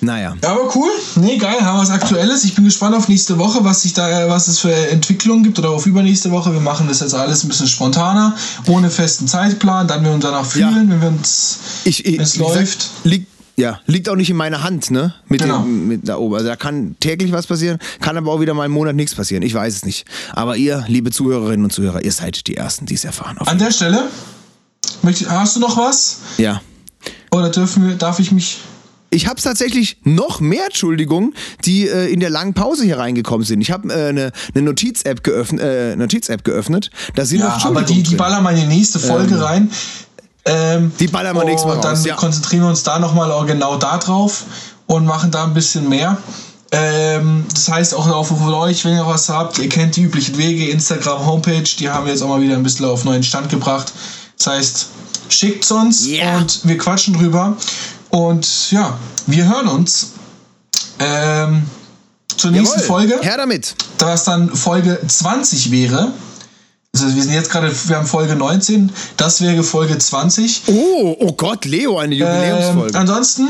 Naja. 0.00 0.36
Ja, 0.42 0.50
aber 0.52 0.74
cool. 0.76 0.90
Nee, 1.16 1.38
geil, 1.38 1.60
haben 1.60 1.76
wir 1.76 1.82
was 1.82 1.90
Aktuelles. 1.90 2.44
Ich 2.44 2.54
bin 2.54 2.64
gespannt 2.64 2.94
auf 2.94 3.08
nächste 3.08 3.36
Woche, 3.38 3.64
was 3.64 3.82
sich 3.82 3.94
da, 3.94 4.08
äh, 4.26 4.28
was 4.30 4.46
es 4.46 4.60
für 4.60 4.72
Entwicklungen 4.72 5.42
gibt 5.42 5.58
oder 5.58 5.70
auf 5.70 5.86
übernächste 5.86 6.30
Woche. 6.30 6.52
Wir 6.52 6.60
machen 6.60 6.86
das 6.88 7.00
jetzt 7.00 7.14
alles 7.14 7.42
ein 7.44 7.48
bisschen 7.48 7.66
spontaner, 7.66 8.36
ohne 8.68 8.90
festen 8.90 9.26
Zeitplan. 9.26 9.88
Dann 9.88 10.04
wir 10.04 10.12
uns 10.12 10.22
danach 10.22 10.44
Ja. 10.54 10.68
fühlen, 10.68 10.88
wenn 10.90 11.00
wir 11.00 11.08
uns, 11.08 11.58
Ich, 11.84 12.06
ich, 12.06 12.18
es 12.20 12.36
läuft. 12.36 12.90
Liegt, 13.02 13.26
ja, 13.56 13.80
liegt 13.86 14.08
auch 14.08 14.14
nicht 14.14 14.30
in 14.30 14.36
meiner 14.36 14.62
Hand, 14.62 14.92
ne? 14.92 15.14
Mit, 15.26 15.42
Genau. 15.42 15.62
dem, 15.62 15.88
mit 15.88 16.08
da 16.08 16.16
oben. 16.16 16.36
Also 16.36 16.46
da 16.46 16.54
kann 16.54 16.94
täglich 17.00 17.32
was 17.32 17.48
passieren, 17.48 17.78
kann 18.00 18.16
aber 18.16 18.30
auch 18.32 18.40
wieder 18.40 18.54
mal 18.54 18.66
im 18.66 18.72
Monat 18.72 18.94
nichts 18.94 19.16
passieren. 19.16 19.42
Ich 19.42 19.52
weiß 19.54 19.74
es 19.74 19.84
nicht. 19.84 20.06
Aber 20.32 20.56
ihr, 20.56 20.84
liebe 20.86 21.10
Zuhörerinnen 21.10 21.64
und 21.64 21.72
Zuhörer, 21.72 22.04
ihr 22.04 22.12
seid 22.12 22.46
die 22.46 22.56
Ersten, 22.56 22.86
die 22.86 22.94
es 22.94 23.04
erfahren. 23.04 23.36
Auf 23.38 23.48
An 23.48 23.58
der 23.58 23.72
Stelle, 23.72 24.04
hast 25.28 25.56
du 25.56 25.60
noch 25.60 25.76
was? 25.76 26.18
ja. 26.36 26.60
Oder 27.30 27.50
dürfen 27.50 27.86
wir, 27.86 27.94
darf 27.96 28.20
ich 28.20 28.32
mich. 28.32 28.58
Ich 29.10 29.26
habe 29.26 29.40
tatsächlich 29.40 29.98
noch 30.04 30.40
mehr 30.40 30.66
Entschuldigungen, 30.66 31.34
die 31.64 31.88
äh, 31.88 32.12
in 32.12 32.20
der 32.20 32.30
langen 32.30 32.54
Pause 32.54 32.84
hier 32.84 32.98
reingekommen 32.98 33.46
sind. 33.46 33.60
Ich 33.62 33.70
habe 33.70 33.88
äh, 33.92 34.08
eine, 34.08 34.32
eine 34.54 34.64
Notiz-App 34.64 35.24
geöffnet, 35.24 35.62
äh, 35.62 35.96
Notiz-App 35.96 36.44
geöffnet. 36.44 36.90
Da 37.14 37.24
sind 37.24 37.40
noch 37.40 37.46
Ja, 37.46 37.52
aber 37.52 37.80
Entschuldigungen 37.80 38.02
die, 38.04 38.10
die 38.10 38.16
ballern 38.16 38.42
mal 38.42 38.54
in 38.54 38.68
die 38.68 38.76
nächste 38.76 38.98
Folge 38.98 39.40
rein. 39.42 39.70
Ähm, 40.44 40.92
Die 40.98 41.08
ballern 41.08 41.36
wir 41.36 41.44
nächstes 41.44 41.66
Mal 41.66 41.76
Und 41.76 41.84
dann 41.84 42.02
ja. 42.04 42.14
konzentrieren 42.16 42.62
wir 42.64 42.70
uns 42.70 42.82
da 42.82 42.98
nochmal 42.98 43.46
genau 43.46 43.76
da 43.76 43.98
drauf 43.98 44.44
und 44.86 45.04
machen 45.04 45.30
da 45.30 45.44
ein 45.44 45.54
bisschen 45.54 45.88
mehr. 45.88 46.16
Ähm, 46.70 47.44
das 47.52 47.68
heißt 47.68 47.94
auch 47.94 48.06
auf 48.08 48.28
von 48.28 48.52
euch, 48.54 48.84
wenn 48.84 48.94
ihr 48.94 49.06
was 49.06 49.28
habt, 49.28 49.58
ihr 49.58 49.68
kennt 49.70 49.96
die 49.96 50.02
üblichen 50.02 50.36
Wege, 50.36 50.68
Instagram, 50.68 51.24
Homepage, 51.24 51.62
die 51.78 51.88
haben 51.88 52.04
wir 52.04 52.12
jetzt 52.12 52.22
auch 52.22 52.28
mal 52.28 52.42
wieder 52.42 52.56
ein 52.56 52.62
bisschen 52.62 52.84
auf 52.84 53.04
neuen 53.04 53.22
Stand 53.22 53.48
gebracht. 53.48 53.92
Das 54.36 54.46
heißt, 54.48 54.86
schickt's 55.30 55.70
uns 55.70 56.06
Ja. 56.06 56.36
und 56.38 56.60
wir 56.64 56.76
quatschen 56.76 57.14
drüber. 57.14 57.56
Und 58.10 58.70
ja, 58.70 58.98
wir 59.26 59.48
hören 59.48 59.68
uns 59.68 60.12
ähm, 60.98 61.62
zur 62.36 62.50
nächsten 62.50 62.80
Jawohl, 62.80 62.86
Folge 62.86 63.18
Her 63.20 63.36
damit. 63.36 63.74
was 63.98 64.24
dann 64.24 64.54
Folge 64.54 64.98
20 65.06 65.70
wäre. 65.70 66.12
Also 66.94 67.14
wir 67.14 67.22
sind 67.22 67.32
jetzt 67.32 67.50
gerade, 67.50 67.70
wir 67.88 67.96
haben 67.96 68.06
Folge 68.06 68.34
19, 68.34 68.90
das 69.18 69.40
wäre 69.42 69.62
Folge 69.62 69.98
20. 69.98 70.62
Oh, 70.68 71.16
oh 71.20 71.32
Gott, 71.32 71.64
Leo, 71.66 71.98
eine 71.98 72.14
Ähm, 72.14 72.20
Jubiläumsfolge. 72.22 72.98
ansonsten, 72.98 73.48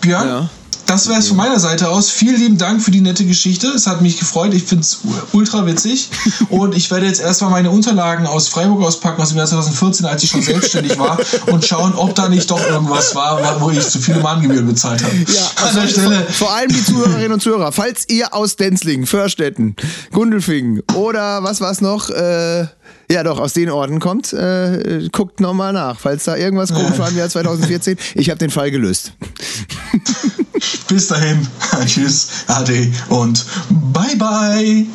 Björn, 0.00 0.28
Ja. 0.28 0.48
Das 0.86 1.08
wäre 1.08 1.18
es 1.18 1.28
von 1.28 1.36
meiner 1.36 1.58
Seite 1.58 1.88
aus. 1.88 2.10
Vielen 2.10 2.36
lieben 2.36 2.58
Dank 2.58 2.82
für 2.82 2.90
die 2.90 3.00
nette 3.00 3.24
Geschichte. 3.24 3.68
Es 3.68 3.86
hat 3.86 4.00
mich 4.00 4.18
gefreut. 4.18 4.54
Ich 4.54 4.64
finde 4.64 4.82
es 4.82 5.00
ultra 5.32 5.66
witzig. 5.66 6.10
Und 6.50 6.74
ich 6.74 6.90
werde 6.90 7.06
jetzt 7.06 7.20
erstmal 7.20 7.50
meine 7.50 7.70
Unterlagen 7.70 8.26
aus 8.26 8.48
Freiburg 8.48 8.82
auspacken, 8.82 9.22
aus 9.22 9.30
dem 9.30 9.38
Jahr 9.38 9.46
2014, 9.46 10.06
als 10.06 10.22
ich 10.22 10.30
schon 10.30 10.42
selbstständig 10.42 10.98
war, 10.98 11.18
und 11.46 11.64
schauen, 11.64 11.94
ob 11.94 12.14
da 12.14 12.28
nicht 12.28 12.50
doch 12.50 12.64
irgendwas 12.66 13.14
war, 13.14 13.60
wo 13.60 13.70
ich 13.70 13.80
zu 13.80 13.98
viele 13.98 14.20
Mahngebühren 14.20 14.66
bezahlt 14.66 15.02
habe. 15.02 15.14
Ja, 15.16 15.68
an 15.68 15.74
der 15.74 15.88
Stelle. 15.88 16.16
Vor, 16.24 16.48
vor 16.48 16.54
allem 16.54 16.68
die 16.68 16.84
Zuhörerinnen 16.84 17.32
und 17.32 17.40
Zuhörer. 17.40 17.72
Falls 17.72 18.08
ihr 18.08 18.34
aus 18.34 18.56
Denzlingen, 18.56 19.06
Förstetten, 19.06 19.76
Gundelfingen 20.12 20.82
oder 20.94 21.42
was 21.42 21.60
war 21.60 21.70
es 21.70 21.80
noch, 21.80 22.10
äh, 22.10 22.66
ja, 23.10 23.22
doch, 23.22 23.38
aus 23.38 23.52
den 23.52 23.70
Orten 23.70 24.00
kommt. 24.00 24.32
Äh, 24.32 25.08
guckt 25.12 25.40
nochmal 25.40 25.72
nach, 25.72 25.98
falls 25.98 26.24
da 26.24 26.36
irgendwas 26.36 26.72
komisch 26.72 26.98
war 26.98 27.08
im 27.10 27.16
Jahr 27.16 27.28
2014. 27.28 27.98
Ich 28.14 28.30
habe 28.30 28.38
den 28.38 28.50
Fall 28.50 28.70
gelöst. 28.70 29.12
Bis 30.88 31.08
dahin, 31.08 31.46
tschüss, 31.86 32.28
ade 32.46 32.92
und 33.08 33.44
bye 33.92 34.16
bye. 34.16 34.86